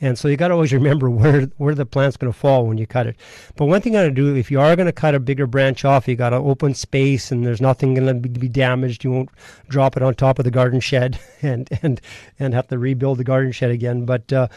And 0.00 0.18
so 0.18 0.28
you 0.28 0.36
got 0.36 0.48
to 0.48 0.54
always 0.54 0.72
remember 0.80 1.08
where 1.10 1.42
where 1.56 1.74
the 1.74 1.86
plant's 1.86 2.16
going 2.16 2.32
to 2.32 2.38
fall 2.38 2.66
when 2.66 2.78
you 2.78 2.86
cut 2.86 3.06
it. 3.06 3.16
But 3.56 3.66
one 3.66 3.80
thing 3.80 3.94
you 3.94 4.00
got 4.00 4.04
to 4.04 4.10
do 4.10 4.34
if 4.34 4.50
you 4.50 4.60
are 4.60 4.76
going 4.76 4.86
to 4.86 4.92
cut 4.92 5.14
a 5.14 5.20
bigger 5.20 5.46
branch 5.46 5.84
off, 5.84 6.06
you 6.08 6.16
got 6.16 6.30
to 6.30 6.36
open 6.36 6.74
space 6.74 7.32
and 7.32 7.46
there's 7.46 7.60
nothing 7.60 7.94
going 7.94 8.22
to 8.22 8.28
be 8.28 8.48
damaged. 8.48 9.04
You 9.04 9.12
won't 9.12 9.30
drop 9.68 9.96
it 9.96 10.02
on 10.02 10.14
top 10.14 10.38
of 10.38 10.44
the 10.44 10.50
garden 10.50 10.80
shed 10.80 11.18
and 11.42 11.68
and 11.82 12.00
and 12.38 12.54
have 12.54 12.68
to 12.68 12.78
rebuild 12.78 13.18
the 13.18 13.24
garden 13.24 13.52
shed 13.52 13.70
again. 13.70 14.04
But 14.04 14.32
uh, 14.32 14.48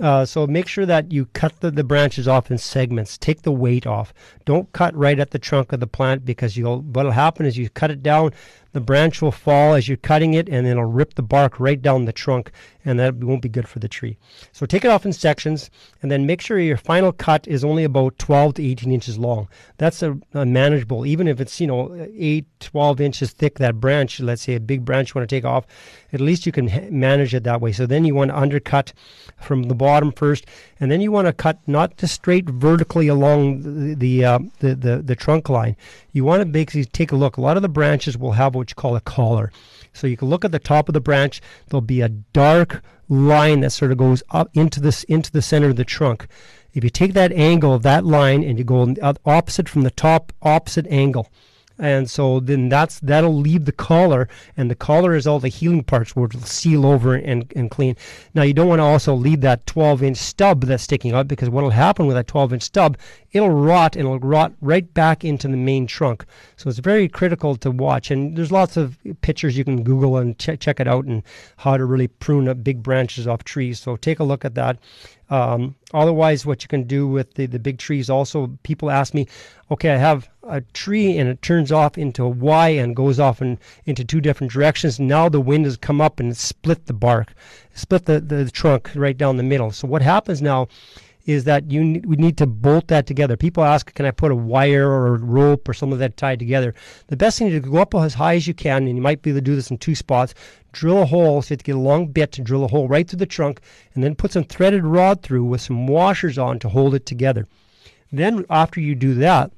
uh, 0.00 0.24
so 0.24 0.46
make 0.46 0.68
sure 0.68 0.86
that 0.86 1.12
you 1.12 1.26
cut 1.26 1.60
the, 1.60 1.70
the 1.70 1.84
branches 1.84 2.28
off 2.28 2.50
in 2.50 2.58
segments. 2.58 3.18
Take 3.18 3.42
the 3.42 3.52
weight 3.52 3.86
off. 3.86 4.14
Don't 4.44 4.70
cut 4.72 4.94
right 4.94 5.18
at 5.18 5.30
the 5.30 5.38
trunk 5.38 5.72
of 5.72 5.80
the 5.80 5.86
plant 5.86 6.24
because 6.24 6.56
you'll 6.56 6.82
what'll 6.82 7.12
happen 7.12 7.46
is 7.46 7.56
you 7.56 7.63
cut 7.68 7.90
it 7.90 8.02
down 8.02 8.32
the 8.74 8.80
branch 8.80 9.22
will 9.22 9.32
fall 9.32 9.74
as 9.74 9.86
you're 9.88 9.96
cutting 9.96 10.34
it 10.34 10.48
and 10.48 10.66
then 10.66 10.72
it'll 10.72 10.84
rip 10.84 11.14
the 11.14 11.22
bark 11.22 11.60
right 11.60 11.80
down 11.80 12.04
the 12.04 12.12
trunk 12.12 12.50
and 12.84 12.98
that 12.98 13.14
won't 13.14 13.40
be 13.40 13.48
good 13.48 13.68
for 13.68 13.78
the 13.78 13.88
tree. 13.88 14.18
So 14.52 14.66
take 14.66 14.84
it 14.84 14.88
off 14.88 15.06
in 15.06 15.12
sections 15.12 15.70
and 16.02 16.10
then 16.10 16.26
make 16.26 16.40
sure 16.40 16.58
your 16.58 16.76
final 16.76 17.12
cut 17.12 17.46
is 17.46 17.64
only 17.64 17.84
about 17.84 18.18
12 18.18 18.54
to 18.54 18.64
18 18.64 18.92
inches 18.92 19.16
long. 19.16 19.48
That's 19.78 20.02
a, 20.02 20.18
a 20.34 20.44
manageable, 20.44 21.06
even 21.06 21.28
if 21.28 21.40
it's, 21.40 21.60
you 21.60 21.68
know, 21.68 22.08
8, 22.16 22.44
12 22.58 23.00
inches 23.00 23.30
thick, 23.30 23.58
that 23.58 23.80
branch, 23.80 24.18
let's 24.18 24.42
say 24.42 24.56
a 24.56 24.60
big 24.60 24.84
branch 24.84 25.10
you 25.14 25.20
want 25.20 25.28
to 25.28 25.34
take 25.34 25.44
off, 25.44 25.66
at 26.12 26.20
least 26.20 26.44
you 26.44 26.52
can 26.52 26.68
manage 26.90 27.32
it 27.32 27.44
that 27.44 27.60
way. 27.60 27.70
So 27.70 27.86
then 27.86 28.04
you 28.04 28.14
want 28.14 28.32
to 28.32 28.36
undercut 28.36 28.92
from 29.40 29.64
the 29.64 29.74
bottom 29.74 30.10
first 30.10 30.46
and 30.80 30.90
then 30.90 31.00
you 31.00 31.12
want 31.12 31.28
to 31.28 31.32
cut 31.32 31.60
not 31.68 31.96
just 31.96 32.14
straight 32.14 32.48
vertically 32.50 33.06
along 33.06 33.62
the, 33.62 33.94
the, 33.94 34.24
uh, 34.24 34.38
the, 34.58 34.74
the, 34.74 34.96
the 34.98 35.16
trunk 35.16 35.48
line. 35.48 35.76
You 36.12 36.24
want 36.24 36.40
to 36.40 36.46
basically 36.46 36.84
take 36.86 37.12
a 37.12 37.16
look. 37.16 37.36
A 37.36 37.40
lot 37.40 37.56
of 37.56 37.62
the 37.62 37.68
branches 37.68 38.18
will 38.18 38.32
have 38.32 38.56
what 38.64 38.70
you 38.70 38.74
call 38.76 38.96
a 38.96 39.00
collar. 39.00 39.52
So 39.92 40.06
you 40.06 40.16
can 40.16 40.28
look 40.28 40.44
at 40.44 40.52
the 40.52 40.58
top 40.58 40.88
of 40.88 40.94
the 40.94 41.00
branch. 41.00 41.40
There'll 41.68 41.82
be 41.82 42.00
a 42.00 42.08
dark 42.08 42.82
line 43.08 43.60
that 43.60 43.70
sort 43.70 43.92
of 43.92 43.98
goes 43.98 44.22
up 44.30 44.48
into 44.54 44.80
this 44.80 45.04
into 45.04 45.30
the 45.30 45.42
center 45.42 45.68
of 45.68 45.76
the 45.76 45.84
trunk. 45.84 46.26
If 46.72 46.82
you 46.82 46.90
take 46.90 47.12
that 47.12 47.32
angle 47.32 47.74
of 47.74 47.82
that 47.82 48.04
line 48.04 48.42
and 48.42 48.58
you 48.58 48.64
go 48.64 48.94
opposite 49.24 49.68
from 49.68 49.82
the 49.82 49.90
top 49.90 50.32
opposite 50.42 50.86
angle, 50.88 51.30
and 51.78 52.08
so 52.08 52.40
then 52.40 52.68
that's 52.68 53.00
that'll 53.00 53.36
leave 53.36 53.64
the 53.64 53.72
collar 53.72 54.28
and 54.56 54.70
the 54.70 54.74
collar 54.74 55.14
is 55.14 55.26
all 55.26 55.40
the 55.40 55.48
healing 55.48 55.82
parts 55.82 56.14
where 56.14 56.26
it'll 56.26 56.40
seal 56.42 56.86
over 56.86 57.14
and, 57.14 57.52
and 57.56 57.70
clean. 57.70 57.96
Now 58.34 58.42
you 58.42 58.54
don't 58.54 58.68
want 58.68 58.78
to 58.78 58.84
also 58.84 59.14
leave 59.14 59.40
that 59.40 59.66
12 59.66 60.02
inch 60.02 60.16
stub 60.16 60.62
that's 60.62 60.84
sticking 60.84 61.12
out 61.12 61.26
because 61.26 61.50
what 61.50 61.64
will 61.64 61.70
happen 61.70 62.06
with 62.06 62.16
that 62.16 62.28
12 62.28 62.54
inch 62.54 62.62
stub 62.62 62.96
it'll 63.32 63.50
rot 63.50 63.96
and 63.96 64.06
it'll 64.06 64.20
rot 64.20 64.52
right 64.60 64.94
back 64.94 65.24
into 65.24 65.48
the 65.48 65.56
main 65.56 65.86
trunk. 65.86 66.24
So 66.56 66.70
it's 66.70 66.78
very 66.78 67.08
critical 67.08 67.56
to 67.56 67.70
watch 67.70 68.10
and 68.10 68.36
there's 68.36 68.52
lots 68.52 68.76
of 68.76 68.96
pictures 69.20 69.58
you 69.58 69.64
can 69.64 69.82
google 69.82 70.16
and 70.16 70.38
check, 70.38 70.60
check 70.60 70.78
it 70.78 70.86
out 70.86 71.04
and 71.04 71.22
how 71.56 71.76
to 71.76 71.84
really 71.84 72.06
prune 72.06 72.48
up 72.48 72.62
big 72.62 72.82
branches 72.82 73.26
off 73.26 73.42
trees. 73.42 73.80
So 73.80 73.96
take 73.96 74.20
a 74.20 74.24
look 74.24 74.44
at 74.44 74.54
that 74.54 74.78
um, 75.30 75.74
otherwise, 75.92 76.44
what 76.44 76.62
you 76.62 76.68
can 76.68 76.84
do 76.84 77.06
with 77.08 77.34
the, 77.34 77.46
the 77.46 77.58
big 77.58 77.78
trees 77.78 78.10
also, 78.10 78.58
people 78.62 78.90
ask 78.90 79.14
me, 79.14 79.26
okay, 79.70 79.90
I 79.90 79.96
have 79.96 80.28
a 80.42 80.60
tree 80.60 81.16
and 81.16 81.28
it 81.28 81.40
turns 81.40 81.72
off 81.72 81.96
into 81.96 82.24
a 82.24 82.28
Y 82.28 82.68
and 82.68 82.94
goes 82.94 83.18
off 83.18 83.40
in, 83.40 83.58
into 83.86 84.04
two 84.04 84.20
different 84.20 84.52
directions. 84.52 85.00
Now 85.00 85.28
the 85.28 85.40
wind 85.40 85.64
has 85.64 85.76
come 85.76 86.00
up 86.00 86.20
and 86.20 86.36
split 86.36 86.86
the 86.86 86.92
bark, 86.92 87.32
split 87.74 88.04
the, 88.04 88.20
the 88.20 88.50
trunk 88.50 88.90
right 88.94 89.16
down 89.16 89.36
the 89.36 89.42
middle. 89.42 89.70
So 89.70 89.88
what 89.88 90.02
happens 90.02 90.42
now 90.42 90.68
is 91.26 91.44
that 91.44 91.70
you 91.70 92.02
we 92.04 92.16
need 92.16 92.36
to 92.38 92.46
bolt 92.46 92.88
that 92.88 93.06
together. 93.06 93.36
People 93.36 93.64
ask, 93.64 93.92
can 93.94 94.06
I 94.06 94.10
put 94.10 94.30
a 94.30 94.36
wire 94.36 94.88
or 94.88 95.14
a 95.14 95.18
rope 95.18 95.68
or 95.68 95.74
some 95.74 95.92
of 95.92 95.98
that 95.98 96.16
tied 96.16 96.38
together? 96.38 96.74
The 97.06 97.16
best 97.16 97.38
thing 97.38 97.48
is 97.48 97.62
to 97.62 97.70
go 97.70 97.78
up 97.78 97.94
as 97.94 98.14
high 98.14 98.34
as 98.34 98.46
you 98.46 98.54
can, 98.54 98.86
and 98.86 98.96
you 98.96 99.02
might 99.02 99.22
be 99.22 99.30
able 99.30 99.38
to 99.38 99.44
do 99.44 99.56
this 99.56 99.70
in 99.70 99.78
two 99.78 99.94
spots. 99.94 100.34
Drill 100.72 101.02
a 101.02 101.06
hole, 101.06 101.40
so 101.40 101.46
you 101.46 101.54
have 101.54 101.58
to 101.58 101.64
get 101.64 101.76
a 101.76 101.78
long 101.78 102.08
bit 102.08 102.32
to 102.32 102.42
drill 102.42 102.64
a 102.64 102.68
hole 102.68 102.88
right 102.88 103.08
through 103.08 103.18
the 103.18 103.26
trunk, 103.26 103.60
and 103.94 104.02
then 104.02 104.14
put 104.14 104.32
some 104.32 104.44
threaded 104.44 104.84
rod 104.84 105.22
through 105.22 105.44
with 105.44 105.60
some 105.60 105.86
washers 105.86 106.36
on 106.36 106.58
to 106.58 106.68
hold 106.68 106.94
it 106.94 107.06
together. 107.06 107.46
Then 108.12 108.44
after 108.50 108.80
you 108.80 108.94
do 108.94 109.14
that, 109.14 109.50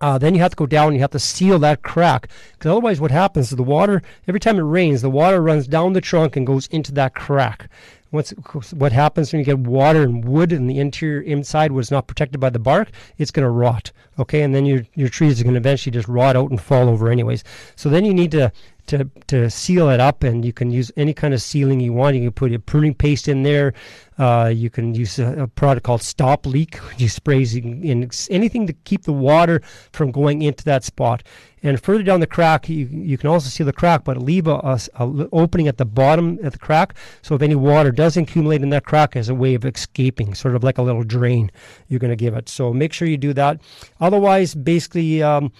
uh, 0.00 0.18
then 0.18 0.34
you 0.34 0.40
have 0.40 0.50
to 0.50 0.56
go 0.56 0.66
down 0.66 0.88
and 0.88 0.94
you 0.94 1.00
have 1.00 1.10
to 1.10 1.18
seal 1.18 1.58
that 1.58 1.82
crack 1.82 2.28
because 2.52 2.70
otherwise 2.70 3.00
what 3.00 3.10
happens 3.10 3.50
is 3.50 3.56
the 3.56 3.62
water 3.62 4.02
every 4.28 4.38
time 4.38 4.58
it 4.58 4.62
rains 4.62 5.02
the 5.02 5.10
water 5.10 5.42
runs 5.42 5.66
down 5.66 5.92
the 5.92 6.00
trunk 6.00 6.36
and 6.36 6.46
goes 6.46 6.68
into 6.68 6.92
that 6.92 7.14
crack 7.14 7.68
What's, 8.10 8.30
what 8.72 8.92
happens 8.92 9.32
when 9.32 9.40
you 9.40 9.44
get 9.44 9.58
water 9.58 10.02
and 10.02 10.24
wood 10.24 10.52
and 10.52 10.68
the 10.68 10.78
interior 10.78 11.20
inside 11.20 11.72
was 11.72 11.90
not 11.90 12.06
protected 12.06 12.40
by 12.40 12.50
the 12.50 12.58
bark? 12.58 12.90
It's 13.18 13.30
going 13.30 13.44
to 13.44 13.50
rot. 13.50 13.92
Okay, 14.18 14.42
and 14.42 14.54
then 14.54 14.64
your 14.64 14.86
your 14.94 15.08
trees 15.08 15.40
are 15.40 15.44
going 15.44 15.54
to 15.54 15.60
eventually 15.60 15.92
just 15.92 16.08
rot 16.08 16.34
out 16.34 16.50
and 16.50 16.60
fall 16.60 16.88
over 16.88 17.10
anyways. 17.10 17.44
So 17.76 17.88
then 17.88 18.04
you 18.04 18.14
need 18.14 18.30
to 18.32 18.50
to 18.88 19.04
to 19.28 19.48
seal 19.50 19.88
it 19.88 20.00
up, 20.00 20.22
and 20.22 20.44
you 20.44 20.52
can 20.52 20.70
use 20.70 20.90
any 20.96 21.14
kind 21.14 21.32
of 21.32 21.40
sealing 21.40 21.80
you 21.80 21.92
want. 21.92 22.16
You 22.16 22.22
can 22.22 22.32
put 22.32 22.52
a 22.52 22.58
pruning 22.58 22.94
paste 22.94 23.28
in 23.28 23.42
there. 23.42 23.74
Uh, 24.18 24.50
you 24.52 24.68
can 24.68 24.94
use 24.96 25.20
a, 25.20 25.42
a, 25.42 25.46
product 25.46 25.86
called 25.86 26.02
Stop 26.02 26.44
Leak, 26.44 26.80
you 26.96 27.08
sprays 27.08 27.54
in 27.54 28.10
anything 28.30 28.66
to 28.66 28.72
keep 28.72 29.04
the 29.04 29.12
water 29.12 29.62
from 29.92 30.10
going 30.10 30.42
into 30.42 30.64
that 30.64 30.82
spot. 30.82 31.22
And 31.62 31.80
further 31.80 32.02
down 32.02 32.18
the 32.18 32.26
crack, 32.26 32.68
you, 32.68 32.86
you 32.86 33.16
can 33.16 33.30
also 33.30 33.48
see 33.48 33.62
the 33.62 33.72
crack, 33.72 34.02
but 34.02 34.16
leave 34.16 34.48
a, 34.48 34.54
a, 34.54 34.80
a 34.98 35.28
opening 35.32 35.68
at 35.68 35.76
the 35.76 35.84
bottom 35.84 36.38
of 36.42 36.52
the 36.52 36.58
crack. 36.58 36.94
So 37.22 37.36
if 37.36 37.42
any 37.42 37.54
water 37.54 37.92
does 37.92 38.16
accumulate 38.16 38.62
in 38.62 38.70
that 38.70 38.84
crack 38.84 39.14
as 39.14 39.28
a 39.28 39.34
way 39.36 39.54
of 39.54 39.64
escaping, 39.64 40.34
sort 40.34 40.56
of 40.56 40.64
like 40.64 40.78
a 40.78 40.82
little 40.82 41.04
drain, 41.04 41.52
you're 41.86 42.00
going 42.00 42.10
to 42.10 42.16
give 42.16 42.34
it. 42.34 42.48
So 42.48 42.72
make 42.72 42.92
sure 42.92 43.06
you 43.06 43.18
do 43.18 43.32
that. 43.34 43.60
Otherwise, 44.00 44.54
basically, 44.56 45.22
um, 45.22 45.52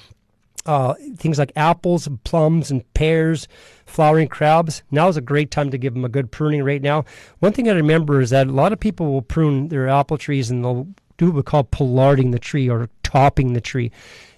uh, 0.69 0.95
things 1.17 1.39
like 1.39 1.51
apples 1.57 2.07
and 2.07 2.23
plums 2.25 2.71
and 2.71 2.85
pears, 2.93 3.49
flowering 3.87 4.29
crabs. 4.29 4.83
Now 4.91 5.09
is 5.09 5.17
a 5.17 5.23
great 5.23 5.51
time 5.51 5.71
to 5.71 5.79
give 5.79 5.95
them 5.95 6.05
a 6.05 6.11
good 6.11 6.31
pruning 6.31 6.63
right 6.63 6.83
now. 6.83 7.07
One 7.39 7.53
thing 7.53 7.71
I 7.71 7.73
remember 7.73 8.21
is 8.21 8.31
that 8.31 8.49
a 8.49 8.53
lot 8.53 8.75
of 8.75 8.79
people 8.79 9.11
will 9.11 9.23
prune 9.23 9.69
their 9.69 9.89
apple 9.89 10.19
trees 10.19 10.51
and 10.51 10.63
they'll 10.63 10.87
do 11.17 11.27
what 11.27 11.37
we 11.37 11.43
call 11.43 11.65
pollarding 11.65 12.33
the 12.33 12.39
tree 12.39 12.69
or 12.69 12.91
topping 13.03 13.55
the 13.55 13.63
tree. 13.63 13.91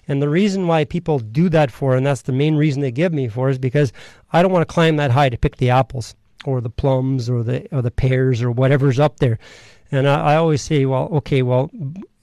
And 0.07 0.21
the 0.21 0.29
reason 0.29 0.67
why 0.67 0.85
people 0.85 1.19
do 1.19 1.49
that 1.49 1.69
for, 1.69 1.97
and 1.97 2.05
that's 2.05 2.23
the 2.23 2.31
main 2.31 2.55
reason 2.55 2.81
they 2.81 2.91
give 2.91 3.13
me 3.13 3.27
for, 3.27 3.49
is 3.49 3.59
because 3.59 3.91
I 4.31 4.41
don't 4.41 4.53
want 4.53 4.67
to 4.67 4.73
climb 4.73 4.95
that 4.95 5.11
high 5.11 5.29
to 5.29 5.37
pick 5.37 5.57
the 5.57 5.69
apples 5.69 6.15
or 6.45 6.61
the 6.61 6.69
plums 6.69 7.29
or 7.29 7.43
the 7.43 7.67
or 7.75 7.81
the 7.81 7.91
pears 7.91 8.41
or 8.41 8.51
whatever's 8.51 8.99
up 8.99 9.19
there. 9.19 9.37
And 9.91 10.07
I, 10.07 10.31
I 10.31 10.35
always 10.37 10.61
say, 10.61 10.85
well, 10.85 11.09
okay, 11.11 11.41
well, 11.41 11.69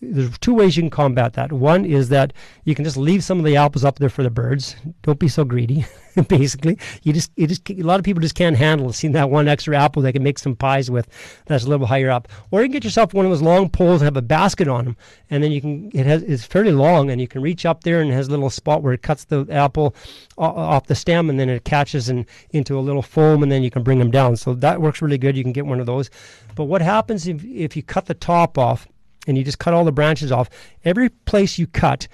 there's 0.01 0.39
two 0.39 0.55
ways 0.55 0.77
you 0.77 0.83
can 0.83 0.91
combat 0.91 1.33
that. 1.33 1.53
One 1.53 1.85
is 1.85 2.09
that 2.11 2.33
you 2.65 2.75
can 2.75 2.85
just 2.85 2.97
leave 2.97 3.25
some 3.25 3.39
of 3.39 3.45
the 3.45 3.57
apples 3.57 3.85
up 3.85 3.99
there 3.99 4.09
for 4.09 4.23
the 4.23 4.31
birds. 4.31 4.77
Don't 5.03 5.19
be 5.19 5.29
so 5.29 5.45
greedy. 5.45 5.87
Basically, 6.29 6.79
you 7.03 7.13
just 7.13 7.33
you 7.37 7.47
just 7.47 7.69
a 7.71 7.83
lot 7.83 7.99
of 7.99 8.05
people 8.05 8.21
just 8.21 8.35
can't 8.35 8.57
handle 8.57 8.93
seeing 8.93 9.13
that 9.13 9.31
one 9.31 9.49
extra 9.49 9.77
apple 9.77 10.03
they 10.03 10.13
can 10.13 10.23
make 10.23 10.39
some 10.39 10.55
pies 10.55 10.91
with. 10.91 11.09
That's 11.47 11.65
a 11.65 11.69
little 11.69 11.87
higher 11.87 12.11
up. 12.11 12.29
Or 12.51 12.61
you 12.61 12.67
can 12.67 12.73
get 12.73 12.85
yourself 12.85 13.13
one 13.13 13.25
of 13.25 13.31
those 13.31 13.43
long 13.43 13.69
poles 13.69 14.01
and 14.01 14.07
have 14.07 14.17
a 14.17 14.23
basket 14.23 14.69
on 14.69 14.85
them, 14.85 14.97
and 15.31 15.43
then 15.43 15.53
you 15.53 15.61
can 15.61 15.91
it 15.93 16.07
has 16.07 16.23
it's 16.23 16.45
fairly 16.45 16.73
long, 16.73 17.11
and 17.11 17.21
you 17.21 17.29
can 17.29 17.43
reach 17.43 17.67
up 17.67 17.85
there 17.85 18.01
and 18.01 18.13
has 18.13 18.29
a 18.29 18.31
little 18.31 18.51
spot 18.51 18.83
where 18.83 18.93
it 18.93 19.03
cuts 19.03 19.25
the 19.25 19.47
apple 19.51 19.95
off 20.37 20.87
the 20.87 20.95
stem, 20.95 21.29
and 21.31 21.39
then 21.39 21.49
it 21.49 21.65
catches 21.65 22.09
and 22.09 22.25
into 22.51 22.79
a 22.79 22.81
little 22.81 23.03
foam, 23.03 23.43
and 23.43 23.51
then 23.51 23.63
you 23.63 23.71
can 23.71 23.83
bring 23.83 23.99
them 23.99 24.11
down. 24.11 24.37
So 24.37 24.55
that 24.55 24.81
works 24.81 25.03
really 25.03 25.19
good. 25.19 25.37
You 25.37 25.45
can 25.45 25.53
get 25.53 25.67
one 25.67 25.81
of 25.81 25.87
those. 25.87 26.11
But 26.55 26.65
what 26.65 26.83
happens 26.83 27.27
if 27.27 27.45
if 27.45 27.77
you 27.77 27.83
cut 27.83 28.07
the 28.07 28.15
top 28.15 28.59
off? 28.59 28.89
And 29.29 29.39
you 29.39 29.45
just 29.45 29.61
cut 29.61 29.75
all 29.75 29.85
the 29.85 29.93
branches 29.93 30.33
off, 30.33 30.51
every 30.85 31.11
place 31.11 31.59
you 31.59 31.69
cut, 31.69 32.09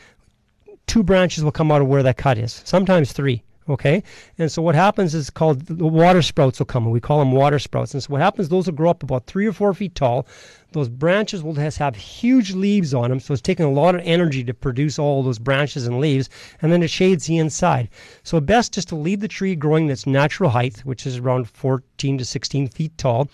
two 0.86 1.02
branches 1.02 1.42
will 1.42 1.52
come 1.52 1.72
out 1.72 1.80
of 1.80 1.88
where 1.88 2.02
that 2.02 2.18
cut 2.18 2.36
is, 2.36 2.60
sometimes 2.64 3.12
three. 3.12 3.42
Okay, 3.66 4.02
and 4.36 4.52
so 4.52 4.60
what 4.60 4.74
happens 4.74 5.14
is 5.14 5.30
called 5.30 5.62
the 5.62 5.86
water 5.86 6.20
sprouts 6.20 6.58
will 6.58 6.66
come, 6.66 6.84
and 6.84 6.92
we 6.92 7.00
call 7.00 7.20
them 7.20 7.32
water 7.32 7.58
sprouts. 7.58 7.94
And 7.94 8.02
so 8.02 8.10
what 8.10 8.20
happens? 8.20 8.50
Those 8.50 8.66
will 8.66 8.74
grow 8.74 8.90
up 8.90 9.02
about 9.02 9.26
three 9.26 9.46
or 9.46 9.54
four 9.54 9.72
feet 9.72 9.94
tall. 9.94 10.26
Those 10.72 10.90
branches 10.90 11.42
will 11.42 11.54
have 11.54 11.96
huge 11.96 12.52
leaves 12.52 12.92
on 12.92 13.08
them, 13.08 13.20
so 13.20 13.32
it's 13.32 13.40
taking 13.40 13.64
a 13.64 13.70
lot 13.70 13.94
of 13.94 14.02
energy 14.04 14.44
to 14.44 14.52
produce 14.52 14.98
all 14.98 15.22
those 15.22 15.38
branches 15.38 15.86
and 15.86 15.98
leaves, 15.98 16.28
and 16.60 16.70
then 16.70 16.82
it 16.82 16.90
shades 16.90 17.24
the 17.24 17.38
inside. 17.38 17.88
So 18.22 18.38
best 18.38 18.74
just 18.74 18.88
to 18.88 18.96
leave 18.96 19.20
the 19.20 19.28
tree 19.28 19.56
growing 19.56 19.88
its 19.88 20.06
natural 20.06 20.50
height, 20.50 20.80
which 20.80 21.06
is 21.06 21.16
around 21.16 21.48
14 21.48 22.18
to 22.18 22.24
16 22.26 22.68
feet 22.68 22.98
tall, 22.98 23.30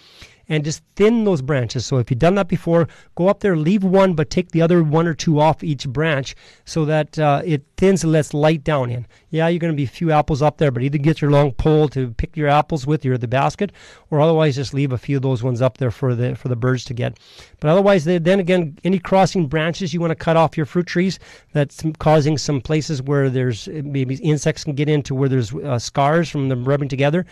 and 0.51 0.65
just 0.65 0.83
thin 0.97 1.25
those 1.25 1.41
branches. 1.41 1.87
So 1.87 1.97
if 1.99 2.11
you've 2.11 2.19
done 2.19 2.35
that 2.35 2.49
before, 2.49 2.89
go 3.15 3.29
up 3.29 3.41
there, 3.41 3.57
leave 3.57 3.85
one, 3.85 4.15
but 4.15 4.29
take 4.29 4.51
the 4.51 4.61
other 4.61 4.83
one 4.83 5.07
or 5.07 5.15
two 5.15 5.41
off 5.41 5.65
each 5.65 5.89
branch 5.89 6.35
so 6.65 6.85
that 6.85 7.19
uh, 7.19 7.41
it 7.45 7.65
thins 7.77 8.03
and 8.03 8.13
lets 8.13 8.35
light 8.35 8.65
down 8.65 8.91
in. 8.91 9.07
Yeah, 9.31 9.47
you're 9.47 9.61
going 9.61 9.73
to 9.73 9.77
be 9.77 9.85
a 9.85 9.89
few 9.89 10.11
apples 10.11 10.43
up 10.43 10.59
there, 10.59 10.73
but 10.73 10.83
either 10.83 10.99
get 10.99 11.23
your 11.23 11.31
long 11.31 11.53
pole 11.53 11.89
to 11.91 12.11
pick 12.15 12.37
your 12.37 12.49
apples 12.49 12.87
with 12.87 13.05
your 13.05 13.17
the 13.17 13.29
basket, 13.29 13.71
or 14.11 14.21
otherwise 14.21 14.57
just 14.57 14.75
leave 14.75 14.93
a 14.93 14.99
few 14.99 15.17
of 15.17 15.23
those 15.23 15.43
ones 15.43 15.63
up 15.63 15.79
there 15.79 15.91
for 15.93 16.15
the 16.15 16.35
for 16.35 16.49
the 16.49 16.57
birds 16.57 16.85
to 16.87 16.95
get. 16.95 17.17
But 17.61 17.71
otherwise, 17.71 18.05
they, 18.05 18.19
then 18.19 18.41
again, 18.41 18.77
any 18.83 18.99
crossing 18.99 19.47
branches 19.47 19.95
you 19.95 20.01
want 20.01 20.11
to 20.11 20.17
cut 20.17 20.37
off 20.37 20.57
your 20.57 20.67
fruit 20.67 20.87
trees 20.87 21.21
that's 21.53 21.83
causing 21.99 22.37
some 22.37 22.61
places 22.61 23.03
where 23.03 23.31
there's 23.31 23.69
maybe 23.69 24.17
insects 24.17 24.65
can 24.65 24.75
get 24.75 24.89
into 24.89 25.15
where 25.15 25.29
there's 25.29 25.55
uh, 25.55 25.79
scars 25.79 26.29
from 26.29 26.49
them 26.49 26.65
rubbing 26.65 26.89
together 26.89 27.25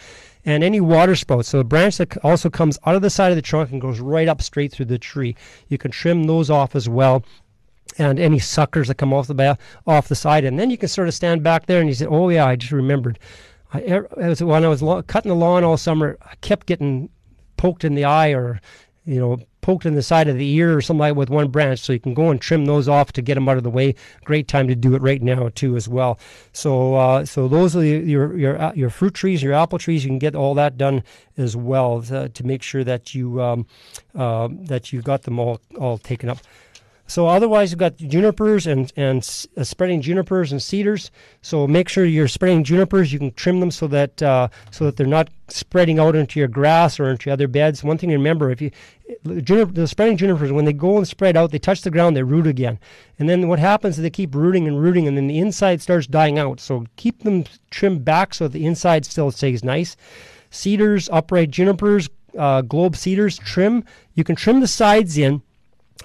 and 0.45 0.63
any 0.65 0.81
water 0.81 1.15
sprouts. 1.15 1.49
So 1.49 1.61
a 1.61 1.65
branch 1.65 1.99
that 1.99 2.17
also 2.25 2.51
comes 2.51 2.79
out 2.87 2.95
of 2.95 3.03
the 3.03 3.11
side 3.11 3.31
of 3.31 3.37
the 3.37 3.43
trunk 3.43 3.71
and 3.71 3.81
goes 3.81 4.01
right 4.01 4.29
up 4.29 4.43
straight 4.43 4.73
through 4.73 4.87
the 4.87 4.99
tree. 4.99 5.37
You 5.69 5.79
can 5.79 5.91
trim 5.91 6.25
those 6.25 6.51
off 6.51 6.75
as 6.75 6.89
well. 6.89 7.25
And 7.97 8.21
any 8.21 8.39
suckers 8.39 8.89
that 8.89 8.97
come 8.97 9.13
off 9.13 9.27
the 9.27 9.59
off 9.87 10.09
the 10.09 10.15
side, 10.15 10.45
and 10.45 10.59
then 10.59 10.71
you 10.71 10.77
can 10.77 10.89
sort 10.89 11.09
of 11.09 11.15
stand 11.15 11.43
back 11.43 11.67
there 11.67 11.81
and 11.81 11.89
you 11.89 11.95
say, 11.95 12.07
"Oh 12.07 12.29
yeah, 12.29 12.47
I 12.47 12.55
just 12.55 12.71
remembered." 12.71 13.19
I, 13.73 13.81
er, 13.81 14.09
it 14.17 14.29
was 14.29 14.43
when 14.43 14.65
I 14.65 14.69
was 14.69 14.83
lo- 14.83 15.03
cutting 15.03 15.31
the 15.31 15.35
lawn 15.35 15.65
all 15.65 15.77
summer. 15.77 16.19
I 16.23 16.35
kept 16.43 16.67
getting 16.67 17.09
poked 17.57 17.85
in 17.85 17.95
the 17.95 18.05
eye 18.05 18.29
or 18.29 18.61
you 19.09 19.19
know, 19.19 19.39
poked 19.61 19.87
in 19.87 19.95
the 19.95 20.03
side 20.03 20.29
of 20.29 20.37
the 20.37 20.49
ear 20.55 20.77
or 20.77 20.81
something 20.81 21.01
like 21.01 21.17
with 21.17 21.31
one 21.31 21.49
branch. 21.49 21.81
So 21.81 21.93
you 21.93 22.01
can 22.01 22.15
go 22.15 22.31
and 22.31 22.41
trim 22.41 22.67
those 22.67 22.89
off 22.89 23.13
to 23.13 23.23
get 23.23 23.35
them 23.35 23.49
out 23.49 23.57
of 23.57 23.63
the 23.63 23.71
way. 23.71 23.95
Great 24.25 24.49
time 24.49 24.69
to 24.69 24.75
do 24.75 24.95
it 24.95 25.03
right 25.03 25.23
now 25.23 25.51
too, 25.55 25.77
as 25.77 25.89
well. 25.89 26.19
So, 26.53 26.95
uh, 26.95 27.25
so 27.25 27.49
those 27.49 27.77
are 27.77 27.85
your 27.85 28.37
your 28.37 28.61
uh, 28.61 28.73
your 28.75 28.91
fruit 28.91 29.15
trees, 29.15 29.43
your 29.43 29.53
apple 29.53 29.79
trees. 29.79 30.05
You 30.05 30.11
can 30.11 30.19
get 30.19 30.35
all 30.35 30.55
that 30.55 30.77
done 30.77 31.03
as 31.37 31.57
well 31.57 32.03
to, 32.03 32.29
to 32.29 32.45
make 32.45 32.63
sure 32.63 32.85
that 32.85 33.15
you 33.15 33.43
um, 33.43 33.67
uh, 34.15 34.49
that 34.53 34.93
you've 34.93 35.05
got 35.05 35.23
them 35.23 35.39
all 35.39 35.61
all 35.79 35.99
taken 35.99 36.29
up. 36.29 36.39
So 37.09 37.27
otherwise, 37.27 37.71
you've 37.71 37.79
got 37.79 37.97
junipers 37.97 38.67
and 38.67 38.93
and 38.95 39.19
uh, 39.57 39.65
spreading 39.65 40.03
junipers 40.03 40.53
and 40.53 40.63
cedars. 40.63 41.11
So 41.41 41.67
make 41.67 41.89
sure 41.89 42.05
you're 42.05 42.29
spreading 42.29 42.63
junipers. 42.65 43.15
You 43.15 43.19
can 43.19 43.33
trim 43.33 43.61
them 43.61 43.71
so 43.71 43.87
that 43.89 44.23
uh, 44.23 44.49
so 44.71 44.85
that 44.85 44.99
they're 44.99 45.07
not 45.07 45.31
spreading 45.49 45.99
out 45.99 46.15
into 46.15 46.39
your 46.39 46.49
grass 46.49 47.01
or 47.01 47.09
into 47.09 47.31
other 47.31 47.49
beds. 47.49 47.83
One 47.83 47.97
thing 47.97 48.11
to 48.11 48.17
remember: 48.17 48.51
if 48.51 48.61
you 48.61 48.71
juniper, 49.25 49.73
the 49.73 49.89
spreading 49.89 50.19
junipers, 50.19 50.53
when 50.53 50.67
they 50.67 50.75
go 50.75 50.99
and 50.99 51.09
spread 51.09 51.35
out, 51.35 51.51
they 51.51 51.59
touch 51.59 51.81
the 51.81 51.91
ground, 51.91 52.15
they 52.15 52.23
root 52.23 52.47
again, 52.47 52.79
and 53.19 53.27
then 53.27 53.49
what 53.49 53.59
happens 53.59 53.97
is 53.97 54.03
they 54.03 54.11
keep 54.11 54.35
rooting 54.35 54.69
and 54.69 54.79
rooting, 54.79 55.09
and 55.09 55.17
then 55.17 55.29
the 55.29 55.39
inside 55.39 55.81
starts 55.81 56.07
dying 56.07 56.39
out. 56.39 56.61
So 56.61 56.85
keep 56.97 57.23
them 57.23 57.45
trimmed 57.71 58.05
back 58.05 58.35
so 58.35 58.49
the 58.49 58.67
inside 58.67 59.07
still 59.07 59.31
stays 59.31 59.65
nice. 59.65 59.97
Cedars, 60.51 61.09
upright 61.11 61.51
junipers, 61.51 62.11
uh, 62.39 62.61
globe 62.61 62.97
cedars, 62.97 63.39
trim. 63.39 63.83
You 64.15 64.25
can 64.25 64.37
trim 64.37 64.61
the 64.61 64.67
sides 64.67 65.17
in 65.17 65.43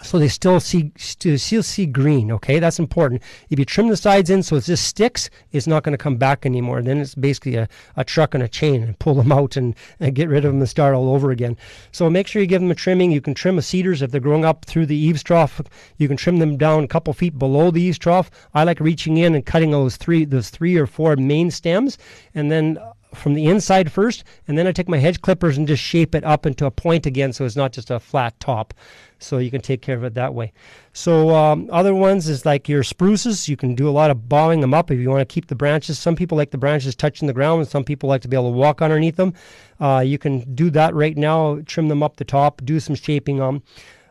so 0.01 0.17
they 0.17 0.27
still 0.27 0.59
see 0.59 0.91
still 0.97 1.63
see 1.63 1.85
green. 1.85 2.31
Okay, 2.31 2.59
that's 2.59 2.79
important. 2.79 3.21
If 3.49 3.59
you 3.59 3.65
trim 3.65 3.89
the 3.89 3.97
sides 3.97 4.29
in 4.29 4.41
so 4.41 4.55
it 4.55 4.63
just 4.63 4.87
sticks, 4.87 5.29
it's 5.51 5.67
not 5.67 5.83
going 5.83 5.93
to 5.93 6.03
come 6.03 6.17
back 6.17 6.45
anymore. 6.45 6.81
Then 6.81 6.99
it's 6.99 7.15
basically 7.15 7.55
a, 7.55 7.69
a 7.95 8.03
truck 8.03 8.33
and 8.33 8.43
a 8.43 8.47
chain 8.47 8.83
and 8.83 8.97
pull 8.97 9.13
them 9.13 9.31
out 9.39 9.55
and, 9.55 9.75
and 9.99 10.15
get 10.15 10.29
rid 10.29 10.45
of 10.45 10.51
them 10.51 10.61
and 10.61 10.69
start 10.69 10.95
all 10.95 11.13
over 11.13 11.31
again. 11.31 11.57
So 11.91 12.09
make 12.09 12.27
sure 12.27 12.41
you 12.41 12.47
give 12.47 12.61
them 12.61 12.71
a 12.71 12.75
trimming. 12.75 13.11
You 13.11 13.21
can 13.21 13.33
trim 13.33 13.55
the 13.55 13.61
cedars 13.61 14.01
if 14.01 14.11
they're 14.11 14.19
growing 14.19 14.45
up 14.45 14.65
through 14.65 14.87
the 14.87 14.95
eaves 14.95 15.23
trough. 15.23 15.61
You 15.97 16.07
can 16.07 16.17
trim 16.17 16.39
them 16.39 16.57
down 16.57 16.83
a 16.83 16.87
couple 16.87 17.13
feet 17.13 17.37
below 17.37 17.69
the 17.69 17.81
eaves 17.81 17.99
trough. 17.99 18.31
I 18.53 18.63
like 18.63 18.79
reaching 18.79 19.17
in 19.17 19.35
and 19.35 19.45
cutting 19.45 19.71
those 19.71 19.97
three 19.97 20.25
those 20.25 20.49
three 20.49 20.75
or 20.75 20.87
four 20.87 21.15
main 21.15 21.51
stems, 21.51 21.97
and 22.33 22.51
then 22.51 22.79
from 23.13 23.33
the 23.33 23.45
inside 23.45 23.91
first, 23.91 24.23
and 24.47 24.57
then 24.57 24.67
I 24.67 24.71
take 24.71 24.89
my 24.89 24.97
hedge 24.97 25.21
clippers 25.21 25.57
and 25.57 25.67
just 25.67 25.83
shape 25.83 26.15
it 26.15 26.23
up 26.23 26.45
into 26.45 26.65
a 26.65 26.71
point 26.71 27.05
again 27.05 27.33
so 27.33 27.45
it's 27.45 27.55
not 27.55 27.71
just 27.71 27.91
a 27.91 27.99
flat 27.99 28.39
top. 28.39 28.73
So 29.19 29.37
you 29.37 29.49
can 29.49 29.61
take 29.61 29.81
care 29.81 29.95
of 29.95 30.03
it 30.03 30.15
that 30.15 30.33
way. 30.33 30.51
So 30.91 31.29
um, 31.29 31.69
other 31.71 31.95
ones 31.95 32.27
is 32.27 32.45
like 32.45 32.67
your 32.67 32.83
spruces. 32.83 33.47
You 33.47 33.55
can 33.55 33.73
do 33.73 33.87
a 33.87 33.91
lot 33.91 34.11
of 34.11 34.27
bowing 34.27 34.59
them 34.59 34.73
up 34.73 34.91
if 34.91 34.99
you 34.99 35.09
want 35.09 35.21
to 35.21 35.33
keep 35.33 35.47
the 35.47 35.55
branches. 35.55 35.97
Some 35.97 36.15
people 36.15 36.37
like 36.37 36.51
the 36.51 36.57
branches 36.57 36.93
touching 36.93 37.27
the 37.27 37.33
ground, 37.33 37.61
and 37.61 37.69
some 37.69 37.85
people 37.85 38.09
like 38.09 38.21
to 38.23 38.27
be 38.27 38.35
able 38.35 38.51
to 38.51 38.57
walk 38.57 38.81
underneath 38.81 39.15
them. 39.15 39.33
Uh, 39.79 40.03
you 40.05 40.17
can 40.17 40.53
do 40.55 40.69
that 40.71 40.93
right 40.93 41.15
now. 41.15 41.59
Trim 41.65 41.87
them 41.87 42.03
up 42.03 42.17
the 42.17 42.25
top. 42.25 42.61
Do 42.65 42.79
some 42.81 42.95
shaping 42.95 43.39
on. 43.39 43.63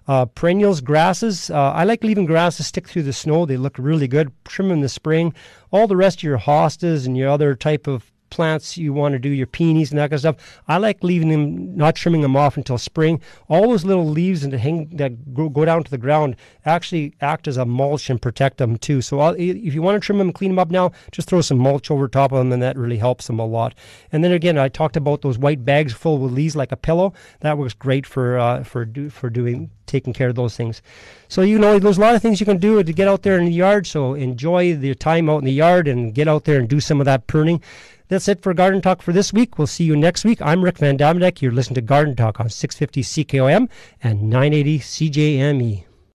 Uh, 0.08 0.24
perennials, 0.24 0.80
grasses. 0.80 1.50
Uh, 1.50 1.72
I 1.72 1.84
like 1.84 2.02
leaving 2.02 2.26
grasses 2.26 2.66
stick 2.66 2.88
through 2.88 3.04
the 3.04 3.12
snow. 3.12 3.46
They 3.46 3.56
look 3.56 3.76
really 3.78 4.08
good. 4.08 4.32
Trim 4.44 4.68
them 4.68 4.78
in 4.78 4.82
the 4.82 4.88
spring. 4.88 5.34
All 5.70 5.86
the 5.86 5.96
rest 5.96 6.20
of 6.20 6.22
your 6.24 6.38
hostas 6.38 7.06
and 7.06 7.16
your 7.16 7.28
other 7.28 7.54
type 7.54 7.86
of 7.86 8.11
plants 8.32 8.78
you 8.78 8.94
want 8.94 9.12
to 9.12 9.18
do, 9.18 9.28
your 9.28 9.46
peonies 9.46 9.90
and 9.90 9.98
that 9.98 10.04
kind 10.04 10.14
of 10.14 10.20
stuff. 10.20 10.62
I 10.66 10.78
like 10.78 11.04
leaving 11.04 11.28
them, 11.28 11.76
not 11.76 11.94
trimming 11.94 12.22
them 12.22 12.34
off 12.34 12.56
until 12.56 12.78
spring. 12.78 13.20
All 13.48 13.68
those 13.68 13.84
little 13.84 14.08
leaves 14.08 14.42
and 14.42 14.52
hang 14.54 14.88
that 14.96 15.34
go, 15.34 15.64
down 15.64 15.84
to 15.84 15.90
the 15.90 15.98
ground 15.98 16.36
actually 16.64 17.14
act 17.20 17.46
as 17.46 17.58
a 17.58 17.66
mulch 17.66 18.08
and 18.08 18.20
protect 18.20 18.56
them 18.56 18.78
too. 18.78 19.02
So 19.02 19.20
I'll, 19.20 19.34
if 19.34 19.74
you 19.74 19.82
want 19.82 20.00
to 20.00 20.04
trim 20.04 20.18
them, 20.18 20.32
clean 20.32 20.50
them 20.50 20.58
up 20.58 20.70
now, 20.70 20.92
just 21.10 21.28
throw 21.28 21.42
some 21.42 21.58
mulch 21.58 21.90
over 21.90 22.08
top 22.08 22.32
of 22.32 22.38
them, 22.38 22.52
and 22.52 22.62
that 22.62 22.78
really 22.78 22.96
helps 22.96 23.26
them 23.26 23.38
a 23.38 23.46
lot. 23.46 23.74
And 24.10 24.24
then 24.24 24.32
again, 24.32 24.56
I 24.56 24.68
talked 24.68 24.96
about 24.96 25.20
those 25.20 25.38
white 25.38 25.64
bags 25.64 25.92
full 25.92 26.18
with 26.18 26.32
leaves 26.32 26.56
like 26.56 26.72
a 26.72 26.76
pillow. 26.76 27.12
That 27.40 27.58
works 27.58 27.74
great 27.74 28.06
for 28.06 28.38
uh, 28.38 28.64
for 28.64 28.86
do, 28.86 29.10
for 29.10 29.28
doing 29.28 29.70
taking 29.86 30.12
care 30.14 30.28
of 30.28 30.34
those 30.34 30.56
things. 30.56 30.80
So 31.28 31.42
you 31.42 31.58
know, 31.58 31.78
there's 31.78 31.98
a 31.98 32.00
lot 32.00 32.14
of 32.14 32.22
things 32.22 32.40
you 32.40 32.46
can 32.46 32.58
do 32.58 32.82
to 32.82 32.92
get 32.92 33.08
out 33.08 33.22
there 33.22 33.38
in 33.38 33.44
the 33.44 33.52
yard. 33.52 33.86
So 33.86 34.14
enjoy 34.14 34.74
the 34.74 34.94
time 34.94 35.28
out 35.28 35.38
in 35.38 35.44
the 35.44 35.52
yard 35.52 35.86
and 35.86 36.14
get 36.14 36.28
out 36.28 36.44
there 36.44 36.58
and 36.58 36.68
do 36.68 36.80
some 36.80 37.00
of 37.00 37.04
that 37.04 37.26
pruning. 37.26 37.60
That's 38.08 38.28
it 38.28 38.42
for 38.42 38.54
Garden 38.54 38.80
Talk 38.82 39.02
for 39.02 39.12
this 39.12 39.32
week. 39.32 39.58
We'll 39.58 39.66
see 39.66 39.84
you 39.84 39.96
next 39.96 40.24
week. 40.24 40.42
I'm 40.42 40.62
Rick 40.62 40.76
vanDuyvendyk. 40.76 41.40
You're 41.40 41.52
listening 41.52 41.76
to 41.76 41.82
Garden 41.82 42.16
Talk 42.16 42.40
on 42.40 42.50
650 42.50 43.02
CKOM 43.02 43.68
and 44.02 44.22
980 44.24 44.78
CJME. 44.78 45.84